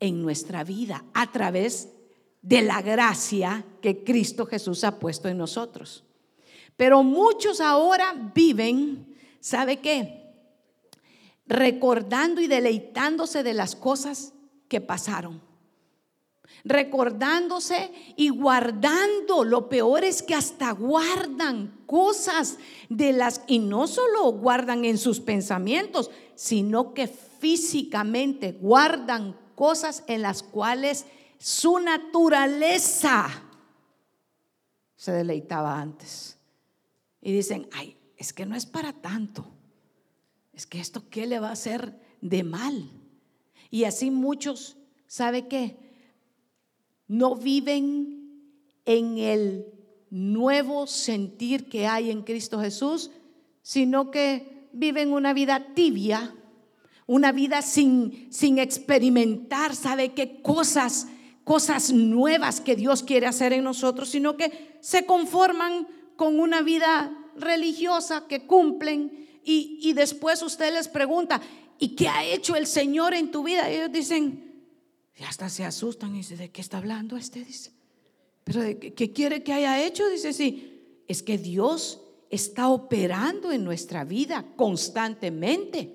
en 0.00 0.20
nuestra 0.20 0.64
vida 0.64 1.04
a 1.14 1.32
través 1.32 1.88
de 2.42 2.60
la 2.60 2.82
gracia 2.82 3.64
que 3.80 4.04
Cristo 4.04 4.44
Jesús 4.44 4.84
ha 4.84 4.98
puesto 4.98 5.28
en 5.28 5.38
nosotros. 5.38 6.04
Pero 6.78 7.02
muchos 7.02 7.60
ahora 7.60 8.14
viven, 8.32 9.16
¿sabe 9.40 9.80
qué? 9.80 10.32
Recordando 11.44 12.40
y 12.40 12.46
deleitándose 12.46 13.42
de 13.42 13.52
las 13.52 13.74
cosas 13.74 14.32
que 14.68 14.80
pasaron. 14.80 15.42
Recordándose 16.62 17.90
y 18.14 18.28
guardando. 18.28 19.42
Lo 19.42 19.68
peor 19.68 20.04
es 20.04 20.22
que 20.22 20.36
hasta 20.36 20.70
guardan 20.70 21.80
cosas 21.84 22.58
de 22.88 23.12
las, 23.12 23.40
y 23.48 23.58
no 23.58 23.88
solo 23.88 24.30
guardan 24.30 24.84
en 24.84 24.98
sus 24.98 25.18
pensamientos, 25.18 26.12
sino 26.36 26.94
que 26.94 27.08
físicamente 27.08 28.52
guardan 28.52 29.36
cosas 29.56 30.04
en 30.06 30.22
las 30.22 30.44
cuales 30.44 31.06
su 31.38 31.80
naturaleza 31.80 33.26
se 34.94 35.10
deleitaba 35.10 35.80
antes 35.80 36.37
y 37.20 37.32
dicen, 37.32 37.68
ay, 37.72 37.96
es 38.16 38.32
que 38.32 38.46
no 38.46 38.56
es 38.56 38.66
para 38.66 38.92
tanto. 38.92 39.52
Es 40.52 40.66
que 40.66 40.80
esto, 40.80 41.08
¿qué 41.08 41.26
le 41.26 41.38
va 41.38 41.50
a 41.50 41.52
hacer 41.52 42.00
de 42.20 42.42
mal? 42.42 42.90
Y 43.70 43.84
así 43.84 44.10
muchos, 44.10 44.76
¿sabe 45.06 45.46
qué? 45.46 45.78
No 47.06 47.36
viven 47.36 48.18
en 48.84 49.18
el 49.18 49.66
nuevo 50.10 50.86
sentir 50.86 51.68
que 51.68 51.86
hay 51.86 52.10
en 52.10 52.22
Cristo 52.22 52.60
Jesús, 52.60 53.10
sino 53.62 54.10
que 54.10 54.68
viven 54.72 55.12
una 55.12 55.32
vida 55.32 55.74
tibia, 55.74 56.34
una 57.06 57.32
vida 57.32 57.62
sin, 57.62 58.28
sin 58.30 58.58
experimentar, 58.58 59.74
¿sabe 59.74 60.12
qué 60.12 60.40
cosas? 60.42 61.08
Cosas 61.44 61.92
nuevas 61.92 62.60
que 62.60 62.76
Dios 62.76 63.02
quiere 63.02 63.26
hacer 63.26 63.52
en 63.52 63.64
nosotros, 63.64 64.10
sino 64.10 64.36
que 64.36 64.78
se 64.80 65.06
conforman 65.06 65.86
con 66.18 66.40
una 66.40 66.62
vida 66.62 67.16
religiosa 67.36 68.26
que 68.26 68.44
cumplen 68.44 69.40
y, 69.44 69.92
después 69.94 70.42
usted 70.42 70.74
les 70.74 70.88
pregunta, 70.88 71.40
¿y 71.78 71.94
qué 71.94 72.08
ha 72.08 72.24
hecho 72.24 72.56
el 72.56 72.66
Señor 72.66 73.14
en 73.14 73.30
tu 73.30 73.44
vida? 73.44 73.70
Y 73.70 73.76
ellos 73.76 73.92
dicen, 73.92 74.66
y 75.16 75.22
hasta 75.22 75.48
se 75.48 75.64
asustan 75.64 76.14
y 76.14 76.18
dice, 76.18 76.36
¿de 76.36 76.50
qué 76.50 76.60
está 76.60 76.78
hablando 76.78 77.16
este? 77.16 77.44
Dice, 77.44 77.70
pero 78.42 78.60
¿de 78.60 78.78
qué, 78.78 79.12
quiere 79.12 79.44
que 79.44 79.52
haya 79.52 79.82
hecho? 79.86 80.08
Dice, 80.08 80.32
sí, 80.32 81.02
es 81.06 81.22
que 81.22 81.38
Dios 81.38 82.02
está 82.30 82.68
operando 82.68 83.52
en 83.52 83.62
nuestra 83.64 84.02
vida 84.02 84.44
constantemente. 84.56 85.94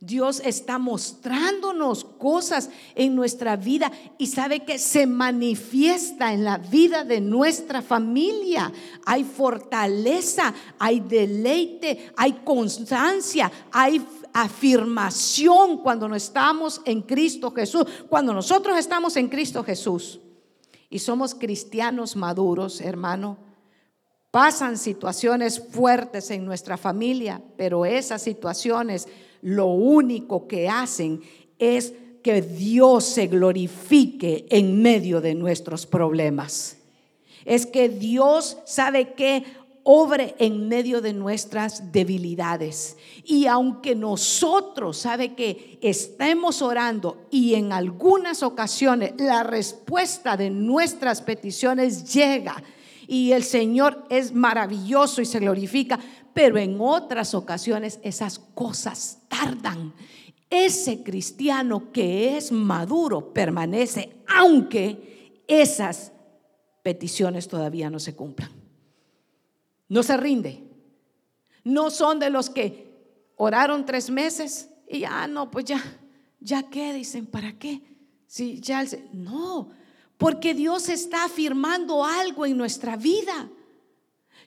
Dios 0.00 0.40
está 0.42 0.78
mostrándonos 0.78 2.04
cosas 2.04 2.70
en 2.94 3.14
nuestra 3.14 3.56
vida 3.56 3.92
y 4.16 4.28
sabe 4.28 4.64
que 4.64 4.78
se 4.78 5.06
manifiesta 5.06 6.32
en 6.32 6.42
la 6.42 6.56
vida 6.56 7.04
de 7.04 7.20
nuestra 7.20 7.82
familia. 7.82 8.72
Hay 9.04 9.24
fortaleza, 9.24 10.54
hay 10.78 11.00
deleite, 11.00 12.12
hay 12.16 12.32
constancia, 12.44 13.52
hay 13.70 14.02
afirmación 14.32 15.78
cuando 15.78 16.08
no 16.08 16.16
estamos 16.16 16.80
en 16.86 17.02
Cristo 17.02 17.50
Jesús. 17.50 17.84
Cuando 18.08 18.32
nosotros 18.32 18.78
estamos 18.78 19.16
en 19.16 19.28
Cristo 19.28 19.62
Jesús 19.62 20.20
y 20.88 20.98
somos 20.98 21.34
cristianos 21.34 22.16
maduros, 22.16 22.80
hermano, 22.80 23.36
pasan 24.30 24.78
situaciones 24.78 25.60
fuertes 25.60 26.30
en 26.30 26.46
nuestra 26.46 26.78
familia, 26.78 27.42
pero 27.58 27.84
esas 27.84 28.22
situaciones 28.22 29.06
lo 29.42 29.66
único 29.66 30.46
que 30.46 30.68
hacen 30.68 31.20
es 31.58 31.92
que 32.22 32.42
Dios 32.42 33.04
se 33.04 33.26
glorifique 33.26 34.46
en 34.50 34.82
medio 34.82 35.20
de 35.20 35.34
nuestros 35.34 35.86
problemas. 35.86 36.76
Es 37.44 37.66
que 37.66 37.88
Dios 37.88 38.58
sabe 38.66 39.14
que 39.14 39.44
obre 39.82 40.34
en 40.38 40.68
medio 40.68 41.00
de 41.00 41.12
nuestras 41.12 41.90
debilidades. 41.90 42.96
Y 43.24 43.46
aunque 43.46 43.94
nosotros, 43.94 44.98
sabe 44.98 45.34
que 45.34 45.78
estemos 45.80 46.60
orando 46.60 47.26
y 47.30 47.54
en 47.54 47.72
algunas 47.72 48.42
ocasiones 48.42 49.14
la 49.18 49.42
respuesta 49.42 50.36
de 50.36 50.50
nuestras 50.50 51.22
peticiones 51.22 52.12
llega 52.12 52.62
y 53.10 53.32
el 53.32 53.42
Señor 53.42 54.04
es 54.08 54.32
maravilloso 54.32 55.20
y 55.20 55.26
se 55.26 55.40
glorifica, 55.40 55.98
pero 56.40 56.56
en 56.56 56.80
otras 56.80 57.34
ocasiones 57.34 58.00
esas 58.02 58.38
cosas 58.38 59.18
tardan. 59.28 59.92
Ese 60.48 61.02
cristiano 61.02 61.92
que 61.92 62.38
es 62.38 62.50
maduro 62.50 63.34
permanece 63.34 64.22
aunque 64.26 65.42
esas 65.46 66.12
peticiones 66.82 67.46
todavía 67.46 67.90
no 67.90 67.98
se 67.98 68.16
cumplan. 68.16 68.50
No 69.86 70.02
se 70.02 70.16
rinde. 70.16 70.64
No 71.62 71.90
son 71.90 72.18
de 72.18 72.30
los 72.30 72.48
que 72.48 72.90
oraron 73.36 73.84
tres 73.84 74.08
meses 74.08 74.70
y 74.88 75.00
ya 75.00 75.26
no, 75.26 75.50
pues 75.50 75.66
ya, 75.66 76.00
ya 76.40 76.62
qué, 76.70 76.94
dicen, 76.94 77.26
¿para 77.26 77.52
qué? 77.58 77.82
Si 78.26 78.62
ya, 78.62 78.82
no, 79.12 79.68
porque 80.16 80.54
Dios 80.54 80.88
está 80.88 81.24
afirmando 81.24 82.02
algo 82.02 82.46
en 82.46 82.56
nuestra 82.56 82.96
vida. 82.96 83.50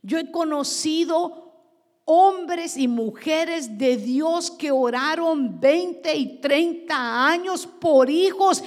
Yo 0.02 0.18
he 0.18 0.32
conocido 0.32 1.44
hombres 2.06 2.78
y 2.78 2.88
mujeres 2.88 3.78
de 3.78 3.98
Dios 3.98 4.52
que 4.52 4.72
oraron 4.72 5.60
20 5.60 6.16
y 6.16 6.40
30 6.40 7.28
años 7.28 7.68
por 7.68 8.10
hijos 8.10 8.64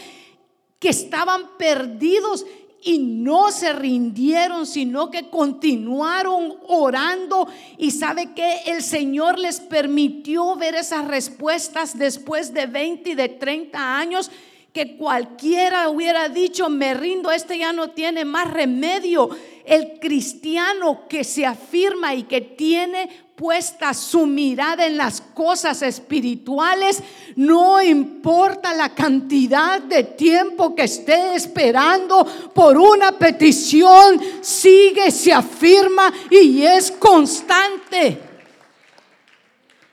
que 0.79 0.89
estaban 0.89 1.57
perdidos 1.59 2.47
y 2.83 2.99
no 2.99 3.51
se 3.51 3.73
rindieron, 3.73 4.67
sino 4.67 5.11
que 5.11 5.29
continuaron 5.29 6.55
orando 6.69 7.49
y 7.79 7.91
sabe 7.91 8.33
que 8.33 8.59
el 8.67 8.83
Señor 8.83 9.39
les 9.39 9.61
permitió 9.61 10.55
ver 10.57 10.77
esas 10.77 11.07
respuestas 11.07 11.99
después 11.99 12.55
de 12.55 12.67
20 12.67 13.11
y 13.11 13.15
de 13.15 13.29
30 13.29 13.99
años 13.99 14.31
que 14.73 14.97
cualquiera 14.97 15.89
hubiera 15.89 16.29
dicho, 16.29 16.69
me 16.69 16.93
rindo, 16.93 17.31
este 17.33 17.59
ya 17.59 17.73
no 17.73 17.93
tiene 17.93 18.27
más 18.27 18.53
remedio. 18.53 19.31
El 19.67 19.99
cristiano 19.99 21.09
que 21.09 21.25
se 21.25 21.45
afirma 21.45 22.15
y 22.15 22.23
que 22.23 22.41
tiene 22.41 23.27
puesta 23.37 23.93
su 23.93 24.27
mirada 24.27 24.87
en 24.87 24.97
las 24.97 25.21
cosas 25.21 25.83
espirituales, 25.83 27.03
no 27.35 27.83
importa 27.83 28.73
la 28.73 28.95
cantidad 28.95 29.81
de 29.81 30.05
tiempo 30.05 30.75
que 30.75 30.85
esté 30.85 31.35
esperando 31.35 32.25
por 32.55 32.79
una 32.79 33.13
petición, 33.13 34.21
sigue, 34.41 35.11
se 35.11 35.33
afirma 35.33 36.13
y 36.31 36.63
es 36.63 36.91
constante. 36.93 38.21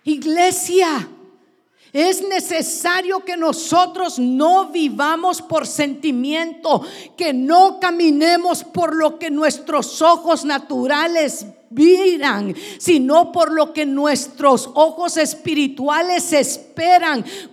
Iglesia, 0.05 1.07
es 1.93 2.27
necesario 2.27 3.23
que 3.23 3.37
nosotros 3.37 4.17
no 4.17 4.69
vivamos 4.71 5.43
por 5.43 5.67
sentimiento, 5.67 6.81
que 7.15 7.33
no 7.33 7.79
caminemos 7.79 8.63
por 8.63 8.95
lo 8.95 9.19
que 9.19 9.29
nuestros 9.29 10.01
ojos 10.01 10.43
naturales 10.43 11.45
miran, 11.69 12.55
sino 12.79 13.31
por 13.31 13.51
lo 13.51 13.73
que 13.73 13.85
nuestros 13.85 14.69
ojos 14.73 15.17
espirituales 15.17 16.33
esperan, 16.33 16.72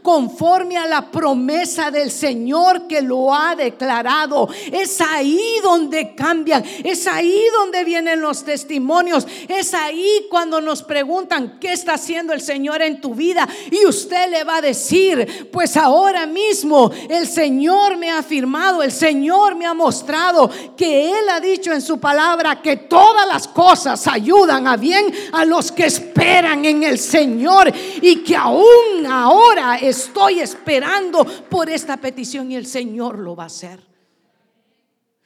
conforme 0.03 0.77
a 0.77 0.87
la 0.87 1.11
promesa 1.11 1.91
del 1.91 2.11
Señor 2.11 2.87
que 2.87 3.03
lo 3.03 3.35
ha 3.35 3.55
declarado. 3.55 4.49
Es 4.73 5.01
ahí 5.01 5.41
donde 5.63 6.15
cambian, 6.15 6.65
es 6.85 7.07
ahí 7.07 7.43
donde 7.53 7.85
vienen 7.85 8.21
los 8.21 8.45
testimonios, 8.45 9.27
es 9.49 9.75
ahí 9.75 10.27
cuando 10.31 10.61
nos 10.61 10.83
preguntan, 10.83 11.59
¿qué 11.61 11.73
está 11.73 11.95
haciendo 11.95 12.33
el 12.33 12.41
Señor 12.41 12.83
en 12.83 13.01
tu 13.01 13.15
vida? 13.15 13.49
Y 13.71 13.87
usted 13.87 14.31
le 14.31 14.45
va 14.45 14.57
a 14.57 14.63
decir, 14.63 15.49
pues 15.53 15.77
ahora 15.77 16.27
mismo 16.27 16.91
el 17.09 17.27
Señor 17.27 17.97
me 17.97 18.11
ha 18.11 18.19
afirmado, 18.19 18.83
el 18.83 18.93
Señor 18.93 19.55
me 19.55 19.67
ha 19.67 19.75
mostrado 19.75 20.51
que 20.77 21.11
Él 21.11 21.29
ha 21.31 21.41
dicho 21.41 21.73
en 21.73 21.83
su 21.83 21.99
palabra 21.99 22.61
que 22.63 22.77
todas 22.77 23.27
las 23.27 23.49
cosas 23.49 24.07
ayudan 24.07 24.67
a 24.67 24.77
bien 24.77 25.13
a 25.33 25.45
los 25.45 25.73
que 25.73 25.87
esperan 25.87 26.65
en 26.65 26.83
el 26.83 26.99
Señor 26.99 27.73
y 28.01 28.17
que 28.23 28.37
aún 28.37 29.07
ahora 29.11 29.77
estoy 29.77 30.41
esperando 30.41 31.25
por 31.49 31.69
esta 31.69 31.97
petición 31.97 32.51
y 32.53 32.57
el 32.57 32.67
Señor 32.67 33.19
lo 33.19 33.35
va 33.35 33.45
a 33.45 33.47
hacer. 33.47 33.91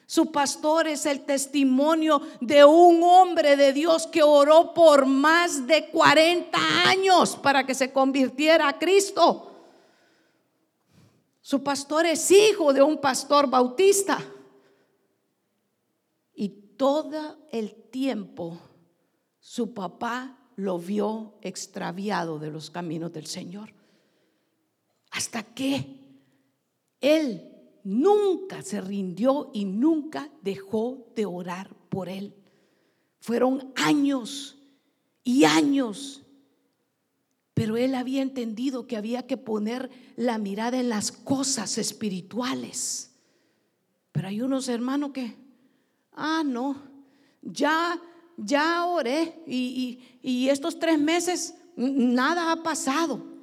Su 0.06 0.30
pastor 0.30 0.86
es 0.86 1.06
el 1.06 1.24
testimonio 1.24 2.20
de 2.40 2.64
un 2.64 3.02
hombre 3.02 3.56
de 3.56 3.72
Dios 3.72 4.06
que 4.06 4.22
oró 4.22 4.74
por 4.74 5.06
más 5.06 5.66
de 5.66 5.88
40 5.88 6.58
años 6.88 7.36
para 7.36 7.64
que 7.66 7.74
se 7.74 7.92
convirtiera 7.92 8.68
a 8.68 8.78
Cristo. 8.78 9.50
Su 11.40 11.62
pastor 11.62 12.06
es 12.06 12.30
hijo 12.30 12.72
de 12.72 12.82
un 12.82 12.98
pastor 12.98 13.48
bautista. 13.48 14.18
Y 16.34 16.48
todo 16.76 17.38
el 17.50 17.74
tiempo 17.90 18.58
su 19.40 19.74
papá 19.74 20.38
lo 20.56 20.78
vio 20.78 21.34
extraviado 21.42 22.38
de 22.38 22.50
los 22.50 22.70
caminos 22.70 23.12
del 23.12 23.26
Señor. 23.26 23.72
Hasta 25.10 25.42
que 25.42 26.00
él 27.00 27.54
nunca 27.84 28.62
se 28.62 28.80
rindió 28.80 29.50
y 29.52 29.64
nunca 29.64 30.30
dejó 30.42 31.12
de 31.14 31.26
orar 31.26 31.74
por 31.88 32.08
él. 32.08 32.34
Fueron 33.20 33.72
años 33.76 34.58
y 35.22 35.44
años. 35.44 36.22
Pero 37.54 37.76
él 37.76 37.94
había 37.94 38.22
entendido 38.22 38.86
que 38.86 38.96
había 38.96 39.26
que 39.26 39.36
poner 39.36 39.90
la 40.16 40.38
mirada 40.38 40.80
en 40.80 40.88
las 40.88 41.12
cosas 41.12 41.78
espirituales. 41.78 43.12
Pero 44.10 44.28
hay 44.28 44.40
unos 44.40 44.68
hermanos 44.68 45.12
que, 45.12 45.36
ah, 46.12 46.42
no, 46.44 46.76
ya 47.42 48.00
ya 48.36 48.84
oré 48.86 49.42
y, 49.46 50.00
estos 50.48 50.78
tres 50.78 50.98
meses 50.98 51.54
nada 51.76 52.52
ha 52.52 52.62
pasado. 52.62 53.34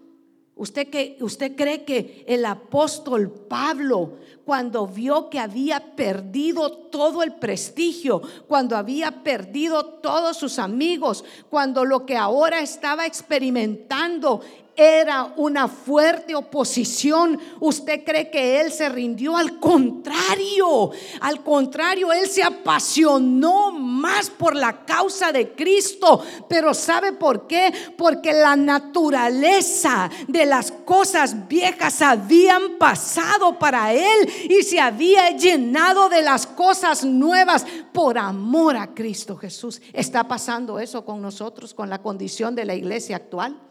¿Usted, 0.56 0.90
que, 0.90 1.18
¿Usted 1.22 1.56
cree 1.56 1.86
que 1.86 2.24
el 2.28 2.46
apóstol 2.46 3.32
Pablo, 3.32 4.18
cuando 4.46 4.86
vio 4.86 5.30
que 5.30 5.40
había 5.40 5.96
perdido 5.96 6.72
todo 6.72 7.24
el 7.24 7.36
prestigio, 7.36 8.22
cuando 8.48 8.76
había 8.78 9.24
perdido 9.24 9.86
todos 9.86 10.38
sus 10.38 10.60
amigos, 10.60 11.24
cuando 11.50 11.84
lo 11.84 12.06
que 12.06 12.16
ahora 12.16 12.60
estaba 12.60 13.08
experimentando 13.08 14.42
era 14.76 15.34
una 15.38 15.68
fuerte 15.68 16.36
oposición. 16.36 17.40
¿Usted 17.60 18.04
cree 18.04 18.30
que 18.30 18.62
él 18.62 18.72
se 18.72 18.90
rindió? 18.90 19.36
Al 19.36 19.60
contrario, 19.60 20.92
al 21.20 21.44
contrario, 21.44 22.12
él 22.12 22.28
se 22.28 22.44
apasionó 22.44 23.72
más 23.72 24.30
por 24.30 24.56
la 24.56 24.86
causa 24.86 25.32
de 25.32 25.54
Cristo. 25.54 26.24
Pero 26.48 26.74
¿sabe 26.74 27.14
por 27.14 27.48
qué? 27.48 27.74
Porque 27.98 28.34
la 28.34 28.56
naturaleza 28.56 30.10
de 30.28 30.46
las 30.46 30.72
cosas 30.72 31.48
viejas 31.48 32.02
habían 32.02 32.78
pasado 32.78 33.58
para 33.60 33.94
él 33.94 34.30
y 34.50 34.64
se 34.64 34.80
había 34.80 35.32
llenado 35.32 36.10
de 36.10 36.22
las 36.22 36.48
cosas 36.48 37.04
nuevas 37.04 37.66
por 37.92 38.18
amor 38.18 38.78
a 38.78 38.94
Cristo 38.94 39.36
Jesús. 39.36 39.82
¿Está 39.94 40.28
pasando 40.28 40.80
eso 40.80 41.04
con 41.06 41.22
nosotros, 41.22 41.74
con 41.74 41.90
la 41.90 42.02
condición 42.02 42.56
de 42.56 42.66
la 42.66 42.76
iglesia 42.76 43.18
actual? 43.18 43.71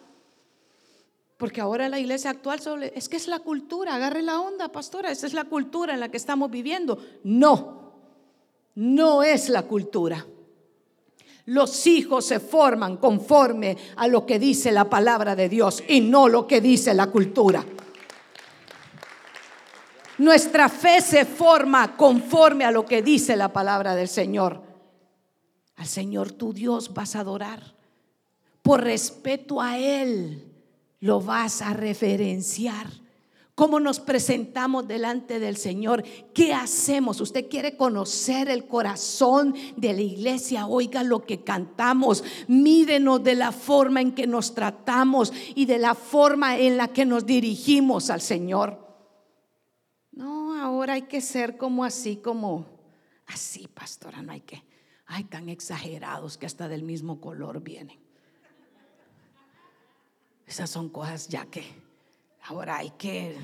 Porque 1.41 1.63
ahora 1.63 1.89
la 1.89 1.99
iglesia 1.99 2.29
actual 2.29 2.61
es 2.95 3.09
que 3.09 3.17
es 3.17 3.27
la 3.27 3.39
cultura, 3.39 3.95
agarre 3.95 4.21
la 4.21 4.41
onda, 4.41 4.69
pastora, 4.69 5.11
esa 5.11 5.27
es 5.27 5.33
la 5.33 5.45
cultura 5.45 5.95
en 5.95 6.01
la 6.01 6.11
que 6.11 6.19
estamos 6.19 6.51
viviendo. 6.51 6.99
No, 7.25 7.95
no 8.75 9.23
es 9.23 9.49
la 9.49 9.63
cultura. 9.63 10.27
Los 11.47 11.87
hijos 11.87 12.27
se 12.27 12.41
forman 12.41 12.99
conforme 12.99 13.79
a 13.97 14.07
lo 14.07 14.27
que 14.27 14.39
dice 14.39 14.71
la 14.71 14.91
palabra 14.91 15.35
de 15.35 15.49
Dios 15.49 15.83
y 15.89 16.03
no 16.03 16.29
lo 16.29 16.47
que 16.47 16.61
dice 16.61 16.93
la 16.93 17.07
cultura. 17.07 17.65
Nuestra 20.19 20.69
fe 20.69 21.01
se 21.01 21.25
forma 21.25 21.97
conforme 21.97 22.67
a 22.67 22.71
lo 22.71 22.85
que 22.85 23.01
dice 23.01 23.35
la 23.35 23.51
palabra 23.51 23.95
del 23.95 24.09
Señor. 24.09 24.61
Al 25.77 25.87
Señor 25.87 26.33
tu 26.33 26.53
Dios 26.53 26.93
vas 26.93 27.17
a 27.17 27.21
adorar. 27.21 27.75
Por 28.61 28.83
respeto 28.83 29.63
a 29.63 29.79
Él 29.79 30.50
lo 31.01 31.21
vas 31.21 31.63
a 31.63 31.73
referenciar 31.73 32.87
cómo 33.61 33.79
nos 33.79 34.01
presentamos 34.01 34.89
delante 34.89 35.39
del 35.39 35.59
Señor, 35.59 36.03
qué 36.33 36.55
hacemos. 36.55 37.21
Usted 37.21 37.47
quiere 37.51 37.77
conocer 37.77 38.49
el 38.49 38.67
corazón 38.67 39.55
de 39.77 39.93
la 39.93 40.01
iglesia, 40.01 40.67
oiga 40.67 41.03
lo 41.03 41.27
que 41.27 41.45
cantamos, 41.45 42.25
mírenos 42.49 43.23
de 43.23 43.35
la 43.35 43.53
forma 43.53 44.01
en 44.01 44.13
que 44.13 44.27
nos 44.27 44.55
tratamos 44.55 45.31
y 45.55 45.67
de 45.67 45.79
la 45.79 45.95
forma 45.95 46.57
en 46.57 46.79
la 46.79 46.89
que 46.89 47.05
nos 47.05 47.27
dirigimos 47.27 48.09
al 48.09 48.23
Señor. 48.23 48.79
No, 50.13 50.59
ahora 50.59 50.95
hay 50.95 51.03
que 51.03 51.21
ser 51.21 51.59
como 51.59 51.85
así, 51.85 52.17
como 52.17 52.65
así, 53.27 53.69
pastora, 53.69 54.23
no 54.23 54.33
hay 54.33 54.41
que, 54.41 54.65
hay 55.05 55.25
tan 55.25 55.51
exagerados 55.51 56.39
que 56.39 56.47
hasta 56.47 56.67
del 56.67 56.83
mismo 56.83 57.21
color 57.21 57.63
vienen. 57.63 58.10
Esas 60.51 60.69
son 60.69 60.89
cosas 60.89 61.29
ya 61.29 61.47
que 61.47 61.63
Ahora 62.43 62.79
hay 62.79 62.91
que 62.91 63.37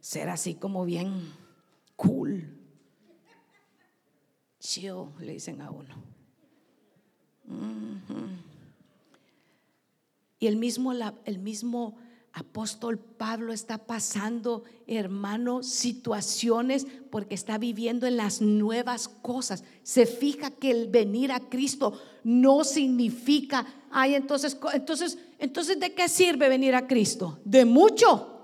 ser 0.00 0.28
así 0.28 0.54
como 0.54 0.84
bien 0.84 1.32
cool. 1.96 2.58
Chill, 4.58 5.06
le 5.20 5.32
dicen 5.32 5.62
a 5.62 5.70
uno. 5.70 5.94
Y 10.38 10.46
el 10.46 10.56
mismo, 10.56 10.92
el 11.24 11.38
mismo 11.38 11.96
apóstol 12.32 12.98
Pablo 12.98 13.52
está 13.52 13.78
pasando, 13.78 14.64
hermano, 14.86 15.62
situaciones 15.62 16.86
porque 17.10 17.34
está 17.34 17.58
viviendo 17.58 18.06
en 18.06 18.16
las 18.16 18.40
nuevas 18.40 19.08
cosas. 19.08 19.64
Se 19.82 20.06
fija 20.06 20.50
que 20.50 20.70
el 20.70 20.88
venir 20.88 21.32
a 21.32 21.40
Cristo 21.40 22.00
no 22.22 22.64
significa, 22.64 23.66
ay, 23.90 24.14
entonces, 24.14 24.58
entonces, 24.72 25.18
entonces, 25.38 25.80
¿de 25.80 25.94
qué 25.94 26.08
sirve 26.08 26.48
venir 26.48 26.74
a 26.74 26.86
Cristo? 26.86 27.40
De 27.44 27.64
mucho 27.64 28.39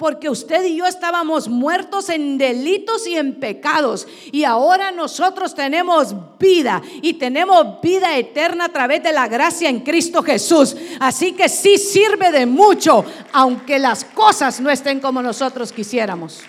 porque 0.00 0.30
usted 0.30 0.64
y 0.64 0.76
yo 0.76 0.86
estábamos 0.86 1.46
muertos 1.46 2.08
en 2.08 2.38
delitos 2.38 3.06
y 3.06 3.18
en 3.18 3.38
pecados. 3.38 4.08
Y 4.32 4.44
ahora 4.44 4.90
nosotros 4.92 5.54
tenemos 5.54 6.14
vida 6.38 6.80
y 7.02 7.12
tenemos 7.12 7.82
vida 7.82 8.16
eterna 8.16 8.64
a 8.64 8.68
través 8.70 9.02
de 9.02 9.12
la 9.12 9.28
gracia 9.28 9.68
en 9.68 9.80
Cristo 9.80 10.22
Jesús. 10.22 10.74
Así 11.00 11.32
que 11.32 11.50
sí 11.50 11.76
sirve 11.76 12.32
de 12.32 12.46
mucho, 12.46 13.04
aunque 13.30 13.78
las 13.78 14.06
cosas 14.06 14.58
no 14.58 14.70
estén 14.70 15.00
como 15.00 15.20
nosotros 15.20 15.70
quisiéramos. 15.70 16.40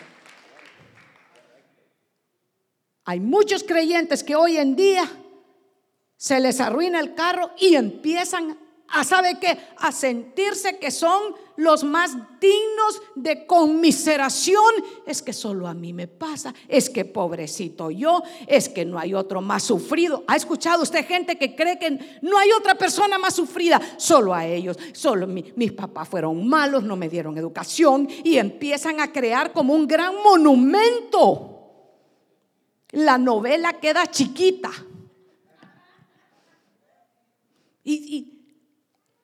Hay 3.03 3.19
muchos 3.19 3.65
creyentes 3.65 4.23
que 4.23 4.37
hoy 4.37 4.55
en 4.55 4.77
día 4.77 5.11
se 6.15 6.39
les 6.39 6.61
arruina 6.61 7.01
el 7.01 7.15
carro 7.15 7.51
y 7.59 7.75
empiezan 7.75 8.57
a, 8.91 9.03
¿sabe 9.03 9.37
qué? 9.39 9.57
A 9.77 9.91
sentirse 9.91 10.77
que 10.77 10.91
son 10.91 11.35
los 11.55 11.83
más 11.83 12.11
dignos 12.39 13.01
de 13.15 13.45
conmiseración. 13.45 14.73
Es 15.05 15.21
que 15.21 15.33
solo 15.33 15.67
a 15.67 15.73
mí 15.73 15.93
me 15.93 16.07
pasa, 16.07 16.53
es 16.67 16.89
que 16.89 17.05
pobrecito 17.05 17.91
yo, 17.91 18.23
es 18.47 18.69
que 18.69 18.85
no 18.85 18.99
hay 18.99 19.13
otro 19.13 19.41
más 19.41 19.63
sufrido. 19.63 20.23
¿Ha 20.27 20.35
escuchado 20.35 20.83
usted 20.83 21.05
gente 21.05 21.37
que 21.37 21.55
cree 21.55 21.77
que 21.79 22.19
no 22.21 22.37
hay 22.37 22.51
otra 22.51 22.75
persona 22.75 23.17
más 23.17 23.35
sufrida? 23.35 23.81
Solo 23.97 24.33
a 24.33 24.45
ellos. 24.45 24.77
Solo 24.93 25.27
mis 25.27 25.71
papás 25.73 26.09
fueron 26.09 26.47
malos, 26.47 26.83
no 26.83 26.95
me 26.95 27.09
dieron 27.09 27.37
educación 27.37 28.07
y 28.23 28.37
empiezan 28.37 28.99
a 28.99 29.11
crear 29.11 29.53
como 29.53 29.73
un 29.73 29.87
gran 29.87 30.15
monumento. 30.23 31.47
La 32.91 33.17
novela 33.17 33.79
queda 33.79 34.07
chiquita. 34.07 34.71
Y, 37.83 38.40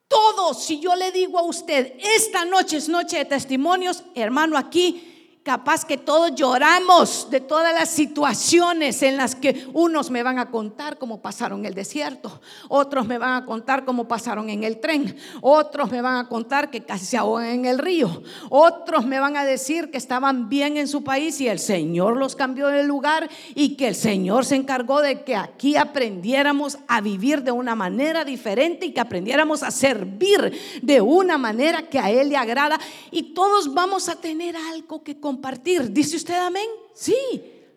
todos, 0.08 0.64
si 0.64 0.80
yo 0.80 0.96
le 0.96 1.12
digo 1.12 1.38
a 1.38 1.44
usted, 1.44 1.94
esta 2.16 2.46
noche 2.46 2.78
es 2.78 2.90
noche 2.90 3.18
de 3.18 3.26
testimonios, 3.26 4.04
hermano, 4.16 4.58
aquí 4.58 5.17
Capaz 5.48 5.86
que 5.86 5.96
todos 5.96 6.36
lloramos 6.36 7.30
de 7.30 7.40
todas 7.40 7.74
las 7.74 7.90
situaciones 7.90 9.02
en 9.02 9.16
las 9.16 9.34
que 9.34 9.66
unos 9.72 10.12
me 10.12 10.22
van 10.22 10.40
a 10.40 10.52
contar 10.52 10.98
cómo 10.98 11.22
pasaron 11.22 11.66
el 11.66 11.74
desierto, 11.74 12.42
otros 12.68 13.08
me 13.08 13.18
van 13.18 13.42
a 13.42 13.46
contar 13.46 13.86
cómo 13.86 14.10
pasaron 14.10 14.50
en 14.50 14.66
el 14.66 14.82
tren, 14.82 15.16
otros 15.40 15.90
me 15.90 16.02
van 16.02 16.18
a 16.18 16.28
contar 16.28 16.70
que 16.70 16.84
casi 16.84 17.06
se 17.06 17.16
ahogan 17.16 17.46
en 17.46 17.66
el 17.66 17.78
río, 17.78 18.24
otros 18.50 19.06
me 19.06 19.22
van 19.22 19.38
a 19.38 19.46
decir 19.46 19.90
que 19.90 19.98
estaban 19.98 20.50
bien 20.50 20.76
en 20.76 20.90
su 20.90 21.06
país 21.06 21.40
y 21.40 21.48
el 21.48 21.60
Señor 21.60 22.18
los 22.18 22.36
cambió 22.36 22.68
de 22.68 22.84
lugar 22.84 23.30
y 23.56 23.78
que 23.78 23.88
el 23.88 23.96
Señor 23.96 24.44
se 24.44 24.56
encargó 24.56 25.00
de 25.00 25.24
que 25.24 25.38
aquí 25.38 25.78
aprendiéramos 25.78 26.78
a 26.90 27.00
vivir 27.00 27.44
de 27.44 27.54
una 27.54 27.74
manera 27.74 28.26
diferente 28.26 28.88
y 28.88 28.92
que 28.92 29.00
aprendiéramos 29.00 29.64
a 29.64 29.72
servir 29.72 30.82
de 30.82 31.00
una 31.00 31.38
manera 31.38 31.84
que 31.84 32.00
a 32.00 32.12
Él 32.12 32.28
le 32.28 32.36
agrada. 32.36 32.78
Y 33.12 33.34
todos 33.34 33.74
vamos 33.74 34.10
a 34.10 34.18
tener 34.18 34.58
algo 34.58 35.04
que 35.04 35.18
compartir 35.18 35.37
compartir. 35.38 35.92
¿Dice 35.92 36.16
usted 36.16 36.34
amén? 36.34 36.68
Sí, 36.96 37.16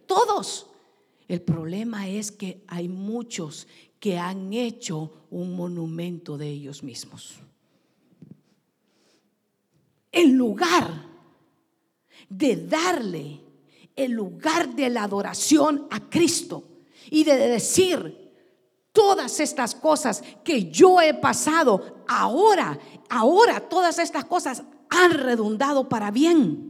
todos. 0.07 0.67
El 1.29 1.43
problema 1.43 2.09
es 2.09 2.33
que 2.33 2.65
hay 2.67 2.89
muchos 2.89 3.67
que 4.01 4.19
han 4.19 4.53
hecho 4.55 5.27
un 5.31 5.55
monumento 5.55 6.39
de 6.39 6.49
ellos 6.49 6.83
mismos. 6.83 7.39
En 10.11 10.39
lugar 10.39 11.07
de 12.31 12.57
darle 12.67 13.41
el 13.95 14.13
lugar 14.13 14.75
de 14.75 14.89
la 14.89 15.03
adoración 15.03 15.87
a 15.91 16.09
Cristo 16.09 16.65
y 17.11 17.25
de 17.25 17.37
decir 17.37 18.33
todas 18.91 19.39
estas 19.39 19.75
cosas 19.75 20.23
que 20.43 20.71
yo 20.71 21.01
he 21.03 21.13
pasado, 21.13 22.05
ahora, 22.09 22.79
ahora 23.11 23.61
todas 23.69 23.99
estas 23.99 24.25
cosas 24.25 24.63
han 24.89 25.13
redundado 25.13 25.91
para 25.91 26.11
bien. 26.11 26.70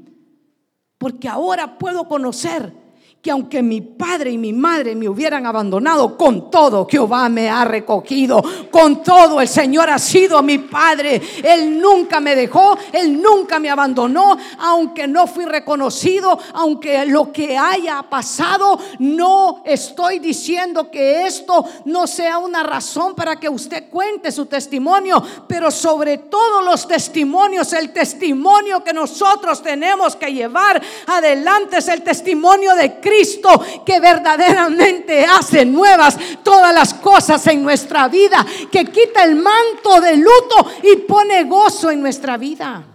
Porque 1.00 1.30
ahora 1.30 1.78
puedo 1.78 2.06
conocer 2.08 2.74
que 3.22 3.30
aunque 3.30 3.62
mi 3.62 3.82
padre 3.82 4.30
y 4.30 4.38
mi 4.38 4.54
madre 4.54 4.94
me 4.94 5.06
hubieran 5.06 5.44
abandonado, 5.44 6.16
con 6.16 6.50
todo 6.50 6.86
Jehová 6.90 7.28
me 7.28 7.50
ha 7.50 7.66
recogido, 7.66 8.42
con 8.70 9.02
todo 9.02 9.42
el 9.42 9.48
Señor 9.48 9.90
ha 9.90 9.98
sido 9.98 10.42
mi 10.42 10.56
padre, 10.56 11.20
Él 11.44 11.78
nunca 11.78 12.18
me 12.18 12.34
dejó, 12.34 12.78
Él 12.92 13.20
nunca 13.20 13.58
me 13.58 13.68
abandonó, 13.68 14.38
aunque 14.58 15.06
no 15.06 15.26
fui 15.26 15.44
reconocido, 15.44 16.38
aunque 16.54 17.04
lo 17.04 17.30
que 17.30 17.58
haya 17.58 18.02
pasado, 18.08 18.78
no 19.00 19.62
estoy 19.66 20.18
diciendo 20.18 20.90
que 20.90 21.26
esto 21.26 21.66
no 21.84 22.06
sea 22.06 22.38
una 22.38 22.62
razón 22.62 23.14
para 23.14 23.36
que 23.36 23.50
usted 23.50 23.90
cuente 23.90 24.32
su 24.32 24.46
testimonio, 24.46 25.22
pero 25.46 25.70
sobre 25.70 26.16
todos 26.16 26.64
los 26.64 26.88
testimonios, 26.88 27.74
el 27.74 27.92
testimonio 27.92 28.82
que 28.82 28.94
nosotros 28.94 29.62
tenemos 29.62 30.16
que 30.16 30.32
llevar 30.32 30.80
adelante 31.06 31.76
es 31.76 31.88
el 31.88 32.00
testimonio 32.00 32.74
de 32.74 32.94
Cristo 32.94 33.09
Cristo 33.10 33.48
que 33.84 33.98
verdaderamente 33.98 35.24
hace 35.24 35.64
nuevas 35.64 36.16
todas 36.44 36.72
las 36.72 36.94
cosas 36.94 37.44
en 37.48 37.60
nuestra 37.64 38.06
vida, 38.06 38.46
que 38.70 38.84
quita 38.84 39.24
el 39.24 39.34
manto 39.34 40.00
de 40.00 40.16
luto 40.16 40.70
y 40.84 40.96
pone 40.98 41.42
gozo 41.44 41.90
en 41.90 42.00
nuestra 42.00 42.36
vida. 42.36 42.86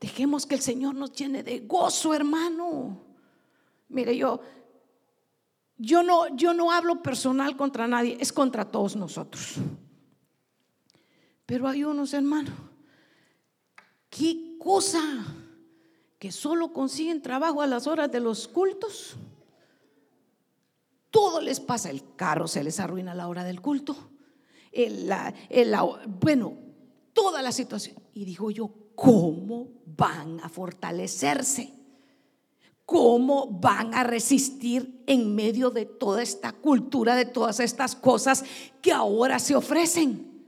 Dejemos 0.00 0.46
que 0.46 0.54
el 0.54 0.60
Señor 0.60 0.94
nos 0.94 1.12
llene 1.12 1.42
de 1.42 1.58
gozo, 1.60 2.14
hermano. 2.14 3.00
Mire, 3.88 4.16
yo 4.16 4.40
yo 5.78 6.04
no 6.04 6.28
yo 6.36 6.54
no 6.54 6.70
hablo 6.70 7.02
personal 7.02 7.56
contra 7.56 7.88
nadie, 7.88 8.16
es 8.20 8.32
contra 8.32 8.64
todos 8.64 8.94
nosotros. 8.94 9.54
Pero 11.46 11.66
hay 11.66 11.82
unos, 11.82 12.14
hermanos, 12.14 12.54
qué 14.08 14.56
cosa 14.58 15.02
que 16.18 16.32
solo 16.32 16.72
consiguen 16.72 17.22
trabajo 17.22 17.62
a 17.62 17.66
las 17.66 17.86
horas 17.86 18.10
de 18.10 18.20
los 18.20 18.48
cultos. 18.48 19.16
Todo 21.10 21.40
les 21.40 21.60
pasa, 21.60 21.90
el 21.90 22.02
carro 22.16 22.48
se 22.48 22.64
les 22.64 22.80
arruina 22.80 23.12
a 23.12 23.14
la 23.14 23.28
hora 23.28 23.44
del 23.44 23.60
culto, 23.60 23.96
bueno, 26.20 26.58
toda 27.12 27.40
la 27.42 27.52
situación. 27.52 27.96
Y 28.12 28.24
digo 28.24 28.50
yo, 28.50 28.70
¿cómo 28.94 29.68
van 29.86 30.40
a 30.40 30.48
fortalecerse? 30.48 31.72
¿Cómo 32.84 33.48
van 33.48 33.94
a 33.94 34.04
resistir 34.04 35.02
en 35.06 35.34
medio 35.34 35.70
de 35.70 35.86
toda 35.86 36.22
esta 36.22 36.52
cultura, 36.52 37.16
de 37.16 37.24
todas 37.24 37.58
estas 37.60 37.96
cosas 37.96 38.44
que 38.80 38.92
ahora 38.92 39.38
se 39.38 39.56
ofrecen? 39.56 40.44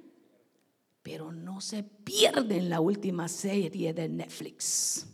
Pero 1.03 1.33
no 1.33 1.61
se 1.61 1.83
pierden 1.83 2.69
la 2.69 2.81
última 2.81 3.27
serie 3.29 3.93
de 3.93 4.09
Netflix. 4.09 5.07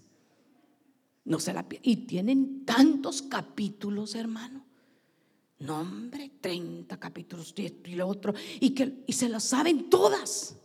No 1.24 1.40
se 1.40 1.52
la 1.52 1.66
Y 1.82 1.96
tienen 2.06 2.64
tantos 2.64 3.22
capítulos, 3.22 4.14
hermano. 4.14 4.64
No, 5.60 5.80
hombre, 5.80 6.32
30 6.40 6.98
capítulos 6.98 7.54
esto 7.56 7.88
y 7.88 7.94
lo 7.94 8.06
otro, 8.06 8.34
y, 8.60 8.70
que, 8.70 9.04
y 9.06 9.12
se 9.12 9.28
lo 9.28 9.40
saben 9.40 9.88
todas. 9.88 10.56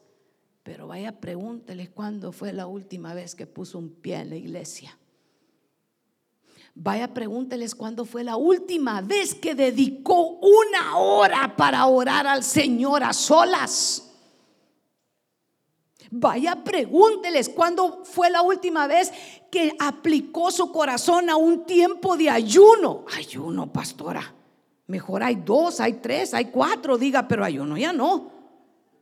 Pero 0.63 0.87
vaya, 0.87 1.19
pregúntele 1.19 1.89
cuándo 1.89 2.31
fue 2.31 2.51
la 2.51 2.67
última 2.67 3.13
vez 3.13 3.35
que 3.35 3.47
puso 3.47 3.77
un 3.77 3.89
pie 3.89 4.17
en 4.17 4.29
la 4.29 4.35
iglesia. 4.35 4.97
Vaya, 6.75 7.13
pregúnteles 7.13 7.75
cuándo 7.75 8.05
fue 8.05 8.23
la 8.23 8.35
última 8.35 9.01
vez 9.01 9.35
que 9.35 9.55
dedicó 9.55 10.39
una 10.39 10.97
hora 10.97 11.55
para 11.55 11.85
orar 11.85 12.27
al 12.27 12.43
Señor 12.43 13.03
a 13.03 13.13
solas. 13.13 14.08
Vaya, 16.11 16.63
pregúnteles 16.63 17.49
cuándo 17.49 18.03
fue 18.03 18.29
la 18.29 18.41
última 18.41 18.87
vez 18.87 19.11
que 19.51 19.75
aplicó 19.79 20.49
su 20.51 20.71
corazón 20.71 21.29
a 21.29 21.35
un 21.35 21.65
tiempo 21.65 22.17
de 22.17 22.29
ayuno. 22.29 23.05
Ayuno, 23.15 23.71
pastora. 23.71 24.33
Mejor 24.87 25.21
hay 25.21 25.35
dos, 25.35 25.79
hay 25.79 25.93
tres, 25.93 26.33
hay 26.33 26.45
cuatro, 26.45 26.97
diga, 26.97 27.27
pero 27.27 27.45
ayuno 27.45 27.77
ya 27.77 27.93
no. 27.93 28.38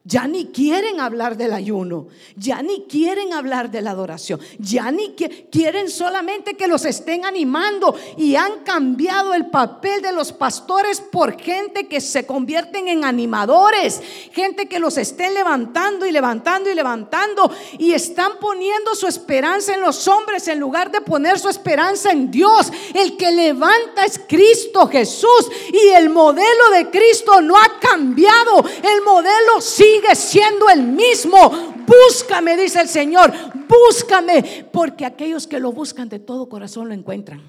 Ya 0.07 0.25
ni 0.25 0.45
quieren 0.45 1.01
hablar 1.01 1.35
del 1.35 1.51
ayuno, 1.51 2.07
ya 2.37 2.61
ni 2.61 2.83
quieren 2.83 3.33
hablar 3.33 3.69
de 3.69 3.81
la 3.81 3.91
adoración, 3.91 4.39
ya 4.57 4.89
ni 4.89 5.15
quieren 5.51 5.89
solamente 5.89 6.55
que 6.55 6.69
los 6.69 6.85
estén 6.85 7.25
animando 7.25 7.93
y 8.15 8.37
han 8.37 8.63
cambiado 8.63 9.33
el 9.33 9.47
papel 9.47 10.01
de 10.01 10.13
los 10.13 10.31
pastores 10.31 11.01
por 11.01 11.37
gente 11.37 11.89
que 11.89 11.99
se 11.99 12.25
convierten 12.25 12.87
en 12.87 13.03
animadores, 13.03 14.01
gente 14.31 14.69
que 14.69 14.79
los 14.79 14.97
estén 14.97 15.33
levantando 15.33 16.05
y 16.05 16.13
levantando 16.13 16.71
y 16.71 16.75
levantando 16.75 17.51
y 17.77 17.91
están 17.91 18.39
poniendo 18.39 18.95
su 18.95 19.07
esperanza 19.07 19.73
en 19.73 19.81
los 19.81 20.07
hombres 20.07 20.47
en 20.47 20.61
lugar 20.61 20.89
de 20.89 21.01
poner 21.01 21.37
su 21.37 21.49
esperanza 21.49 22.13
en 22.13 22.31
Dios. 22.31 22.71
El 22.93 23.17
que 23.17 23.29
levanta 23.33 24.05
es 24.05 24.21
Cristo 24.25 24.87
Jesús 24.87 25.51
y 25.73 25.89
el 25.89 26.09
modelo 26.09 26.69
de 26.71 26.89
Cristo 26.91 27.41
no 27.41 27.57
ha 27.57 27.77
cambiado, 27.81 28.63
el 28.83 29.01
modelo 29.01 29.59
sí 29.59 29.96
sigue 29.97 30.15
siendo 30.15 30.69
el 30.69 30.83
mismo. 30.83 31.37
Búscame, 31.85 32.57
dice 32.57 32.81
el 32.81 32.87
Señor, 32.87 33.31
búscame, 33.67 34.67
porque 34.71 35.05
aquellos 35.05 35.47
que 35.47 35.59
lo 35.59 35.71
buscan 35.71 36.09
de 36.09 36.19
todo 36.19 36.49
corazón 36.49 36.87
lo 36.87 36.93
encuentran. 36.93 37.41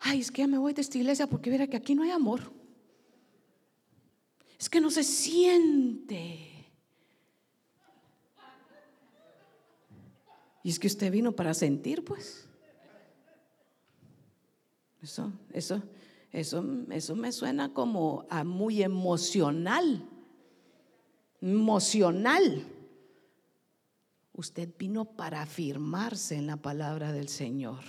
Ay, 0.00 0.20
es 0.20 0.30
que 0.30 0.42
ya 0.42 0.48
me 0.48 0.58
voy 0.58 0.72
de 0.72 0.80
esta 0.80 0.96
iglesia 0.96 1.26
porque 1.26 1.50
mira 1.50 1.66
que 1.66 1.76
aquí 1.76 1.94
no 1.94 2.02
hay 2.02 2.10
amor. 2.10 2.52
Es 4.58 4.68
que 4.68 4.80
no 4.80 4.90
se 4.90 5.04
siente. 5.04 6.48
Y 10.62 10.70
es 10.70 10.78
que 10.78 10.86
usted 10.86 11.10
vino 11.10 11.32
para 11.32 11.54
sentir, 11.54 12.04
pues. 12.04 12.46
Eso, 15.00 15.32
eso, 15.52 15.80
eso, 16.32 16.64
eso 16.90 17.16
me 17.16 17.32
suena 17.32 17.72
como 17.72 18.26
a 18.28 18.44
muy 18.44 18.82
emocional. 18.82 20.06
Emocional. 21.40 22.66
Usted 24.34 24.68
vino 24.78 25.04
para 25.04 25.42
afirmarse 25.42 26.36
en 26.36 26.46
la 26.46 26.56
palabra 26.56 27.12
del 27.12 27.28
Señor. 27.28 27.82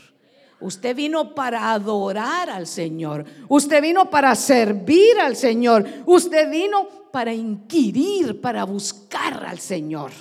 Usted 0.62 0.96
vino 0.96 1.36
para 1.36 1.72
adorar 1.72 2.50
al 2.50 2.68
Señor. 2.68 3.26
Usted 3.48 3.82
vino 3.82 4.10
para 4.10 4.36
servir 4.36 5.20
al 5.22 5.36
Señor. 5.36 5.88
Usted 6.06 6.50
vino 6.50 6.90
para 7.12 7.34
inquirir, 7.34 8.42
para 8.42 8.64
buscar 8.64 9.46
al 9.46 9.60
Señor. 9.60 10.12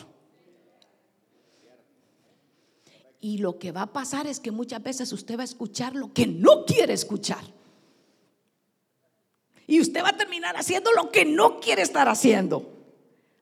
Y 3.21 3.39
lo 3.39 3.59
que 3.59 3.73
va 3.73 3.83
a 3.83 3.93
pasar 3.93 4.27
es 4.27 4.39
que 4.39 4.53
muchas 4.53 4.83
veces 4.83 5.13
usted 5.13 5.37
va 5.37 5.43
a 5.43 5.45
escuchar 5.45 5.97
lo 5.97 6.13
que 6.13 6.27
no 6.27 6.65
quiere 6.65 6.93
escuchar. 6.93 7.58
Y 9.69 9.81
usted 9.81 10.03
va 10.03 10.09
a 10.09 10.17
terminar 10.17 10.57
haciendo 10.57 10.91
lo 10.93 11.11
que 11.13 11.27
no 11.27 11.61
quiere 11.61 11.83
estar 11.83 12.09
haciendo. 12.09 12.75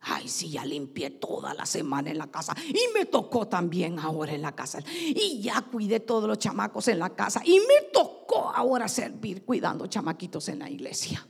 Ay, 0.00 0.28
sí, 0.28 0.50
ya 0.50 0.64
limpié 0.64 1.10
toda 1.10 1.54
la 1.54 1.64
semana 1.64 2.10
en 2.10 2.18
la 2.18 2.26
casa 2.26 2.54
y 2.66 2.92
me 2.92 3.06
tocó 3.06 3.46
también 3.46 3.98
ahora 4.00 4.32
en 4.34 4.42
la 4.42 4.52
casa. 4.52 4.80
Y 4.98 5.40
ya 5.40 5.62
cuidé 5.62 6.00
todos 6.00 6.28
los 6.28 6.38
chamacos 6.38 6.88
en 6.88 6.98
la 6.98 7.10
casa 7.10 7.42
y 7.44 7.60
me 7.60 7.90
tocó 7.92 8.50
ahora 8.50 8.88
servir 8.88 9.44
cuidando 9.44 9.86
chamaquitos 9.86 10.48
en 10.48 10.58
la 10.58 10.68
iglesia. 10.68 11.24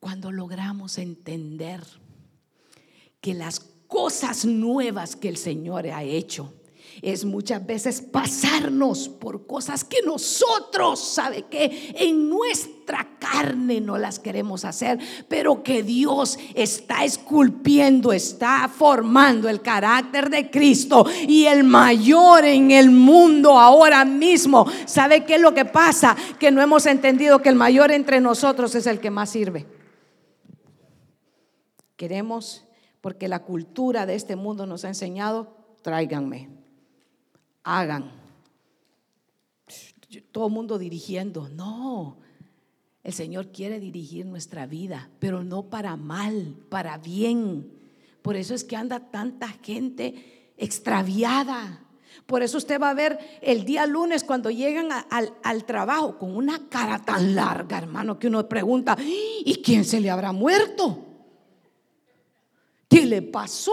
Cuando 0.00 0.32
logramos 0.32 0.96
entender 0.96 1.82
que 3.20 3.34
las 3.34 3.60
cosas 3.60 4.46
nuevas 4.46 5.16
que 5.16 5.28
el 5.28 5.36
Señor 5.36 5.86
ha 5.86 6.02
hecho 6.02 6.54
es 7.02 7.24
muchas 7.24 7.64
veces 7.66 8.02
pasarnos 8.02 9.08
por 9.08 9.46
cosas 9.46 9.84
que 9.84 10.02
nosotros, 10.04 11.00
¿sabe 11.00 11.46
que 11.48 11.94
En 11.98 12.28
nuestra 12.28 13.16
carne 13.18 13.80
no 13.80 13.96
las 13.96 14.18
queremos 14.18 14.64
hacer, 14.64 14.98
pero 15.28 15.62
que 15.62 15.82
Dios 15.82 16.38
está 16.54 17.04
esculpiendo, 17.04 18.12
está 18.12 18.68
formando 18.68 19.48
el 19.48 19.62
carácter 19.62 20.28
de 20.28 20.50
Cristo 20.50 21.06
y 21.26 21.46
el 21.46 21.64
mayor 21.64 22.44
en 22.44 22.70
el 22.70 22.90
mundo 22.90 23.58
ahora 23.58 24.04
mismo. 24.04 24.66
¿Sabe 24.86 25.24
qué 25.24 25.36
es 25.36 25.40
lo 25.40 25.54
que 25.54 25.64
pasa? 25.64 26.16
Que 26.38 26.50
no 26.50 26.60
hemos 26.60 26.84
entendido 26.86 27.40
que 27.40 27.48
el 27.48 27.56
mayor 27.56 27.92
entre 27.92 28.20
nosotros 28.20 28.74
es 28.74 28.86
el 28.86 29.00
que 29.00 29.10
más 29.10 29.30
sirve. 29.30 29.66
Queremos, 31.96 32.64
porque 33.00 33.28
la 33.28 33.44
cultura 33.44 34.04
de 34.04 34.16
este 34.16 34.36
mundo 34.36 34.66
nos 34.66 34.84
ha 34.84 34.88
enseñado, 34.88 35.54
tráiganme 35.82 36.59
hagan. 37.62 38.12
Todo 40.32 40.46
el 40.46 40.52
mundo 40.52 40.78
dirigiendo. 40.78 41.48
No, 41.48 42.18
el 43.02 43.12
Señor 43.12 43.48
quiere 43.48 43.80
dirigir 43.80 44.26
nuestra 44.26 44.66
vida, 44.66 45.10
pero 45.18 45.42
no 45.44 45.70
para 45.70 45.96
mal, 45.96 46.56
para 46.68 46.98
bien. 46.98 47.72
Por 48.22 48.36
eso 48.36 48.54
es 48.54 48.64
que 48.64 48.76
anda 48.76 49.10
tanta 49.10 49.48
gente 49.62 50.52
extraviada. 50.56 51.86
Por 52.26 52.42
eso 52.42 52.58
usted 52.58 52.80
va 52.80 52.90
a 52.90 52.94
ver 52.94 53.18
el 53.40 53.64
día 53.64 53.86
lunes 53.86 54.24
cuando 54.24 54.50
llegan 54.50 54.90
al, 54.92 55.32
al, 55.42 55.64
trabajo 55.64 56.18
con 56.18 56.36
una 56.36 56.68
cara 56.68 56.98
tan 57.02 57.34
larga, 57.34 57.78
hermano, 57.78 58.18
que 58.18 58.26
uno 58.26 58.46
pregunta, 58.48 58.96
¿y 59.00 59.62
quién 59.64 59.84
se 59.84 60.00
le 60.00 60.10
habrá 60.10 60.32
muerto? 60.32 61.06
¿Qué 62.88 63.06
le 63.06 63.22
pasó? 63.22 63.72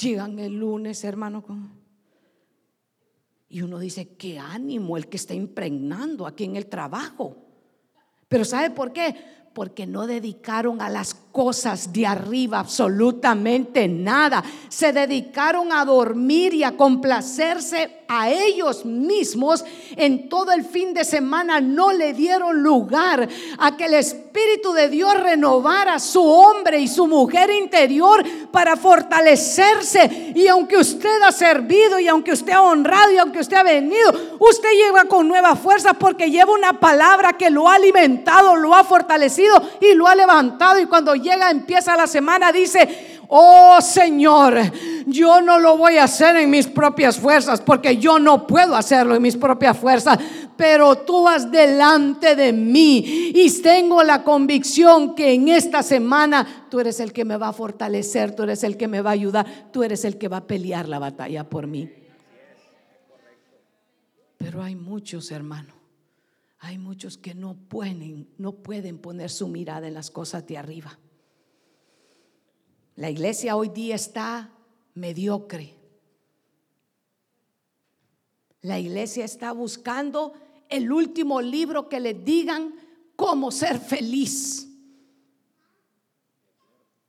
Llegan 0.00 0.38
el 0.38 0.58
lunes, 0.58 1.04
hermano, 1.04 1.42
con 1.42 1.83
y 3.54 3.62
uno 3.62 3.78
dice, 3.78 4.16
qué 4.16 4.40
ánimo 4.40 4.96
el 4.96 5.06
que 5.06 5.16
está 5.16 5.32
impregnando 5.32 6.26
aquí 6.26 6.42
en 6.42 6.56
el 6.56 6.66
trabajo. 6.66 7.36
Pero 8.26 8.44
¿sabe 8.44 8.70
por 8.70 8.92
qué? 8.92 9.14
Porque 9.54 9.86
no 9.86 10.08
dedicaron 10.08 10.82
a 10.82 10.88
las 10.88 11.14
cosas 11.34 11.92
de 11.92 12.06
arriba 12.06 12.60
absolutamente 12.60 13.88
nada. 13.88 14.44
Se 14.68 14.92
dedicaron 14.92 15.72
a 15.72 15.84
dormir 15.84 16.54
y 16.54 16.62
a 16.62 16.76
complacerse 16.76 18.04
a 18.06 18.30
ellos 18.30 18.84
mismos 18.84 19.64
en 19.96 20.28
todo 20.28 20.52
el 20.52 20.64
fin 20.64 20.94
de 20.94 21.04
semana. 21.04 21.60
No 21.60 21.92
le 21.92 22.12
dieron 22.12 22.62
lugar 22.62 23.28
a 23.58 23.76
que 23.76 23.86
el 23.86 23.94
Espíritu 23.94 24.72
de 24.72 24.88
Dios 24.88 25.20
renovara 25.20 25.98
su 25.98 26.22
hombre 26.22 26.78
y 26.78 26.86
su 26.86 27.08
mujer 27.08 27.50
interior 27.50 28.22
para 28.52 28.76
fortalecerse. 28.76 30.32
Y 30.36 30.46
aunque 30.46 30.76
usted 30.76 31.20
ha 31.22 31.32
servido 31.32 31.98
y 31.98 32.06
aunque 32.06 32.32
usted 32.32 32.52
ha 32.52 32.62
honrado 32.62 33.12
y 33.12 33.18
aunque 33.18 33.40
usted 33.40 33.56
ha 33.56 33.64
venido, 33.64 34.12
usted 34.38 34.68
llega 34.70 35.06
con 35.06 35.26
nueva 35.26 35.56
fuerza 35.56 35.94
porque 35.94 36.30
lleva 36.30 36.52
una 36.52 36.78
palabra 36.78 37.32
que 37.32 37.50
lo 37.50 37.68
ha 37.68 37.74
alimentado, 37.74 38.54
lo 38.54 38.74
ha 38.74 38.84
fortalecido 38.84 39.60
y 39.80 39.94
lo 39.94 40.06
ha 40.06 40.14
levantado. 40.14 40.78
Y 40.78 40.86
cuando 40.86 41.14
llega, 41.24 41.50
empieza 41.50 41.96
la 41.96 42.06
semana, 42.06 42.52
dice, 42.52 43.18
oh 43.28 43.80
Señor, 43.80 44.58
yo 45.06 45.40
no 45.40 45.58
lo 45.58 45.76
voy 45.76 45.96
a 45.96 46.04
hacer 46.04 46.36
en 46.36 46.50
mis 46.50 46.68
propias 46.68 47.18
fuerzas 47.18 47.60
porque 47.60 47.96
yo 47.96 48.18
no 48.18 48.46
puedo 48.46 48.76
hacerlo 48.76 49.16
en 49.16 49.22
mis 49.22 49.36
propias 49.36 49.76
fuerzas, 49.76 50.18
pero 50.56 50.98
tú 50.98 51.24
vas 51.24 51.50
delante 51.50 52.36
de 52.36 52.52
mí 52.52 53.32
y 53.34 53.50
tengo 53.62 54.02
la 54.02 54.22
convicción 54.22 55.14
que 55.14 55.32
en 55.32 55.48
esta 55.48 55.82
semana 55.82 56.66
tú 56.70 56.80
eres 56.80 57.00
el 57.00 57.12
que 57.12 57.24
me 57.24 57.36
va 57.36 57.48
a 57.48 57.52
fortalecer, 57.52 58.34
tú 58.36 58.44
eres 58.44 58.62
el 58.62 58.76
que 58.76 58.88
me 58.88 59.00
va 59.00 59.10
a 59.10 59.14
ayudar, 59.14 59.70
tú 59.72 59.82
eres 59.82 60.04
el 60.04 60.18
que 60.18 60.28
va 60.28 60.38
a 60.38 60.46
pelear 60.46 60.88
la 60.88 60.98
batalla 60.98 61.48
por 61.48 61.66
mí. 61.66 61.90
Pero 64.38 64.62
hay 64.62 64.76
muchos 64.76 65.30
hermanos, 65.30 65.74
hay 66.60 66.78
muchos 66.78 67.16
que 67.16 67.34
no 67.34 67.54
pueden, 67.54 68.28
no 68.38 68.52
pueden 68.52 68.98
poner 68.98 69.30
su 69.30 69.48
mirada 69.48 69.88
en 69.88 69.94
las 69.94 70.10
cosas 70.10 70.46
de 70.46 70.58
arriba. 70.58 70.98
La 72.96 73.10
iglesia 73.10 73.56
hoy 73.56 73.70
día 73.70 73.96
está 73.96 74.52
mediocre. 74.94 75.74
La 78.62 78.78
iglesia 78.78 79.24
está 79.24 79.52
buscando 79.52 80.32
el 80.68 80.90
último 80.90 81.40
libro 81.40 81.88
que 81.88 82.00
le 82.00 82.14
digan 82.14 82.74
cómo 83.16 83.50
ser 83.50 83.78
feliz. 83.78 84.68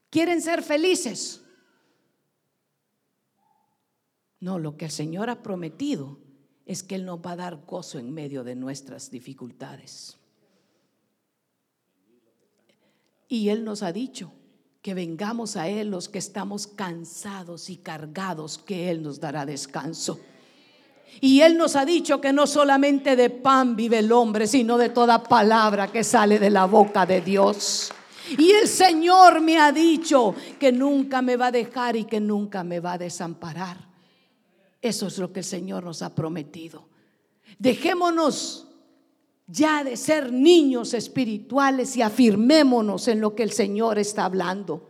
¿Quieren 0.10 0.42
ser 0.42 0.64
felices? 0.64 1.42
No, 4.40 4.60
lo 4.60 4.78
que 4.78 4.86
el 4.86 4.92
Señor 4.92 5.30
ha 5.30 5.44
prometido 5.44 6.20
es 6.66 6.84
que 6.84 6.96
Él 6.96 7.06
nos 7.06 7.20
va 7.20 7.32
a 7.32 7.36
dar 7.36 7.66
gozo 7.66 8.00
en 8.00 8.12
medio 8.12 8.44
de 8.44 8.56
nuestras 8.56 9.12
dificultades. 9.12 10.18
Y 13.28 13.50
Él 13.50 13.64
nos 13.64 13.84
ha 13.84 13.92
dicho 13.92 14.32
que 14.86 14.94
vengamos 14.94 15.58
a 15.58 15.68
Él 15.68 15.90
los 15.90 16.10
que 16.10 16.20
estamos 16.20 16.68
cansados 16.68 17.72
y 17.72 17.78
cargados, 17.78 18.60
que 18.60 18.92
Él 18.92 19.02
nos 19.02 19.20
dará 19.20 19.44
descanso. 19.44 20.20
Y 21.20 21.42
Él 21.42 21.58
nos 21.58 21.76
ha 21.76 21.86
dicho 21.86 22.22
que 22.22 22.32
no 22.32 22.46
solamente 22.46 23.16
de 23.16 23.32
pan 23.32 23.76
vive 23.76 23.98
el 23.98 24.12
hombre, 24.12 24.46
sino 24.46 24.78
de 24.78 24.90
toda 24.90 25.24
palabra 25.24 25.92
que 25.92 26.04
sale 26.04 26.38
de 26.38 26.52
la 26.52 26.66
boca 26.66 27.04
de 27.04 27.22
Dios. 27.22 27.92
Y 28.38 28.52
el 28.52 28.68
Señor 28.68 29.42
me 29.42 29.58
ha 29.58 29.72
dicho 29.72 30.36
que 30.60 30.72
nunca 30.72 31.24
me 31.24 31.36
va 31.36 31.48
a 31.48 31.52
dejar 31.52 31.96
y 31.96 32.04
que 32.04 32.20
nunca 32.20 32.64
me 32.64 32.80
va 32.80 32.94
a 32.94 33.00
desamparar. 33.00 33.78
Eso 34.80 35.08
es 35.08 35.18
lo 35.18 35.34
que 35.34 35.40
el 35.40 35.46
Señor 35.46 35.84
nos 35.84 36.04
ha 36.04 36.14
prometido. 36.14 36.88
Dejémonos 37.58 38.68
ya 39.48 39.84
de 39.84 39.96
ser 39.98 40.32
niños 40.32 40.94
espirituales 40.94 41.96
y 41.98 42.02
afirmémonos 42.02 43.08
en 43.08 43.22
lo 43.22 43.36
que 43.36 43.44
el 43.44 43.52
Señor 43.52 44.00
está 44.00 44.26
hablando. 44.26 44.90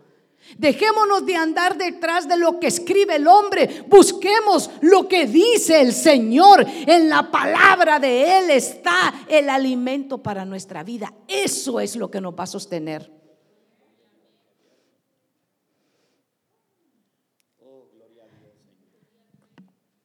Dejémonos 0.58 1.26
de 1.26 1.36
andar 1.36 1.78
detrás 1.78 2.28
de 2.28 2.38
lo 2.38 2.60
que 2.60 2.68
escribe 2.68 3.16
el 3.16 3.28
hombre. 3.28 3.84
Busquemos 3.88 4.70
lo 4.82 5.08
que 5.08 5.26
dice 5.26 5.82
el 5.82 5.92
Señor. 5.92 6.66
En 6.86 7.10
la 7.10 7.32
palabra 7.32 8.00
de 8.00 8.38
Él 8.38 8.52
está 8.52 9.26
el 9.28 9.50
alimento 9.50 10.22
para 10.22 10.46
nuestra 10.46 10.84
vida. 10.84 11.12
Eso 11.28 11.80
es 11.80 11.96
lo 11.96 12.12
que 12.12 12.22
nos 12.22 12.36
va 12.36 12.44
a 12.44 12.48
sostener. 12.48 13.12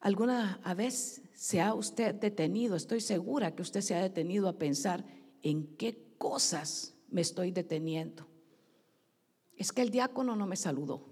¿Alguna 0.00 0.58
vez 0.74 1.20
se 1.40 1.58
ha 1.62 1.72
usted 1.72 2.14
detenido? 2.16 2.76
Estoy 2.76 3.00
segura 3.00 3.54
que 3.54 3.62
usted 3.62 3.80
se 3.80 3.94
ha 3.94 4.02
detenido 4.02 4.46
a 4.46 4.58
pensar 4.58 5.06
en 5.40 5.74
qué 5.78 5.98
cosas 6.18 6.94
me 7.08 7.22
estoy 7.22 7.50
deteniendo. 7.50 8.26
Es 9.56 9.72
que 9.72 9.80
el 9.80 9.88
diácono 9.88 10.36
no 10.36 10.46
me 10.46 10.56
saludó. 10.56 11.06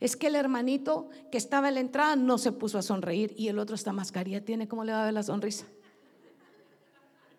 Es 0.00 0.16
que 0.16 0.26
el 0.26 0.34
hermanito 0.34 1.10
que 1.30 1.38
estaba 1.38 1.68
en 1.68 1.74
la 1.74 1.80
entrada 1.80 2.16
no 2.16 2.38
se 2.38 2.50
puso 2.50 2.76
a 2.76 2.82
sonreír 2.82 3.32
y 3.36 3.46
el 3.46 3.60
otro 3.60 3.76
está 3.76 3.92
mascarilla 3.92 4.44
tiene, 4.44 4.66
¿cómo 4.66 4.82
le 4.82 4.90
va 4.90 5.02
a 5.02 5.04
ver 5.04 5.14
la 5.14 5.22
sonrisa? 5.22 5.66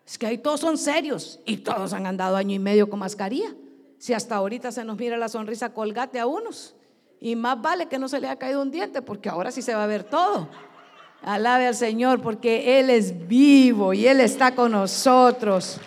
Es 0.06 0.16
que 0.16 0.26
ahí 0.26 0.38
todos 0.38 0.60
son 0.60 0.78
serios 0.78 1.40
y 1.44 1.58
todos 1.58 1.92
han 1.92 2.06
andado 2.06 2.36
año 2.36 2.54
y 2.54 2.58
medio 2.58 2.88
con 2.88 3.00
mascarilla. 3.00 3.54
Si 3.98 4.14
hasta 4.14 4.34
ahorita 4.34 4.72
se 4.72 4.82
nos 4.82 4.96
mira 4.96 5.18
la 5.18 5.28
sonrisa 5.28 5.74
colgate 5.74 6.20
a 6.20 6.26
unos. 6.26 6.74
Y 7.20 7.36
más 7.36 7.60
vale 7.60 7.86
que 7.86 7.98
no 7.98 8.08
se 8.08 8.18
le 8.18 8.28
haya 8.28 8.38
caído 8.38 8.62
un 8.62 8.70
diente 8.70 9.02
porque 9.02 9.28
ahora 9.28 9.50
sí 9.50 9.60
se 9.60 9.74
va 9.74 9.84
a 9.84 9.88
ver 9.88 10.04
todo. 10.04 10.48
Alabe 11.22 11.66
al 11.66 11.74
Señor 11.74 12.22
porque 12.22 12.78
Él 12.78 12.90
es 12.90 13.26
vivo 13.26 13.92
y 13.92 14.06
Él 14.06 14.20
está 14.20 14.54
con 14.54 14.72
nosotros. 14.72 15.80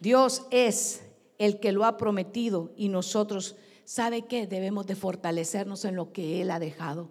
Dios 0.00 0.46
es 0.50 1.02
el 1.38 1.58
que 1.60 1.72
lo 1.72 1.84
ha 1.84 1.96
prometido 1.96 2.72
y 2.76 2.88
nosotros, 2.88 3.56
¿sabe 3.84 4.22
qué? 4.22 4.46
Debemos 4.46 4.86
de 4.86 4.94
fortalecernos 4.94 5.84
en 5.84 5.96
lo 5.96 6.12
que 6.12 6.40
Él 6.42 6.50
ha 6.50 6.58
dejado. 6.58 7.10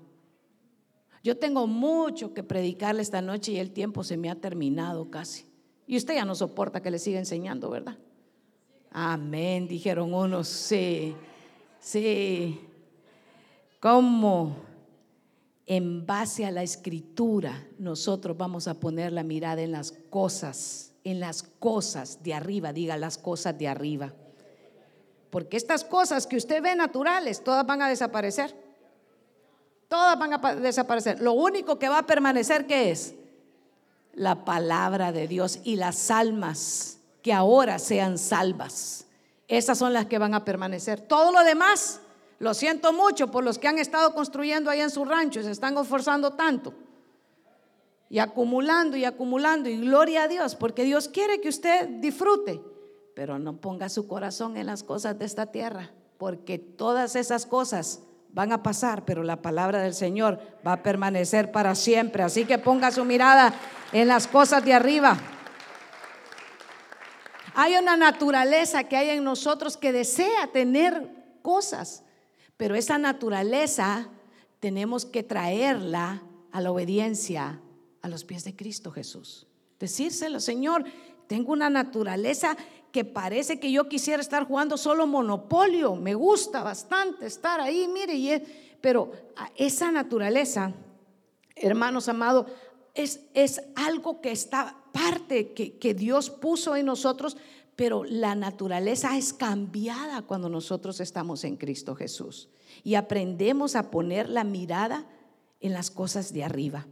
Yo 1.24 1.38
tengo 1.38 1.68
mucho 1.68 2.34
que 2.34 2.44
predicarle 2.44 3.02
esta 3.02 3.22
noche 3.22 3.54
y 3.54 3.58
el 3.58 3.72
tiempo 3.72 4.04
se 4.04 4.18
me 4.18 4.30
ha 4.30 4.36
terminado 4.36 5.10
casi. 5.10 5.46
Y 5.88 5.98
usted 5.98 6.16
ya 6.16 6.26
no 6.26 6.36
soporta 6.36 6.82
que 6.82 6.92
le 6.92 7.00
siga 7.00 7.20
enseñando, 7.20 7.70
¿verdad? 7.70 7.98
Amén, 8.92 9.68
dijeron 9.68 10.14
unos, 10.14 10.48
sí, 10.48 11.16
sí. 11.80 12.60
¿Cómo? 13.84 14.56
En 15.66 16.06
base 16.06 16.46
a 16.46 16.52
la 16.52 16.64
escritura, 16.64 17.68
nosotros 17.78 18.38
vamos 18.38 18.70
a 18.70 18.76
poner 18.76 19.12
la 19.12 19.24
mirada 19.24 19.62
en 19.62 19.74
las 19.74 19.92
cosas, 20.10 20.94
en 21.04 21.20
las 21.20 21.44
cosas 21.44 22.24
de 22.24 22.34
arriba, 22.34 22.72
diga 22.72 22.96
las 22.96 23.18
cosas 23.18 23.58
de 23.58 23.68
arriba. 23.68 24.14
Porque 25.30 25.58
estas 25.58 25.84
cosas 25.84 26.28
que 26.28 26.38
usted 26.38 26.64
ve 26.64 26.78
naturales, 26.78 27.44
todas 27.44 27.66
van 27.66 27.82
a 27.82 27.90
desaparecer. 27.90 28.56
Todas 29.90 30.18
van 30.18 30.34
a 30.34 30.56
desaparecer. 30.56 31.20
Lo 31.20 31.34
único 31.34 31.78
que 31.78 31.90
va 31.90 31.98
a 31.98 32.08
permanecer, 32.08 32.66
¿qué 32.66 32.90
es? 32.90 33.16
La 34.14 34.46
palabra 34.46 35.12
de 35.12 35.28
Dios 35.28 35.60
y 35.66 35.76
las 35.76 36.10
almas 36.10 37.00
que 37.22 37.34
ahora 37.34 37.80
sean 37.80 38.18
salvas. 38.18 39.08
Esas 39.50 39.78
son 39.78 39.92
las 39.92 40.06
que 40.06 40.20
van 40.20 40.36
a 40.36 40.46
permanecer. 40.46 41.02
Todo 41.02 41.34
lo 41.34 41.44
demás, 41.44 42.00
lo 42.44 42.54
siento 42.54 42.92
mucho 42.92 43.32
por 43.32 43.44
los 43.44 43.58
que 43.58 43.70
han 43.70 43.80
estado 43.80 44.14
construyendo 44.14 44.70
ahí 44.70 44.82
en 44.82 44.90
su 44.90 45.06
rancho 45.06 45.40
y 45.40 45.44
se 45.44 45.52
están 45.52 45.78
esforzando 45.78 46.34
tanto. 46.34 46.74
Y 48.10 48.20
acumulando 48.20 48.98
y 48.98 49.06
acumulando. 49.06 49.70
Y 49.70 49.78
gloria 49.78 50.24
a 50.24 50.28
Dios, 50.28 50.56
porque 50.56 50.84
Dios 50.84 51.08
quiere 51.08 51.40
que 51.40 51.48
usted 51.48 51.88
disfrute. 51.88 52.62
Pero 53.16 53.40
no 53.40 53.62
ponga 53.62 53.88
su 53.88 54.08
corazón 54.08 54.58
en 54.58 54.66
las 54.66 54.84
cosas 54.84 55.18
de 55.18 55.26
esta 55.26 55.48
tierra, 55.48 55.92
porque 56.18 56.60
todas 56.60 57.16
esas 57.16 57.46
cosas 57.46 58.02
van 58.34 58.52
a 58.52 58.62
pasar, 58.62 59.06
pero 59.06 59.24
la 59.24 59.42
palabra 59.42 59.80
del 59.80 59.94
Señor 59.94 60.40
va 60.68 60.74
a 60.74 60.84
permanecer 60.84 61.52
para 61.52 61.76
siempre. 61.76 62.24
Así 62.24 62.46
que 62.46 62.58
ponga 62.58 62.92
su 62.92 63.06
mirada 63.06 63.54
en 63.94 64.08
las 64.10 64.28
cosas 64.28 64.66
de 64.66 64.74
arriba. 64.74 65.18
Hay 67.56 67.76
una 67.78 67.96
naturaleza 67.96 68.84
que 68.84 68.98
hay 68.98 69.12
en 69.12 69.24
nosotros 69.24 69.78
que 69.78 69.94
desea 69.94 70.48
tener 70.52 71.10
cosas, 71.42 72.04
pero 72.58 72.76
esa 72.76 72.98
naturaleza 72.98 74.10
tenemos 74.60 75.06
que 75.06 75.24
traerla 75.24 76.24
a 76.52 76.62
la 76.62 76.72
obediencia 76.72 77.60
a 78.02 78.08
los 78.10 78.24
pies 78.26 78.44
de 78.44 78.56
Cristo 78.56 78.92
Jesús. 78.92 79.48
Decírselo, 79.80 80.40
Señor, 80.40 80.86
tengo 81.28 81.52
una 81.52 81.70
naturaleza 81.70 82.56
que 82.92 83.04
parece 83.04 83.60
que 83.60 83.72
yo 83.72 83.90
quisiera 83.90 84.22
estar 84.22 84.46
jugando 84.46 84.78
solo 84.78 85.08
monopolio. 85.08 85.96
Me 85.96 86.14
gusta 86.14 86.62
bastante 86.62 87.26
estar 87.26 87.60
ahí, 87.60 87.88
mire, 87.88 88.44
pero 88.82 89.12
esa 89.56 89.92
naturaleza, 89.92 90.74
hermanos 91.56 92.08
amados, 92.08 92.46
es, 92.94 93.22
es 93.34 93.62
algo 93.76 94.22
que 94.22 94.32
está 94.32 94.78
parte 94.92 95.54
que, 95.54 95.80
que 95.80 95.94
Dios 95.96 96.30
puso 96.30 96.76
en 96.76 96.86
nosotros, 96.86 97.36
pero 97.76 98.04
la 98.04 98.36
naturaleza 98.36 99.18
es 99.18 99.34
cambiada 99.34 100.22
cuando 100.22 100.50
nosotros 100.50 101.00
estamos 101.00 101.44
en 101.44 101.58
Cristo 101.58 101.96
Jesús 101.96 102.50
y 102.84 102.96
aprendemos 102.96 103.76
a 103.76 103.90
poner 103.90 104.30
la 104.30 104.44
mirada 104.44 105.08
en 105.60 105.74
las 105.74 105.90
cosas 105.90 106.34
de 106.34 106.44
arriba. 106.44 106.88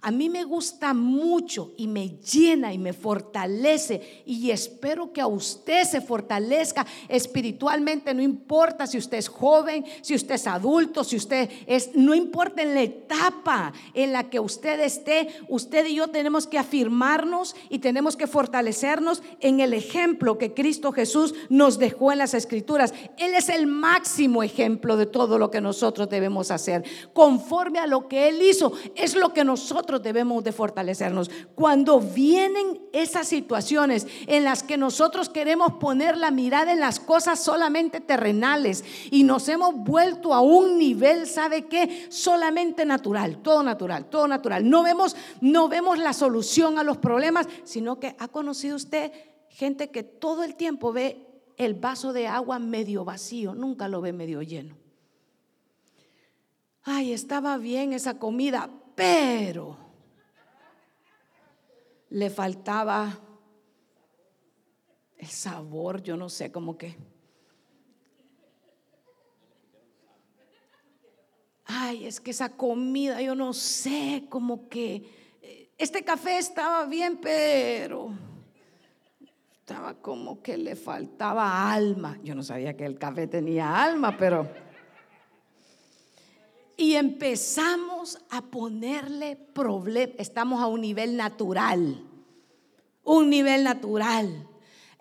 A 0.00 0.12
mí 0.12 0.28
me 0.28 0.44
gusta 0.44 0.94
mucho 0.94 1.72
y 1.76 1.88
me 1.88 2.20
llena 2.20 2.72
y 2.72 2.78
me 2.78 2.92
fortalece 2.92 4.22
y 4.24 4.52
espero 4.52 5.12
que 5.12 5.20
a 5.20 5.26
usted 5.26 5.82
se 5.82 6.00
fortalezca 6.00 6.86
espiritualmente, 7.08 8.14
no 8.14 8.22
importa 8.22 8.86
si 8.86 8.96
usted 8.96 9.18
es 9.18 9.28
joven, 9.28 9.84
si 10.02 10.14
usted 10.14 10.36
es 10.36 10.46
adulto, 10.46 11.02
si 11.02 11.16
usted 11.16 11.50
es, 11.66 11.96
no 11.96 12.14
importa 12.14 12.62
en 12.62 12.74
la 12.74 12.82
etapa 12.82 13.72
en 13.92 14.12
la 14.12 14.30
que 14.30 14.38
usted 14.38 14.78
esté, 14.78 15.30
usted 15.48 15.86
y 15.86 15.96
yo 15.96 16.06
tenemos 16.06 16.46
que 16.46 16.58
afirmarnos 16.58 17.56
y 17.68 17.80
tenemos 17.80 18.16
que 18.16 18.28
fortalecernos 18.28 19.24
en 19.40 19.58
el 19.58 19.74
ejemplo 19.74 20.38
que 20.38 20.54
Cristo 20.54 20.92
Jesús 20.92 21.34
nos 21.48 21.76
dejó 21.80 22.12
en 22.12 22.18
las 22.18 22.34
escrituras. 22.34 22.94
Él 23.16 23.34
es 23.34 23.48
el 23.48 23.66
máximo 23.66 24.44
ejemplo 24.44 24.96
de 24.96 25.06
todo 25.06 25.40
lo 25.40 25.50
que 25.50 25.60
nosotros 25.60 26.08
debemos 26.08 26.52
hacer. 26.52 26.84
Conforme 27.12 27.80
a 27.80 27.88
lo 27.88 28.06
que 28.06 28.28
Él 28.28 28.40
hizo, 28.42 28.72
es 28.94 29.16
lo 29.16 29.32
que 29.32 29.42
nosotros 29.42 29.87
debemos 29.96 30.44
de 30.44 30.52
fortalecernos. 30.52 31.30
Cuando 31.54 31.98
vienen 32.00 32.82
esas 32.92 33.26
situaciones 33.26 34.06
en 34.26 34.44
las 34.44 34.62
que 34.62 34.76
nosotros 34.76 35.30
queremos 35.30 35.74
poner 35.80 36.18
la 36.18 36.30
mirada 36.30 36.72
en 36.72 36.80
las 36.80 37.00
cosas 37.00 37.42
solamente 37.42 38.00
terrenales 38.00 38.84
y 39.10 39.24
nos 39.24 39.48
hemos 39.48 39.74
vuelto 39.74 40.34
a 40.34 40.42
un 40.42 40.78
nivel, 40.78 41.26
¿sabe 41.26 41.64
qué? 41.64 42.06
Solamente 42.10 42.84
natural, 42.84 43.38
todo 43.38 43.62
natural, 43.62 44.10
todo 44.10 44.28
natural. 44.28 44.68
No 44.68 44.82
vemos, 44.82 45.16
no 45.40 45.68
vemos 45.68 45.98
la 45.98 46.12
solución 46.12 46.78
a 46.78 46.84
los 46.84 46.98
problemas, 46.98 47.48
sino 47.64 47.98
que 47.98 48.14
ha 48.18 48.28
conocido 48.28 48.76
usted 48.76 49.10
gente 49.48 49.90
que 49.90 50.02
todo 50.02 50.44
el 50.44 50.54
tiempo 50.54 50.92
ve 50.92 51.24
el 51.56 51.74
vaso 51.74 52.12
de 52.12 52.28
agua 52.28 52.58
medio 52.58 53.04
vacío, 53.04 53.54
nunca 53.54 53.88
lo 53.88 54.00
ve 54.00 54.12
medio 54.12 54.42
lleno. 54.42 54.76
Ay, 56.84 57.12
estaba 57.12 57.58
bien 57.58 57.92
esa 57.92 58.18
comida, 58.18 58.70
pero 58.98 59.76
le 62.10 62.30
faltaba 62.30 63.16
el 65.16 65.28
sabor, 65.28 66.02
yo 66.02 66.16
no 66.16 66.28
sé, 66.28 66.50
cómo 66.50 66.76
que... 66.76 66.96
Ay, 71.64 72.06
es 72.06 72.20
que 72.20 72.32
esa 72.32 72.56
comida, 72.56 73.22
yo 73.22 73.36
no 73.36 73.52
sé, 73.52 74.24
como 74.28 74.68
que 74.68 75.36
eh, 75.42 75.70
este 75.78 76.02
café 76.02 76.38
estaba 76.38 76.84
bien, 76.86 77.20
pero 77.22 78.10
estaba 79.60 79.94
como 79.94 80.42
que 80.42 80.58
le 80.58 80.74
faltaba 80.74 81.72
alma. 81.72 82.18
Yo 82.24 82.34
no 82.34 82.42
sabía 82.42 82.76
que 82.76 82.84
el 82.84 82.98
café 82.98 83.28
tenía 83.28 83.80
alma, 83.80 84.16
pero 84.16 84.48
Y 86.80 86.94
empezamos 86.94 88.20
a 88.30 88.40
ponerle 88.40 89.34
problema. 89.34 90.12
Estamos 90.16 90.62
a 90.62 90.68
un 90.68 90.80
nivel 90.80 91.16
natural. 91.16 92.04
Un 93.02 93.28
nivel 93.28 93.64
natural. 93.64 94.48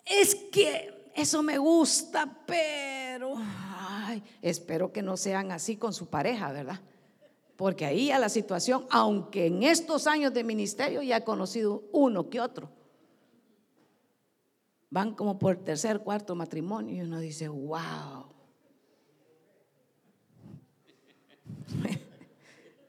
Es 0.03 0.33
que 0.51 1.11
eso 1.13 1.43
me 1.43 1.59
gusta, 1.59 2.35
pero 2.47 3.35
espero 4.41 4.91
que 4.91 5.03
no 5.03 5.17
sean 5.17 5.51
así 5.51 5.77
con 5.77 5.93
su 5.93 6.07
pareja, 6.07 6.51
¿verdad? 6.51 6.81
Porque 7.55 7.85
ahí 7.85 8.09
a 8.09 8.17
la 8.17 8.29
situación, 8.29 8.87
aunque 8.89 9.45
en 9.45 9.61
estos 9.61 10.07
años 10.07 10.33
de 10.33 10.43
ministerio 10.43 11.03
ya 11.03 11.17
he 11.17 11.23
conocido 11.23 11.83
uno 11.91 12.27
que 12.27 12.41
otro, 12.41 12.71
van 14.89 15.13
como 15.13 15.37
por 15.37 15.57
tercer, 15.57 15.99
cuarto 15.99 16.33
matrimonio 16.33 16.95
y 16.95 17.01
uno 17.01 17.19
dice, 17.19 17.47
wow. 17.47 18.36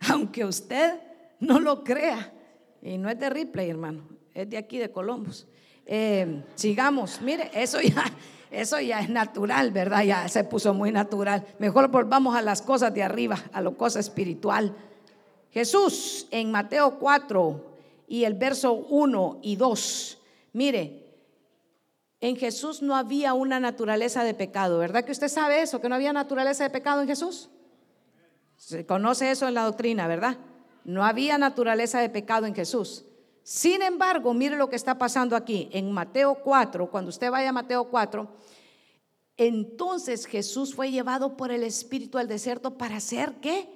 Aunque 0.12 0.44
usted 0.44 1.00
no 1.40 1.60
lo 1.60 1.84
crea, 1.84 2.32
y 2.82 2.98
no 2.98 3.08
es 3.08 3.18
de 3.18 3.30
Ripley, 3.30 3.70
hermano, 3.70 4.02
es 4.34 4.48
de 4.48 4.56
aquí 4.56 4.78
de 4.78 4.90
Columbus. 4.90 5.46
Eh, 5.86 6.42
sigamos, 6.54 7.20
mire, 7.20 7.50
eso 7.54 7.80
ya, 7.80 8.04
eso 8.50 8.80
ya 8.80 9.00
es 9.00 9.08
natural, 9.08 9.70
¿verdad? 9.70 10.02
Ya 10.04 10.28
se 10.28 10.44
puso 10.44 10.74
muy 10.74 10.92
natural. 10.92 11.46
Mejor 11.58 11.88
volvamos 11.88 12.36
a 12.36 12.42
las 12.42 12.62
cosas 12.62 12.92
de 12.94 13.02
arriba, 13.02 13.38
a 13.52 13.60
lo 13.60 13.76
cosa 13.76 14.00
espiritual. 14.00 14.74
Jesús 15.50 16.26
en 16.30 16.50
Mateo 16.50 16.98
4 16.98 17.64
y 18.06 18.24
el 18.24 18.34
verso 18.34 18.74
1 18.74 19.40
y 19.42 19.56
2, 19.56 20.18
mire, 20.52 21.04
en 22.20 22.36
Jesús 22.36 22.82
no 22.82 22.96
había 22.96 23.32
una 23.32 23.60
naturaleza 23.60 24.24
de 24.24 24.34
pecado, 24.34 24.78
¿verdad 24.78 25.04
que 25.04 25.12
usted 25.12 25.28
sabe 25.28 25.62
eso? 25.62 25.80
Que 25.80 25.88
no 25.88 25.94
había 25.94 26.12
naturaleza 26.12 26.64
de 26.64 26.70
pecado 26.70 27.00
en 27.00 27.06
Jesús. 27.06 27.48
Se 28.58 28.84
conoce 28.84 29.30
eso 29.30 29.46
en 29.46 29.54
la 29.54 29.62
doctrina, 29.62 30.08
¿verdad? 30.08 30.36
No 30.84 31.04
había 31.04 31.38
naturaleza 31.38 32.00
de 32.00 32.10
pecado 32.10 32.44
en 32.44 32.54
Jesús. 32.54 33.04
Sin 33.44 33.80
embargo, 33.82 34.34
mire 34.34 34.56
lo 34.56 34.68
que 34.68 34.76
está 34.76 34.98
pasando 34.98 35.36
aquí 35.36 35.70
en 35.72 35.90
Mateo 35.92 36.34
4, 36.42 36.90
cuando 36.90 37.08
usted 37.08 37.30
vaya 37.30 37.50
a 37.50 37.52
Mateo 37.52 37.84
4, 37.84 38.28
entonces 39.36 40.26
Jesús 40.26 40.74
fue 40.74 40.90
llevado 40.90 41.36
por 41.36 41.52
el 41.52 41.62
Espíritu 41.62 42.18
al 42.18 42.26
desierto 42.26 42.76
para 42.76 42.96
hacer 42.96 43.36
qué? 43.40 43.68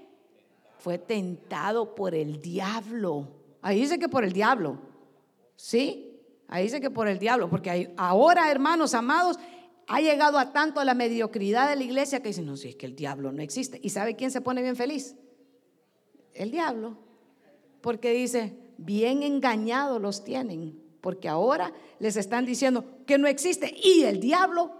Fue 0.78 0.98
tentado 0.98 1.94
por 1.94 2.14
el 2.14 2.42
diablo. 2.42 3.28
Ahí 3.62 3.80
dice 3.80 4.00
que 4.00 4.08
por 4.08 4.24
el 4.24 4.32
diablo. 4.32 4.78
¿Sí? 5.54 6.20
Ahí 6.48 6.64
dice 6.64 6.80
que 6.80 6.90
por 6.90 7.06
el 7.06 7.20
diablo, 7.20 7.48
porque 7.48 7.94
ahora, 7.96 8.50
hermanos 8.50 8.92
amados, 8.94 9.38
ha 9.86 10.00
llegado 10.00 10.38
a 10.38 10.52
tanto 10.52 10.82
la 10.84 10.94
mediocridad 10.94 11.68
de 11.68 11.76
la 11.76 11.82
iglesia 11.82 12.20
que 12.22 12.28
dicen, 12.28 12.46
no, 12.46 12.56
si 12.56 12.70
es 12.70 12.76
que 12.76 12.86
el 12.86 12.94
diablo 12.94 13.32
no 13.32 13.42
existe. 13.42 13.80
¿Y 13.82 13.90
sabe 13.90 14.16
quién 14.16 14.30
se 14.30 14.40
pone 14.40 14.62
bien 14.62 14.76
feliz? 14.76 15.16
El 16.34 16.50
diablo. 16.50 16.96
Porque 17.80 18.12
dice, 18.12 18.56
bien 18.78 19.22
engañados 19.22 20.00
los 20.00 20.24
tienen, 20.24 20.80
porque 21.00 21.28
ahora 21.28 21.72
les 21.98 22.16
están 22.16 22.46
diciendo 22.46 22.84
que 23.06 23.18
no 23.18 23.26
existe. 23.26 23.74
Y 23.82 24.04
el 24.04 24.20
diablo 24.20 24.70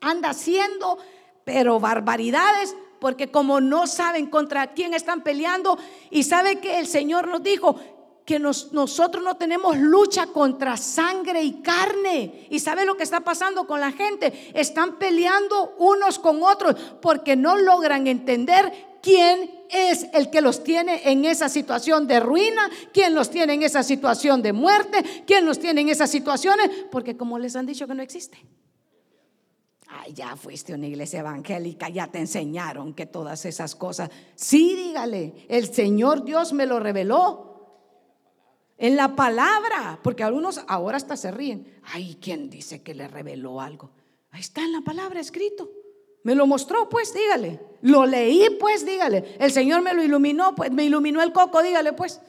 anda 0.00 0.30
haciendo, 0.30 0.98
pero 1.44 1.80
barbaridades, 1.80 2.76
porque 3.00 3.30
como 3.30 3.60
no 3.60 3.86
saben 3.86 4.26
contra 4.26 4.74
quién 4.74 4.94
están 4.94 5.22
peleando, 5.22 5.78
y 6.10 6.24
sabe 6.24 6.60
que 6.60 6.78
el 6.78 6.86
Señor 6.86 7.28
nos 7.28 7.42
dijo, 7.42 7.76
que 8.24 8.38
nosotros 8.38 9.24
no 9.24 9.36
tenemos 9.36 9.76
lucha 9.76 10.26
contra 10.26 10.76
sangre 10.76 11.42
y 11.42 11.62
carne. 11.62 12.46
¿Y 12.50 12.60
sabe 12.60 12.84
lo 12.84 12.96
que 12.96 13.02
está 13.02 13.20
pasando 13.20 13.66
con 13.66 13.80
la 13.80 13.92
gente? 13.92 14.52
Están 14.54 14.98
peleando 14.98 15.74
unos 15.78 16.18
con 16.18 16.42
otros 16.42 16.76
porque 17.00 17.36
no 17.36 17.56
logran 17.56 18.06
entender 18.06 18.90
quién 19.02 19.50
es 19.70 20.06
el 20.12 20.30
que 20.30 20.40
los 20.40 20.62
tiene 20.64 21.02
en 21.10 21.24
esa 21.24 21.48
situación 21.48 22.06
de 22.06 22.20
ruina, 22.20 22.70
quién 22.92 23.14
los 23.14 23.30
tiene 23.30 23.54
en 23.54 23.62
esa 23.62 23.82
situación 23.82 24.42
de 24.42 24.52
muerte, 24.52 25.02
quién 25.26 25.46
los 25.46 25.58
tiene 25.58 25.80
en 25.80 25.88
esas 25.88 26.10
situaciones, 26.10 26.70
porque 26.90 27.16
como 27.16 27.38
les 27.38 27.56
han 27.56 27.66
dicho 27.66 27.86
que 27.86 27.94
no 27.94 28.02
existe. 28.02 28.38
Ay, 29.88 30.12
ya 30.12 30.36
fuiste 30.36 30.72
una 30.72 30.86
iglesia 30.86 31.20
evangélica, 31.20 31.88
ya 31.88 32.06
te 32.06 32.18
enseñaron 32.18 32.94
que 32.94 33.06
todas 33.06 33.44
esas 33.44 33.74
cosas. 33.74 34.08
Sí, 34.36 34.76
dígale, 34.76 35.46
el 35.48 35.72
Señor 35.72 36.24
Dios 36.24 36.52
me 36.52 36.66
lo 36.66 36.78
reveló. 36.78 37.49
En 38.82 38.96
la 38.96 39.14
palabra, 39.14 40.00
porque 40.02 40.24
algunos 40.24 40.62
ahora 40.66 40.96
hasta 40.96 41.14
se 41.14 41.30
ríen. 41.30 41.78
Ay, 41.92 42.16
¿quién 42.18 42.48
dice 42.48 42.82
que 42.82 42.94
le 42.94 43.08
reveló 43.08 43.60
algo? 43.60 43.90
Ahí 44.30 44.40
está 44.40 44.62
en 44.62 44.72
la 44.72 44.80
palabra 44.80 45.20
escrito. 45.20 45.70
Me 46.22 46.34
lo 46.34 46.46
mostró, 46.46 46.88
pues, 46.88 47.12
dígale. 47.12 47.60
Lo 47.82 48.06
leí, 48.06 48.56
pues, 48.58 48.86
dígale. 48.86 49.36
El 49.38 49.52
Señor 49.52 49.82
me 49.82 49.92
lo 49.92 50.02
iluminó, 50.02 50.54
pues, 50.54 50.72
me 50.72 50.84
iluminó 50.86 51.20
el 51.20 51.30
coco, 51.30 51.62
dígale, 51.62 51.92
pues. 51.92 52.22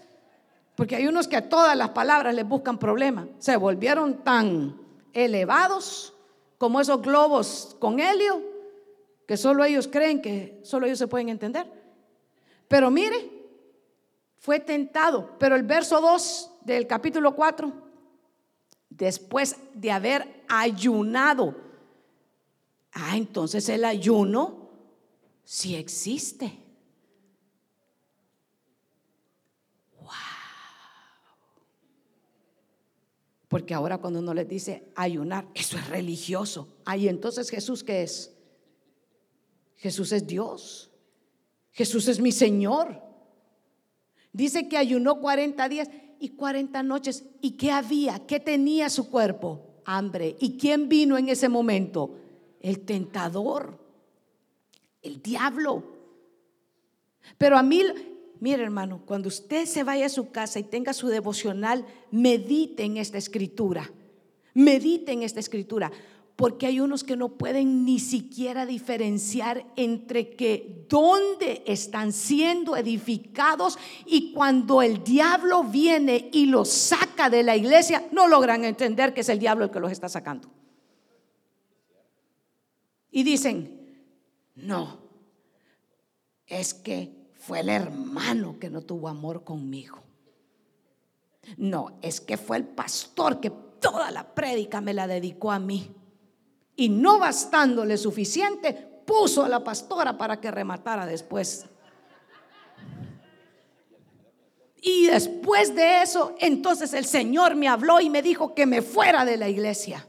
Porque 0.76 0.98
hay 0.98 1.08
unos 1.08 1.30
que 1.30 1.38
a 1.38 1.48
todas 1.48 1.78
las 1.78 1.92
palabras 1.92 2.36
les 2.36 2.46
buscan 2.46 2.78
problemas. 2.78 3.28
Se 3.40 3.56
volvieron 3.56 4.22
tan 4.26 4.78
elevados 5.14 6.14
como 6.58 6.82
esos 6.82 7.02
globos 7.02 7.78
con 7.80 8.02
helio, 8.02 8.42
que 9.26 9.38
solo 9.38 9.64
ellos 9.64 9.88
creen 9.88 10.22
que 10.22 10.60
solo 10.64 10.86
ellos 10.86 11.00
se 11.00 11.08
pueden 11.08 11.30
entender. 11.30 11.66
Pero 12.68 12.92
mire, 12.92 13.31
fue 14.42 14.60
tentado. 14.60 15.38
Pero 15.38 15.56
el 15.56 15.62
verso 15.62 16.02
2 16.02 16.52
del 16.66 16.88
capítulo 16.88 17.36
4, 17.36 17.72
después 18.90 19.56
de 19.76 19.92
haber 19.92 20.44
ayunado, 20.50 21.56
ah, 22.92 23.16
entonces 23.16 23.70
el 23.70 23.86
ayuno 23.86 24.72
sí 25.44 25.76
existe. 25.76 26.58
Wow. 30.00 30.10
Porque 33.48 33.76
ahora 33.76 34.00
cuando 34.00 34.20
uno 34.20 34.34
les 34.34 34.48
dice 34.48 34.92
ayunar, 34.96 35.48
eso 35.54 35.78
es 35.78 35.88
religioso. 35.88 36.68
Ahí 36.84 37.08
entonces 37.08 37.52
Jesús, 37.52 37.84
¿qué 37.84 38.02
es? 38.02 38.36
Jesús 39.76 40.12
es 40.12 40.26
Dios. 40.26 40.90
Jesús 41.74 42.08
es 42.08 42.20
mi 42.20 42.32
Señor. 42.32 43.11
Dice 44.34 44.68
que 44.68 44.78
ayunó 44.78 45.20
40 45.20 45.68
días 45.70 45.90
y 46.20 46.30
40 46.30 46.84
noches. 46.84 47.26
¿Y 47.42 47.52
qué 47.52 47.72
había? 47.72 48.26
¿Qué 48.26 48.40
tenía 48.40 48.90
su 48.90 49.10
cuerpo? 49.10 49.82
Hambre. 49.86 50.36
¿Y 50.40 50.58
quién 50.58 50.88
vino 50.88 51.18
en 51.18 51.30
ese 51.30 51.50
momento? 51.50 52.18
El 52.60 52.82
tentador, 52.82 53.80
el 55.02 55.22
diablo. 55.22 55.84
Pero 57.38 57.58
a 57.58 57.64
mí, 57.64 57.84
mire 58.40 58.64
hermano, 58.64 59.02
cuando 59.06 59.28
usted 59.28 59.66
se 59.66 59.84
vaya 59.84 60.06
a 60.06 60.10
su 60.10 60.32
casa 60.32 60.60
y 60.60 60.64
tenga 60.64 60.94
su 60.94 61.08
devocional, 61.08 61.86
medite 62.12 62.84
en 62.84 62.98
esta 62.98 63.18
escritura. 63.18 63.92
Medite 64.54 65.12
en 65.12 65.24
esta 65.24 65.40
escritura 65.40 65.92
porque 66.36 66.66
hay 66.66 66.80
unos 66.80 67.04
que 67.04 67.16
no 67.16 67.30
pueden 67.30 67.86
ni 67.86 68.00
siquiera 68.00 68.66
diferenciar 68.66 69.66
entre 69.76 70.36
que 70.36 70.86
dónde 70.90 71.64
están 71.68 72.14
siendo 72.14 72.76
edificados 72.76 73.78
y 74.06 74.34
cuando 74.34 74.82
el 74.82 75.04
diablo 75.04 75.64
viene 75.64 76.30
y 76.34 76.48
los 76.48 76.70
saca 76.70 77.30
de 77.30 77.44
la 77.44 77.56
iglesia, 77.56 78.08
no 78.12 78.28
logran 78.28 78.66
entender 78.66 79.14
que 79.14 79.22
es 79.22 79.30
el 79.30 79.40
diablo 79.40 79.66
el 79.66 79.72
que 79.72 79.80
los 79.80 79.92
está 79.92 80.10
sacando. 80.10 80.50
Y 83.12 83.24
dicen, 83.24 84.06
no, 84.56 85.00
es 86.48 86.74
que 86.74 87.30
fue 87.36 87.60
el 87.60 87.70
hermano 87.70 88.58
que 88.58 88.70
no 88.70 88.82
tuvo 88.82 89.10
amor 89.10 89.44
conmigo. 89.44 90.02
No, 91.58 91.98
es 92.02 92.22
que 92.22 92.38
fue 92.38 92.58
el 92.58 92.66
pastor 92.66 93.40
que 93.40 93.50
toda 93.50 94.12
la 94.12 94.34
prédica 94.34 94.80
me 94.80 94.94
la 94.94 95.08
dedicó 95.08 95.52
a 95.52 95.60
mí 95.60 95.96
y 96.76 96.90
no 96.90 97.20
bastándole 97.20 97.98
suficiente, 97.98 98.74
puso 99.06 99.44
a 99.44 99.50
la 99.50 99.64
pastora 99.64 100.18
para 100.18 100.40
que 100.40 100.52
rematara 100.52 101.06
después. 101.06 101.66
Y 104.82 105.08
después 105.08 105.76
de 105.76 106.02
eso, 106.02 106.36
entonces 106.40 106.94
el 106.94 107.06
Señor 107.06 107.56
me 107.56 107.68
habló 107.68 108.02
y 108.02 108.10
me 108.10 108.24
dijo 108.24 108.56
que 108.56 108.66
me 108.66 108.82
fuera 108.82 109.26
de 109.26 109.38
la 109.38 109.48
iglesia. 109.48 110.08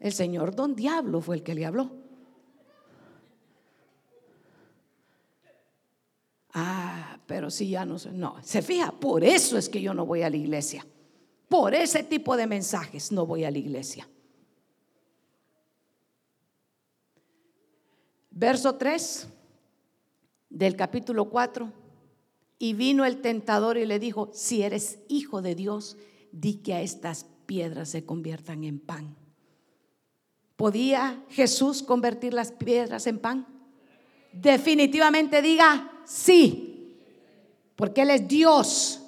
El 0.00 0.12
Señor 0.12 0.54
don 0.54 0.74
Diablo 0.74 1.20
fue 1.20 1.36
el 1.36 1.42
que 1.42 1.54
le 1.54 1.66
habló. 1.66 1.92
Ah, 6.52 7.18
pero 7.26 7.50
si 7.50 7.70
ya 7.70 7.84
no 7.84 7.98
sé. 7.98 8.10
No, 8.10 8.36
se 8.42 8.62
fija, 8.62 8.90
por 8.90 9.22
eso 9.22 9.56
es 9.56 9.68
que 9.68 9.80
yo 9.80 9.94
no 9.94 10.06
voy 10.06 10.22
a 10.22 10.30
la 10.30 10.36
iglesia. 10.36 10.84
Por 11.50 11.74
ese 11.74 12.02
tipo 12.02 12.38
de 12.38 12.46
mensajes 12.46 13.12
no 13.12 13.26
voy 13.26 13.44
a 13.44 13.50
la 13.50 13.58
iglesia. 13.58 14.08
Verso 18.30 18.76
3 18.76 19.28
del 20.48 20.76
capítulo 20.76 21.28
4. 21.28 21.70
Y 22.58 22.72
vino 22.72 23.04
el 23.04 23.20
tentador 23.20 23.76
y 23.76 23.84
le 23.84 23.98
dijo, 23.98 24.30
si 24.32 24.62
eres 24.62 25.00
hijo 25.08 25.42
de 25.42 25.54
Dios, 25.54 25.98
di 26.32 26.54
que 26.62 26.72
a 26.72 26.80
estas 26.80 27.26
piedras 27.44 27.90
se 27.90 28.06
conviertan 28.06 28.64
en 28.64 28.78
pan. 28.78 29.14
¿Podía 30.56 31.22
Jesús 31.28 31.82
convertir 31.82 32.32
las 32.32 32.52
piedras 32.52 33.06
en 33.06 33.18
pan? 33.18 33.60
definitivamente 34.32 35.42
diga 35.42 35.90
sí, 36.04 36.96
porque 37.76 38.02
Él 38.02 38.10
es 38.10 38.28
Dios 38.28 38.99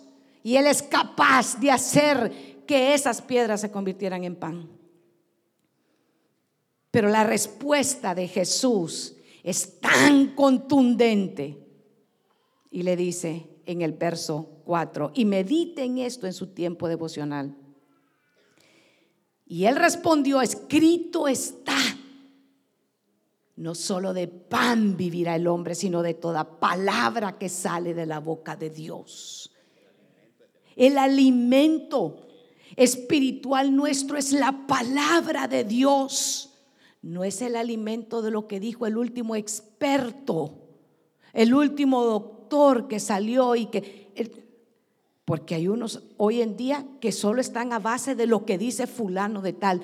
y 0.42 0.56
Él 0.56 0.66
es 0.66 0.82
capaz 0.82 1.58
de 1.60 1.70
hacer 1.70 2.64
que 2.66 2.94
esas 2.94 3.22
piedras 3.22 3.60
se 3.60 3.70
convirtieran 3.70 4.24
en 4.24 4.36
pan. 4.36 4.68
Pero 6.90 7.08
la 7.08 7.24
respuesta 7.24 8.14
de 8.14 8.28
Jesús 8.28 9.16
es 9.42 9.80
tan 9.80 10.34
contundente 10.34 11.58
y 12.70 12.82
le 12.82 12.96
dice 12.96 13.48
en 13.66 13.82
el 13.82 13.92
verso 13.92 14.62
4, 14.64 15.12
y 15.14 15.24
mediten 15.24 15.98
esto 15.98 16.26
en 16.26 16.32
su 16.32 16.48
tiempo 16.48 16.88
devocional. 16.88 17.56
Y 19.46 19.66
él 19.66 19.76
respondió, 19.76 20.40
escrito 20.40 21.28
está 21.28 21.76
no 23.62 23.74
solo 23.74 24.12
de 24.12 24.28
pan 24.28 24.96
vivirá 24.96 25.36
el 25.36 25.46
hombre, 25.46 25.74
sino 25.74 26.02
de 26.02 26.14
toda 26.14 26.58
palabra 26.58 27.38
que 27.38 27.48
sale 27.48 27.94
de 27.94 28.06
la 28.06 28.18
boca 28.18 28.56
de 28.56 28.70
Dios. 28.70 29.51
El 30.76 30.98
alimento 30.98 32.26
espiritual 32.76 33.74
nuestro 33.74 34.16
es 34.16 34.32
la 34.32 34.66
palabra 34.66 35.48
de 35.48 35.64
Dios. 35.64 36.50
No 37.02 37.24
es 37.24 37.42
el 37.42 37.56
alimento 37.56 38.22
de 38.22 38.30
lo 38.30 38.46
que 38.46 38.60
dijo 38.60 38.86
el 38.86 38.96
último 38.96 39.34
experto, 39.34 40.54
el 41.32 41.52
último 41.54 42.04
doctor 42.04 42.88
que 42.88 43.00
salió 43.00 43.56
y 43.56 43.66
que... 43.66 44.02
Porque 45.24 45.54
hay 45.54 45.68
unos 45.68 46.02
hoy 46.16 46.42
en 46.42 46.56
día 46.56 46.84
que 47.00 47.12
solo 47.12 47.40
están 47.40 47.72
a 47.72 47.78
base 47.78 48.14
de 48.14 48.26
lo 48.26 48.44
que 48.44 48.58
dice 48.58 48.86
fulano 48.86 49.40
de 49.40 49.52
tal. 49.52 49.80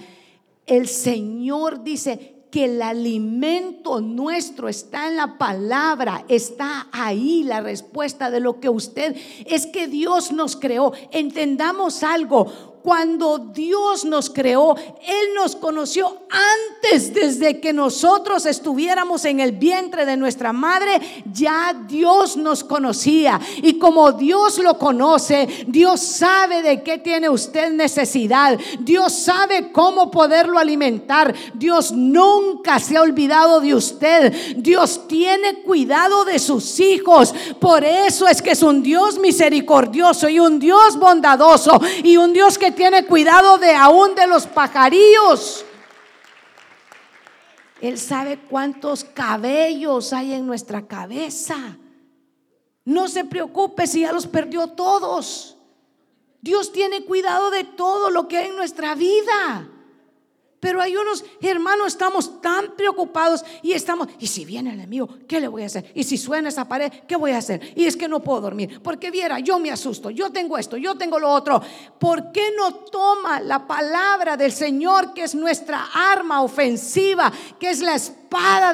El 0.66 0.88
Señor 0.88 1.84
dice, 1.84 2.37
que 2.50 2.64
el 2.64 2.82
alimento 2.82 4.00
nuestro 4.00 4.68
está 4.68 5.08
en 5.08 5.16
la 5.16 5.38
palabra, 5.38 6.24
está 6.28 6.88
ahí 6.92 7.42
la 7.44 7.60
respuesta 7.60 8.30
de 8.30 8.40
lo 8.40 8.60
que 8.60 8.68
usted 8.68 9.16
es 9.46 9.66
que 9.66 9.86
Dios 9.86 10.32
nos 10.32 10.56
creó. 10.56 10.92
Entendamos 11.10 12.02
algo, 12.02 12.77
cuando 12.88 13.36
Dios 13.36 14.06
nos 14.06 14.30
creó, 14.30 14.74
Él 14.74 15.34
nos 15.34 15.54
conoció 15.56 16.22
antes, 16.30 17.12
desde 17.12 17.60
que 17.60 17.74
nosotros 17.74 18.46
estuviéramos 18.46 19.26
en 19.26 19.40
el 19.40 19.52
vientre 19.52 20.06
de 20.06 20.16
nuestra 20.16 20.54
madre, 20.54 21.22
ya 21.30 21.76
Dios 21.86 22.38
nos 22.38 22.64
conocía. 22.64 23.38
Y 23.62 23.74
como 23.78 24.12
Dios 24.12 24.56
lo 24.60 24.78
conoce, 24.78 25.66
Dios 25.66 26.00
sabe 26.00 26.62
de 26.62 26.82
qué 26.82 26.96
tiene 26.96 27.28
usted 27.28 27.72
necesidad. 27.72 28.58
Dios 28.80 29.12
sabe 29.12 29.70
cómo 29.70 30.10
poderlo 30.10 30.58
alimentar. 30.58 31.34
Dios 31.52 31.92
nunca 31.92 32.80
se 32.80 32.96
ha 32.96 33.02
olvidado 33.02 33.60
de 33.60 33.74
usted. 33.74 34.32
Dios 34.56 35.06
tiene 35.06 35.60
cuidado 35.62 36.24
de 36.24 36.38
sus 36.38 36.80
hijos. 36.80 37.34
Por 37.60 37.84
eso 37.84 38.26
es 38.26 38.40
que 38.40 38.52
es 38.52 38.62
un 38.62 38.82
Dios 38.82 39.18
misericordioso 39.18 40.26
y 40.30 40.40
un 40.40 40.58
Dios 40.58 40.98
bondadoso 40.98 41.78
y 42.02 42.16
un 42.16 42.32
Dios 42.32 42.56
que 42.56 42.77
tiene 42.78 43.04
cuidado 43.04 43.58
de 43.58 43.74
aún 43.74 44.14
de 44.14 44.28
los 44.28 44.46
pajarillos. 44.46 45.64
Él 47.80 47.98
sabe 47.98 48.38
cuántos 48.38 49.02
cabellos 49.02 50.12
hay 50.12 50.32
en 50.32 50.46
nuestra 50.46 50.86
cabeza. 50.86 51.76
No 52.84 53.08
se 53.08 53.24
preocupe 53.24 53.88
si 53.88 54.02
ya 54.02 54.12
los 54.12 54.28
perdió 54.28 54.68
todos. 54.68 55.56
Dios 56.40 56.70
tiene 56.70 57.04
cuidado 57.04 57.50
de 57.50 57.64
todo 57.64 58.10
lo 58.10 58.28
que 58.28 58.38
hay 58.38 58.46
en 58.46 58.56
nuestra 58.56 58.94
vida. 58.94 59.68
Pero 60.60 60.80
hay 60.80 60.96
unos 60.96 61.24
hermanos, 61.40 61.88
estamos 61.88 62.40
tan 62.40 62.74
preocupados 62.76 63.44
y 63.62 63.72
estamos, 63.72 64.08
y 64.18 64.26
si 64.26 64.44
viene 64.44 64.70
el 64.70 64.76
enemigo, 64.76 65.08
¿qué 65.28 65.40
le 65.40 65.46
voy 65.46 65.62
a 65.62 65.66
hacer? 65.66 65.92
Y 65.94 66.02
si 66.02 66.16
suena 66.16 66.48
esa 66.48 66.66
pared, 66.66 66.92
¿qué 67.06 67.14
voy 67.14 67.30
a 67.30 67.38
hacer? 67.38 67.60
Y 67.76 67.84
es 67.84 67.96
que 67.96 68.08
no 68.08 68.20
puedo 68.20 68.40
dormir, 68.40 68.80
porque 68.82 69.10
viera, 69.10 69.38
yo 69.38 69.58
me 69.60 69.70
asusto, 69.70 70.10
yo 70.10 70.30
tengo 70.30 70.58
esto, 70.58 70.76
yo 70.76 70.96
tengo 70.96 71.18
lo 71.18 71.30
otro. 71.30 71.62
¿Por 72.00 72.32
qué 72.32 72.50
no 72.56 72.74
toma 72.74 73.40
la 73.40 73.66
palabra 73.66 74.36
del 74.36 74.52
Señor, 74.52 75.14
que 75.14 75.22
es 75.22 75.34
nuestra 75.34 75.88
arma 75.94 76.42
ofensiva, 76.42 77.32
que 77.60 77.70
es 77.70 77.80
la 77.80 77.94
espada 77.94 78.18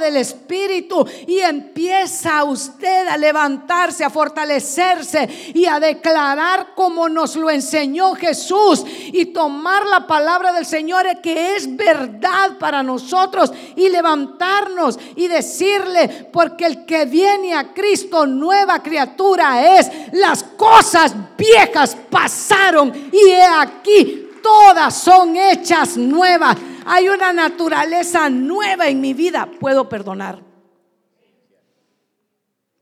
del 0.01 0.17
Espíritu, 0.17 1.07
y 1.27 1.39
empieza 1.39 2.43
usted 2.45 3.07
a 3.07 3.17
levantarse, 3.17 4.05
a 4.05 4.11
fortalecerse 4.11 5.53
y 5.55 5.67
a 5.67 5.79
declarar 5.79 6.75
como 6.75 7.09
nos 7.09 7.37
lo 7.37 7.49
enseñó 7.51 8.15
Jesús, 8.15 8.85
y 9.13 9.27
tomar 9.27 9.87
la 9.87 10.07
palabra 10.07 10.53
del 10.53 10.67
Señor 10.67 11.05
que 11.23 11.55
es 11.55 11.77
verdad 11.77 12.59
para 12.59 12.83
nosotros 12.83 13.53
y 13.77 13.89
levantarnos 13.89 14.99
y 15.17 15.29
decirle, 15.29 16.29
porque 16.33 16.67
el 16.67 16.85
que 16.85 17.05
viene 17.05 17.55
a 17.55 17.73
Cristo 17.73 18.27
nueva 18.27 18.83
criatura 18.83 19.79
es, 19.79 19.91
las 20.13 20.43
cosas 20.43 21.15
viejas 21.37 21.97
pasaron 22.11 22.93
y 23.13 23.31
he 23.31 23.45
aquí, 23.45 24.24
todas 24.45 24.95
son 24.95 25.35
hechas 25.35 25.97
nuevas. 25.97 26.57
Hay 26.87 27.09
una 27.09 27.33
naturaleza 27.33 28.31
nueva 28.31 28.87
en 28.87 29.01
mi 29.01 29.13
vida. 29.13 29.51
Puedo 29.59 29.89
perdonar. 29.89 30.41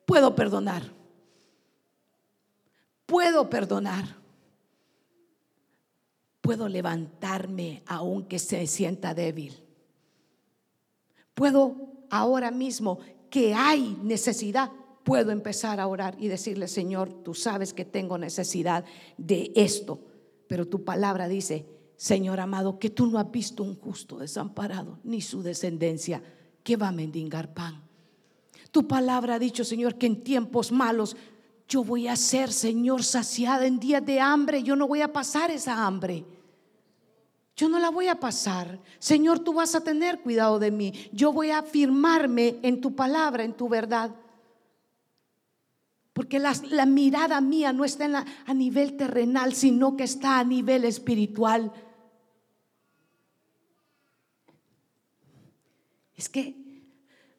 Puedo 0.04 0.34
perdonar. 0.34 0.82
Puedo 3.06 3.48
perdonar 3.48 4.22
puedo 6.42 6.68
levantarme 6.68 7.82
aunque 7.86 8.38
se 8.38 8.66
sienta 8.66 9.14
débil. 9.14 9.54
Puedo 11.34 12.04
ahora 12.10 12.50
mismo 12.50 12.98
que 13.30 13.54
hay 13.54 13.96
necesidad, 14.02 14.70
puedo 15.04 15.30
empezar 15.30 15.80
a 15.80 15.86
orar 15.86 16.16
y 16.18 16.28
decirle, 16.28 16.68
Señor, 16.68 17.22
tú 17.22 17.32
sabes 17.32 17.72
que 17.72 17.86
tengo 17.86 18.18
necesidad 18.18 18.84
de 19.16 19.50
esto, 19.54 20.00
pero 20.53 20.68
tu 20.68 20.84
palabra 20.84 21.28
dice, 21.28 21.64
Señor 21.96 22.38
amado, 22.38 22.78
que 22.78 22.90
tú 22.90 23.07
no 23.07 23.18
has 23.18 23.30
visto 23.30 23.62
un 23.62 23.74
justo 23.74 24.18
desamparado, 24.18 24.98
ni 25.03 25.22
su 25.22 25.42
descendencia 25.42 26.22
que 26.62 26.76
va 26.76 26.88
a 26.88 26.92
mendigar 26.92 27.55
pan. 27.55 27.80
Tu 28.70 28.86
palabra 28.86 29.36
ha 29.36 29.38
dicho, 29.38 29.64
Señor, 29.64 29.96
que 29.96 30.05
en 30.05 30.22
tiempos 30.22 30.70
malos 30.70 31.16
yo 31.66 31.82
voy 31.82 32.07
a 32.07 32.16
ser, 32.16 32.53
Señor, 32.53 33.03
saciada 33.03 33.66
en 33.66 33.78
días 33.78 34.05
de 34.05 34.20
hambre. 34.20 34.62
Yo 34.62 34.76
no 34.76 34.86
voy 34.86 35.00
a 35.00 35.11
pasar 35.11 35.50
esa 35.50 35.86
hambre. 35.86 36.26
Yo 37.57 37.70
no 37.70 37.78
la 37.78 37.88
voy 37.88 38.09
a 38.09 38.20
pasar. 38.20 38.78
Señor, 38.98 39.38
tú 39.38 39.55
vas 39.55 39.74
a 39.74 39.82
tener 39.82 40.20
cuidado 40.20 40.59
de 40.59 40.70
mí. 40.70 40.92
Yo 41.14 41.32
voy 41.32 41.48
a 41.48 41.61
afirmarme 41.61 42.59
en 42.62 42.82
tu 42.82 42.94
palabra, 42.94 43.42
en 43.42 43.55
tu 43.55 43.70
verdad. 43.70 44.14
Porque 46.23 46.39
la, 46.39 46.87
mirada 46.87 47.41
mía 47.41 47.73
no 47.73 47.85
está 47.85 48.25
a 48.47 48.55
nivel 48.55 48.97
terrenal, 48.97 49.55
sino 49.55 49.97
que 49.97 50.05
está 50.05 50.39
a 50.39 50.45
nivel 50.45 50.85
espiritual. 50.85 51.73
Es 56.14 56.29
que 56.29 56.55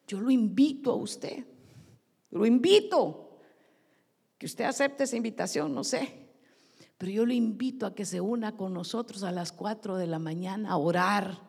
yo 0.06 0.20
lo 0.20 0.30
invito 0.30 0.92
a 0.92 0.96
usted. 0.96 1.46
Lo 2.30 2.44
invito 2.44 3.38
que 4.36 4.44
usted 4.44 4.64
acepte 4.64 5.04
esa 5.04 5.16
invitación, 5.16 5.74
no 5.74 5.82
sé. 5.82 6.28
Pero 6.98 7.10
yo 7.10 7.24
le 7.24 7.36
invito 7.36 7.86
a 7.86 7.94
que 7.94 8.04
se 8.04 8.20
una 8.20 8.54
con 8.54 8.74
nosotros 8.74 9.22
a 9.22 9.32
las 9.32 9.50
4 9.50 9.96
de 9.96 10.08
la 10.08 10.18
mañana 10.18 10.72
a 10.72 10.76
orar. 10.76 11.40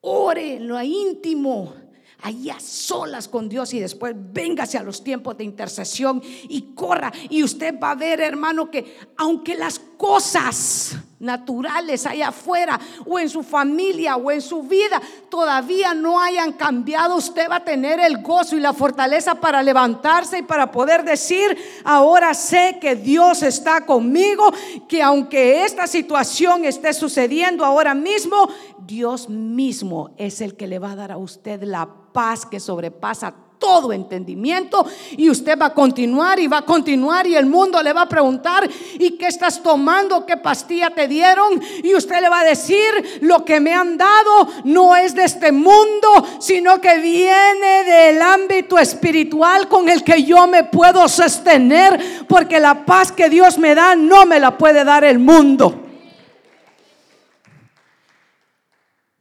Ore 0.00 0.56
en 0.56 0.68
lo 0.68 0.82
íntimo, 0.82 1.74
ahí 2.22 2.50
a 2.50 2.58
solas 2.58 3.28
con 3.28 3.48
Dios 3.48 3.74
y 3.74 3.80
después 3.80 4.14
véngase 4.16 4.78
a 4.78 4.82
los 4.82 5.04
tiempos 5.04 5.36
de 5.36 5.44
intercesión 5.44 6.22
y 6.48 6.74
corra. 6.74 7.12
Y 7.28 7.42
usted 7.42 7.78
va 7.78 7.90
a 7.92 7.94
ver, 7.94 8.20
hermano, 8.20 8.70
que 8.70 8.98
aunque 9.16 9.54
las 9.54 9.78
cosas 9.78 10.96
naturales 11.18 12.04
allá 12.06 12.28
afuera 12.28 12.78
o 13.06 13.18
en 13.18 13.28
su 13.28 13.42
familia 13.42 14.16
o 14.16 14.30
en 14.30 14.42
su 14.42 14.62
vida 14.62 15.00
todavía 15.30 15.94
no 15.94 16.20
hayan 16.20 16.52
cambiado, 16.52 17.16
usted 17.16 17.48
va 17.50 17.56
a 17.56 17.64
tener 17.64 17.98
el 18.00 18.22
gozo 18.22 18.56
y 18.56 18.60
la 18.60 18.72
fortaleza 18.72 19.34
para 19.34 19.62
levantarse 19.62 20.38
y 20.38 20.42
para 20.42 20.70
poder 20.70 21.04
decir, 21.04 21.56
ahora 21.84 22.34
sé 22.34 22.78
que 22.80 22.94
Dios 22.94 23.42
está 23.42 23.86
conmigo, 23.86 24.52
que 24.88 25.02
aunque 25.02 25.64
esta 25.64 25.86
situación 25.86 26.64
esté 26.64 26.92
sucediendo 26.92 27.64
ahora 27.64 27.94
mismo, 27.94 28.48
Dios 28.78 29.28
mismo 29.28 30.10
es 30.18 30.40
el 30.40 30.56
que 30.56 30.66
le 30.66 30.78
va 30.78 30.92
a 30.92 30.96
dar 30.96 31.12
a 31.12 31.16
usted 31.16 31.62
la 31.62 32.03
paz 32.14 32.46
que 32.46 32.60
sobrepasa 32.60 33.34
todo 33.58 33.92
entendimiento 33.92 34.86
y 35.16 35.28
usted 35.28 35.58
va 35.58 35.66
a 35.66 35.74
continuar 35.74 36.38
y 36.38 36.46
va 36.46 36.58
a 36.58 36.64
continuar 36.64 37.26
y 37.26 37.34
el 37.34 37.46
mundo 37.46 37.82
le 37.82 37.92
va 37.92 38.02
a 38.02 38.08
preguntar, 38.08 38.68
¿y 38.98 39.12
qué 39.12 39.26
estás 39.26 39.62
tomando? 39.62 40.24
¿Qué 40.24 40.36
pastilla 40.36 40.90
te 40.90 41.08
dieron? 41.08 41.60
Y 41.82 41.94
usted 41.94 42.20
le 42.20 42.28
va 42.28 42.40
a 42.40 42.44
decir, 42.44 43.18
lo 43.22 43.44
que 43.44 43.58
me 43.58 43.74
han 43.74 43.98
dado 43.98 44.48
no 44.64 44.94
es 44.94 45.14
de 45.14 45.24
este 45.24 45.50
mundo, 45.50 46.08
sino 46.38 46.80
que 46.80 46.98
viene 46.98 47.84
del 47.84 48.22
ámbito 48.22 48.78
espiritual 48.78 49.66
con 49.66 49.88
el 49.88 50.04
que 50.04 50.22
yo 50.22 50.46
me 50.46 50.64
puedo 50.64 51.08
sostener, 51.08 52.26
porque 52.28 52.60
la 52.60 52.86
paz 52.86 53.10
que 53.10 53.28
Dios 53.28 53.58
me 53.58 53.74
da 53.74 53.96
no 53.96 54.24
me 54.24 54.38
la 54.38 54.56
puede 54.56 54.84
dar 54.84 55.04
el 55.04 55.18
mundo. 55.18 55.80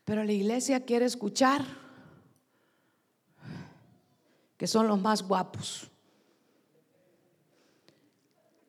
Pero 0.05 0.23
la 0.23 0.33
iglesia 0.33 0.81
quiere 0.81 1.05
escuchar 1.05 1.82
que 4.63 4.67
son 4.67 4.87
los 4.87 5.01
más 5.01 5.27
guapos. 5.27 5.91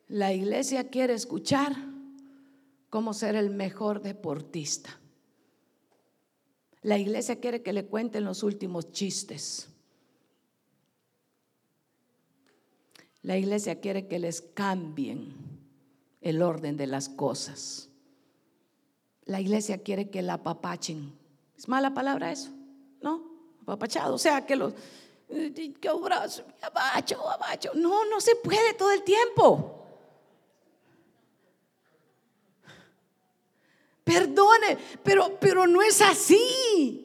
La 0.09 0.33
iglesia 0.33 0.89
quiere 0.89 1.13
escuchar 1.13 1.73
cómo 2.89 3.13
ser 3.13 3.37
el 3.37 3.49
mejor 3.49 4.01
deportista. 4.01 4.99
La 6.81 6.97
iglesia 6.97 7.39
quiere 7.39 7.63
que 7.63 7.71
le 7.71 7.85
cuenten 7.85 8.25
los 8.25 8.43
últimos 8.43 8.91
chistes. 8.91 9.69
La 13.21 13.37
iglesia 13.37 13.79
quiere 13.79 14.09
que 14.09 14.19
les 14.19 14.41
cambien 14.41 15.33
el 16.19 16.41
orden 16.41 16.75
de 16.75 16.87
las 16.87 17.07
cosas. 17.07 17.87
La 19.23 19.39
iglesia 19.39 19.77
quiere 19.77 20.09
que 20.09 20.21
la 20.21 20.33
apapachen. 20.33 21.13
¿Es 21.57 21.69
mala 21.69 21.93
palabra 21.93 22.33
eso? 22.33 22.51
¿No? 23.01 23.23
Apapachado. 23.61 24.15
O 24.15 24.19
sea, 24.19 24.45
que 24.45 24.57
los... 24.57 24.73
Que 25.27 25.89
abrazo, 25.89 26.43
abacho, 26.61 27.29
abacho. 27.29 27.71
No, 27.73 28.05
no 28.05 28.21
se 28.21 28.35
puede 28.35 28.73
todo 28.75 28.91
el 28.91 29.03
tiempo. 29.03 29.75
Perdone, 34.03 34.77
pero, 35.03 35.39
pero 35.39 35.65
no 35.65 35.81
es 35.81 35.99
así. 36.01 37.01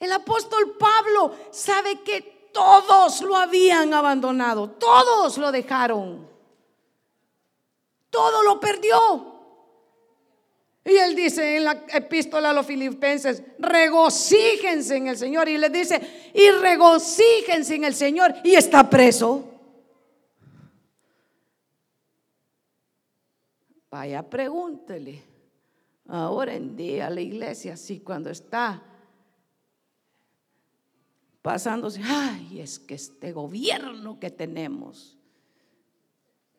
El 0.00 0.10
apóstol 0.12 0.76
Pablo 0.78 1.34
sabe 1.50 2.02
que 2.02 2.50
todos 2.52 3.20
lo 3.20 3.36
habían 3.36 3.92
abandonado, 3.92 4.70
todos 4.70 5.36
lo 5.38 5.52
dejaron, 5.52 6.28
todo 8.10 8.42
lo 8.42 8.58
perdió. 8.58 9.33
Y 10.84 10.96
él 10.96 11.16
dice 11.16 11.56
en 11.56 11.64
la 11.64 11.84
epístola 11.94 12.50
a 12.50 12.52
los 12.52 12.66
filipenses, 12.66 13.42
regocíjense 13.58 14.96
en 14.96 15.08
el 15.08 15.16
Señor. 15.16 15.48
Y 15.48 15.56
le 15.56 15.70
dice, 15.70 15.98
y 16.34 16.50
regocíjense 16.50 17.76
en 17.76 17.84
el 17.84 17.94
Señor. 17.94 18.34
Y 18.44 18.54
está 18.54 18.88
preso. 18.90 19.50
Vaya, 23.90 24.28
pregúntele. 24.28 25.22
Ahora 26.08 26.54
en 26.54 26.76
día 26.76 27.08
la 27.08 27.22
iglesia, 27.22 27.74
así 27.74 28.00
cuando 28.00 28.28
está 28.28 28.82
pasándose, 31.40 32.02
ay, 32.04 32.60
es 32.60 32.78
que 32.78 32.94
este 32.94 33.32
gobierno 33.32 34.20
que 34.20 34.30
tenemos 34.30 35.16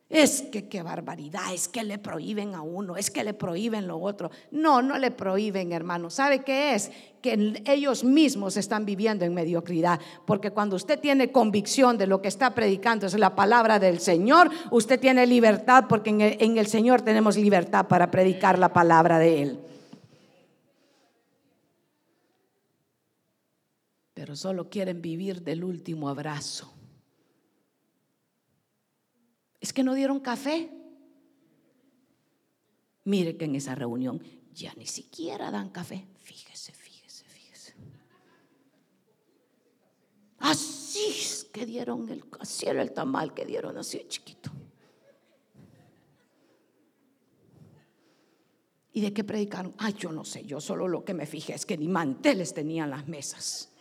es 0.10 0.44
que 0.44 0.68
qué 0.68 0.84
barbaridad, 0.84 1.52
es 1.52 1.68
que 1.68 1.84
le 1.84 1.98
prohíben 1.98 2.54
a 2.54 2.62
uno, 2.62 2.96
es 2.96 3.10
que 3.10 3.24
le 3.24 3.34
prohíben 3.34 3.88
lo 3.88 3.98
otro. 3.98 4.30
No, 4.52 4.84
no 4.84 5.00
le 5.00 5.10
prohíben, 5.10 5.72
hermano. 5.72 6.12
¿Sabe 6.12 6.44
qué 6.44 6.76
es? 6.76 6.92
Que 7.24 7.64
ellos 7.66 8.04
mismos 8.04 8.56
están 8.56 8.86
viviendo 8.86 9.26
en 9.26 9.34
mediocridad. 9.34 10.00
Porque 10.26 10.52
cuando 10.52 10.76
usted 10.76 11.00
tiene 11.00 11.32
convicción 11.32 11.98
de 11.98 12.06
lo 12.06 12.22
que 12.22 12.28
está 12.28 12.54
predicando 12.54 13.08
es 13.08 13.18
la 13.18 13.36
palabra 13.36 13.80
del 13.80 14.00
Señor, 14.00 14.52
usted 14.70 15.00
tiene 15.00 15.26
libertad 15.26 15.86
porque 15.90 16.12
en 16.12 16.22
el, 16.22 16.38
en 16.40 16.58
el 16.60 16.68
Señor 16.68 17.02
tenemos 17.02 17.36
libertad 17.36 17.88
para 17.88 18.12
predicar 18.12 18.60
la 18.60 18.72
palabra 18.72 19.18
de 19.18 19.42
Él. 19.42 19.60
Pero 24.14 24.36
solo 24.36 24.70
quieren 24.70 25.02
vivir 25.02 25.42
del 25.42 25.64
último 25.64 26.10
abrazo 26.10 26.75
es 29.66 29.74
que 29.74 29.84
no 29.84 29.96
dieron 29.96 30.20
café. 30.20 30.70
Mire 33.04 33.36
que 33.36 33.46
en 33.46 33.56
esa 33.56 33.74
reunión 33.74 34.22
ya 34.54 34.72
ni 34.76 34.86
siquiera 34.86 35.50
dan 35.50 35.70
café. 35.70 36.06
Fíjese, 36.20 36.72
fíjese, 36.72 37.26
fíjese. 37.26 37.74
Así 40.38 41.00
es 41.10 41.48
que 41.52 41.66
dieron 41.66 42.08
el, 42.10 42.24
así 42.40 42.68
era 42.68 42.84
el 42.84 42.92
tamal 42.92 43.34
que 43.34 43.44
dieron 43.44 43.76
así 43.76 44.06
chiquito. 44.08 44.52
¿Y 48.94 49.02
de 49.02 49.14
qué 49.14 49.24
predicaron? 49.24 49.74
Ay, 49.80 49.96
yo 49.98 50.12
no 50.12 50.24
sé, 50.24 50.46
yo 50.46 50.62
solo 50.62 50.88
lo 50.88 51.04
que 51.04 51.16
me 51.16 51.26
fijé 51.26 51.56
es 51.56 51.66
que 51.66 51.76
ni 51.76 51.88
manteles 51.88 52.54
tenían 52.54 52.92
las 52.92 53.08
mesas. 53.08 53.75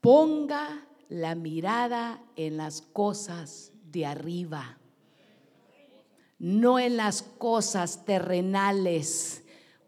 Ponga 0.00 0.86
la 1.10 1.34
mirada 1.34 2.22
en 2.36 2.56
las 2.56 2.80
cosas 2.80 3.72
de 3.90 4.06
arriba, 4.06 4.78
no 6.38 6.78
en 6.78 6.96
las 6.96 7.22
cosas 7.22 8.04
terrenales, 8.06 9.42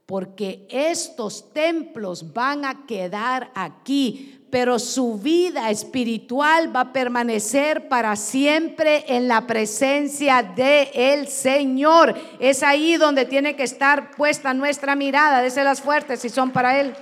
porque 0.05 0.67
estos 0.69 1.55
templos 1.55 2.35
van 2.35 2.67
a 2.67 2.85
quedar 2.85 3.51
aquí, 3.55 4.39
pero 4.51 4.79
su 4.79 5.17
vida 5.17 5.71
espiritual 5.71 6.77
va 6.77 6.81
a 6.81 6.93
permanecer 6.93 7.89
para 7.89 8.15
siempre 8.17 9.07
en 9.09 9.29
la 9.29 9.47
presencia 9.47 10.43
de 10.43 10.91
el 10.93 11.29
Señor. 11.29 12.15
Es 12.39 12.63
ahí 12.63 12.97
donde 12.97 13.25
tiene 13.25 13.57
que 13.57 13.63
estar 13.63 14.11
puesta 14.11 14.53
nuestra 14.53 14.95
mirada, 14.95 15.41
las 15.41 15.81
fuertes 15.81 16.21
si 16.21 16.29
son 16.29 16.51
para 16.51 16.79
él. 16.79 16.95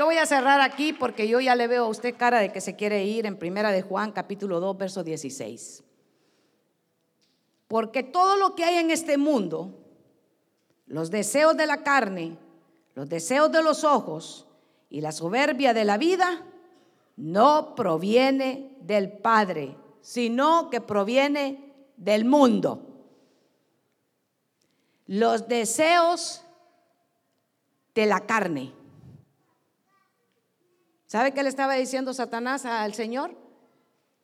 Yo 0.00 0.06
voy 0.06 0.16
a 0.16 0.24
cerrar 0.24 0.62
aquí 0.62 0.94
porque 0.94 1.28
yo 1.28 1.40
ya 1.40 1.54
le 1.54 1.66
veo 1.66 1.84
a 1.84 1.88
usted 1.88 2.16
cara 2.16 2.38
de 2.38 2.50
que 2.50 2.62
se 2.62 2.74
quiere 2.74 3.04
ir 3.04 3.26
en 3.26 3.36
Primera 3.36 3.70
de 3.70 3.82
Juan 3.82 4.12
capítulo 4.12 4.58
2 4.58 4.78
verso 4.78 5.04
16. 5.04 5.84
Porque 7.68 8.02
todo 8.02 8.38
lo 8.38 8.54
que 8.54 8.64
hay 8.64 8.76
en 8.76 8.90
este 8.90 9.18
mundo, 9.18 9.78
los 10.86 11.10
deseos 11.10 11.54
de 11.54 11.66
la 11.66 11.82
carne, 11.82 12.38
los 12.94 13.10
deseos 13.10 13.52
de 13.52 13.62
los 13.62 13.84
ojos 13.84 14.46
y 14.88 15.02
la 15.02 15.12
soberbia 15.12 15.74
de 15.74 15.84
la 15.84 15.98
vida, 15.98 16.46
no 17.18 17.74
proviene 17.74 18.78
del 18.80 19.12
Padre, 19.12 19.76
sino 20.00 20.70
que 20.70 20.80
proviene 20.80 21.74
del 21.98 22.24
mundo. 22.24 23.04
Los 25.04 25.46
deseos 25.46 26.42
de 27.94 28.06
la 28.06 28.20
carne 28.20 28.79
¿Sabe 31.10 31.34
qué 31.34 31.42
le 31.42 31.48
estaba 31.48 31.74
diciendo 31.74 32.14
Satanás 32.14 32.64
al 32.64 32.94
Señor? 32.94 33.34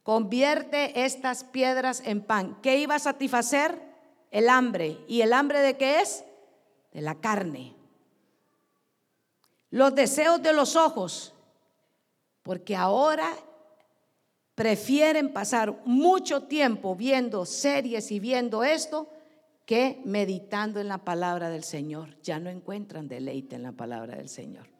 Convierte 0.04 1.04
estas 1.04 1.42
piedras 1.42 2.00
en 2.04 2.22
pan. 2.22 2.60
¿Qué 2.62 2.78
iba 2.78 2.94
a 2.94 3.00
satisfacer? 3.00 3.76
El 4.30 4.48
hambre. 4.48 4.96
¿Y 5.08 5.22
el 5.22 5.32
hambre 5.32 5.58
de 5.62 5.76
qué 5.76 6.00
es? 6.00 6.24
De 6.92 7.00
la 7.00 7.16
carne. 7.16 7.74
Los 9.70 9.96
deseos 9.96 10.40
de 10.40 10.52
los 10.52 10.76
ojos. 10.76 11.34
Porque 12.44 12.76
ahora 12.76 13.32
prefieren 14.54 15.32
pasar 15.32 15.80
mucho 15.86 16.44
tiempo 16.44 16.94
viendo 16.94 17.46
series 17.46 18.12
y 18.12 18.20
viendo 18.20 18.62
esto 18.62 19.08
que 19.64 20.00
meditando 20.04 20.78
en 20.78 20.86
la 20.86 20.98
palabra 20.98 21.50
del 21.50 21.64
Señor. 21.64 22.16
Ya 22.22 22.38
no 22.38 22.48
encuentran 22.48 23.08
deleite 23.08 23.56
en 23.56 23.64
la 23.64 23.72
palabra 23.72 24.14
del 24.14 24.28
Señor 24.28 24.75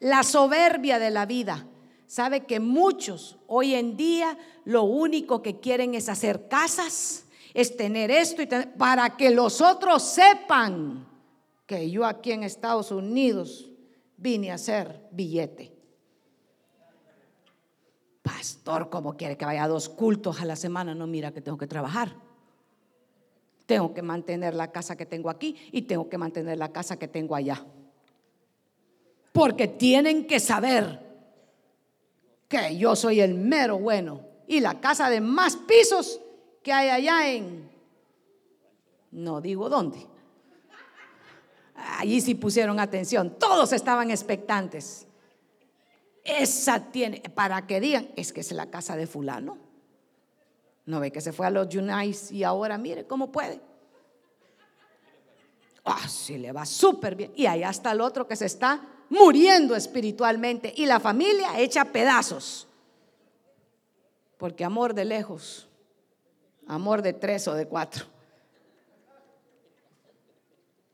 la 0.00 0.22
soberbia 0.22 0.98
de 0.98 1.10
la 1.10 1.26
vida. 1.26 1.66
Sabe 2.06 2.46
que 2.46 2.60
muchos 2.60 3.38
hoy 3.46 3.74
en 3.74 3.96
día 3.96 4.38
lo 4.64 4.84
único 4.84 5.42
que 5.42 5.60
quieren 5.60 5.94
es 5.94 6.08
hacer 6.08 6.48
casas, 6.48 7.26
es 7.52 7.76
tener 7.76 8.10
esto 8.10 8.42
y 8.42 8.46
para 8.46 9.16
que 9.16 9.30
los 9.30 9.60
otros 9.60 10.02
sepan 10.02 11.06
que 11.66 11.90
yo 11.90 12.06
aquí 12.06 12.32
en 12.32 12.44
Estados 12.44 12.90
Unidos 12.90 13.70
vine 14.16 14.50
a 14.50 14.54
hacer 14.54 15.06
billete. 15.10 15.74
Pastor, 18.22 18.88
¿cómo 18.88 19.16
quiere 19.16 19.36
que 19.36 19.44
vaya 19.44 19.64
a 19.64 19.68
dos 19.68 19.88
cultos 19.88 20.40
a 20.40 20.44
la 20.44 20.56
semana? 20.56 20.94
No, 20.94 21.06
mira 21.06 21.32
que 21.32 21.40
tengo 21.40 21.58
que 21.58 21.66
trabajar. 21.66 22.14
Tengo 23.66 23.92
que 23.92 24.00
mantener 24.00 24.54
la 24.54 24.72
casa 24.72 24.96
que 24.96 25.04
tengo 25.04 25.28
aquí 25.28 25.56
y 25.72 25.82
tengo 25.82 26.08
que 26.08 26.16
mantener 26.16 26.56
la 26.56 26.72
casa 26.72 26.98
que 26.98 27.08
tengo 27.08 27.34
allá 27.34 27.66
porque 29.38 29.68
tienen 29.68 30.26
que 30.26 30.40
saber 30.40 30.98
que 32.48 32.76
yo 32.76 32.96
soy 32.96 33.20
el 33.20 33.34
mero 33.34 33.78
bueno 33.78 34.22
y 34.48 34.58
la 34.58 34.80
casa 34.80 35.08
de 35.08 35.20
más 35.20 35.54
pisos 35.54 36.20
que 36.60 36.72
hay 36.72 36.88
allá 36.88 37.30
en, 37.30 37.70
no 39.12 39.40
digo 39.40 39.68
dónde. 39.68 40.04
Allí 41.98 42.20
sí 42.20 42.34
pusieron 42.34 42.80
atención, 42.80 43.38
todos 43.38 43.72
estaban 43.72 44.10
expectantes. 44.10 45.06
Esa 46.24 46.90
tiene, 46.90 47.20
para 47.20 47.64
que 47.64 47.78
digan, 47.78 48.08
es 48.16 48.32
que 48.32 48.40
es 48.40 48.50
la 48.50 48.66
casa 48.66 48.96
de 48.96 49.06
fulano. 49.06 49.56
No 50.84 50.98
ve 50.98 51.12
que 51.12 51.20
se 51.20 51.32
fue 51.32 51.46
a 51.46 51.50
los 51.50 51.72
Unites 51.72 52.32
y 52.32 52.42
ahora 52.42 52.76
mire 52.76 53.06
cómo 53.06 53.30
puede. 53.30 53.60
Ah, 55.84 56.08
sí 56.08 56.38
le 56.38 56.50
va 56.50 56.66
súper 56.66 57.14
bien. 57.14 57.32
Y 57.36 57.46
allá 57.46 57.70
está 57.70 57.92
el 57.92 58.00
otro 58.00 58.26
que 58.26 58.34
se 58.34 58.46
está 58.46 58.96
muriendo 59.08 59.74
espiritualmente 59.74 60.72
y 60.76 60.86
la 60.86 61.00
familia 61.00 61.58
hecha 61.58 61.86
pedazos. 61.86 62.66
Porque 64.36 64.64
amor 64.64 64.94
de 64.94 65.04
lejos, 65.04 65.68
amor 66.66 67.02
de 67.02 67.12
tres 67.12 67.48
o 67.48 67.54
de 67.54 67.66
cuatro. 67.66 68.04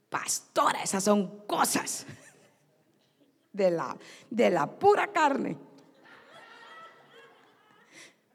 Pastora, 0.09 0.83
esas 0.83 1.05
son 1.05 1.41
cosas 1.47 2.07
de 3.53 3.71
la, 3.71 3.97
de 4.31 4.51
la 4.51 4.67
pura 4.67 5.09
carne. 5.09 5.57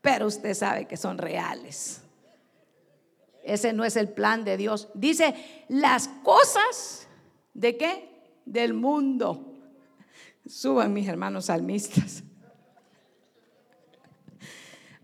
Pero 0.01 0.27
usted 0.27 0.53
sabe 0.53 0.85
que 0.85 0.97
son 0.97 1.17
reales. 1.17 2.01
Ese 3.43 3.73
no 3.73 3.83
es 3.83 3.95
el 3.95 4.09
plan 4.09 4.43
de 4.43 4.57
Dios. 4.57 4.89
Dice, 4.93 5.65
las 5.69 6.07
cosas 6.23 7.07
de 7.53 7.77
qué? 7.77 8.09
Del 8.45 8.73
mundo. 8.73 9.48
Suban 10.49 10.93
mis 10.93 11.07
hermanos 11.07 11.45
salmistas. 11.45 12.23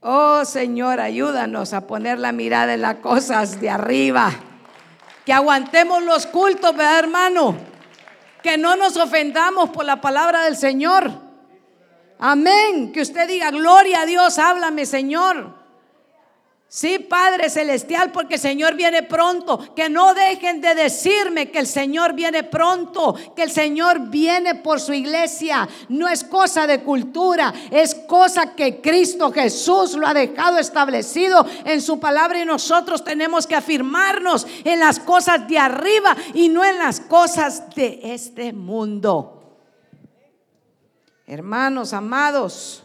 Oh 0.08 0.46
Señor, 0.46 1.00
ayúdanos 1.00 1.74
a 1.74 1.88
poner 1.88 2.20
la 2.20 2.32
mirada 2.32 2.76
en 2.76 2.82
las 2.82 2.98
cosas 2.98 3.60
de 3.60 3.72
arriba. 3.72 4.32
Que 5.26 5.34
aguantemos 5.34 6.04
los 6.04 6.28
cultos, 6.28 6.78
¿verdad, 6.78 7.00
hermano? 7.00 7.58
Que 8.44 8.56
no 8.56 8.76
nos 8.76 8.98
ofendamos 8.98 9.72
por 9.72 9.84
la 9.84 10.02
palabra 10.02 10.44
del 10.44 10.58
Señor. 10.58 11.10
Amén. 12.20 12.92
Que 12.92 13.02
usted 13.02 13.28
diga, 13.28 13.50
gloria 13.50 14.02
a 14.02 14.06
Dios, 14.06 14.38
háblame, 14.38 14.86
Señor. 14.86 15.55
Sí, 16.76 17.00
Padre 17.00 17.50
Celestial, 17.50 18.12
porque 18.12 18.34
el 18.34 18.42
Señor 18.42 18.76
viene 18.76 19.02
pronto. 19.02 19.74
Que 19.74 19.88
no 19.88 20.14
dejen 20.14 20.60
de 20.60 20.76
decirme 20.76 21.50
que 21.50 21.60
el 21.60 21.68
Señor 21.68 22.12
viene 22.12 22.44
pronto, 22.44 23.16
que 23.34 23.44
el 23.44 23.50
Señor 23.50 24.10
viene 24.10 24.56
por 24.56 24.82
su 24.82 24.92
iglesia. 24.92 25.70
No 25.88 26.10
es 26.10 26.26
cosa 26.26 26.68
de 26.68 26.84
cultura, 26.84 27.54
es 27.72 27.96
cosa 27.96 28.56
que 28.56 28.82
Cristo 28.82 29.32
Jesús 29.32 29.94
lo 29.94 30.06
ha 30.06 30.14
dejado 30.14 30.58
establecido 30.58 31.46
en 31.64 31.82
su 31.82 31.98
palabra 31.98 32.42
y 32.42 32.46
nosotros 32.46 33.06
tenemos 33.06 33.48
que 33.48 33.56
afirmarnos 33.56 34.46
en 34.66 34.82
las 34.82 35.00
cosas 35.00 35.48
de 35.48 35.58
arriba 35.58 36.14
y 36.34 36.50
no 36.50 36.66
en 36.66 36.78
las 36.78 37.00
cosas 37.00 37.74
de 37.74 38.02
este 38.04 38.52
mundo. 38.52 39.62
Hermanos, 41.26 41.94
amados. 41.94 42.85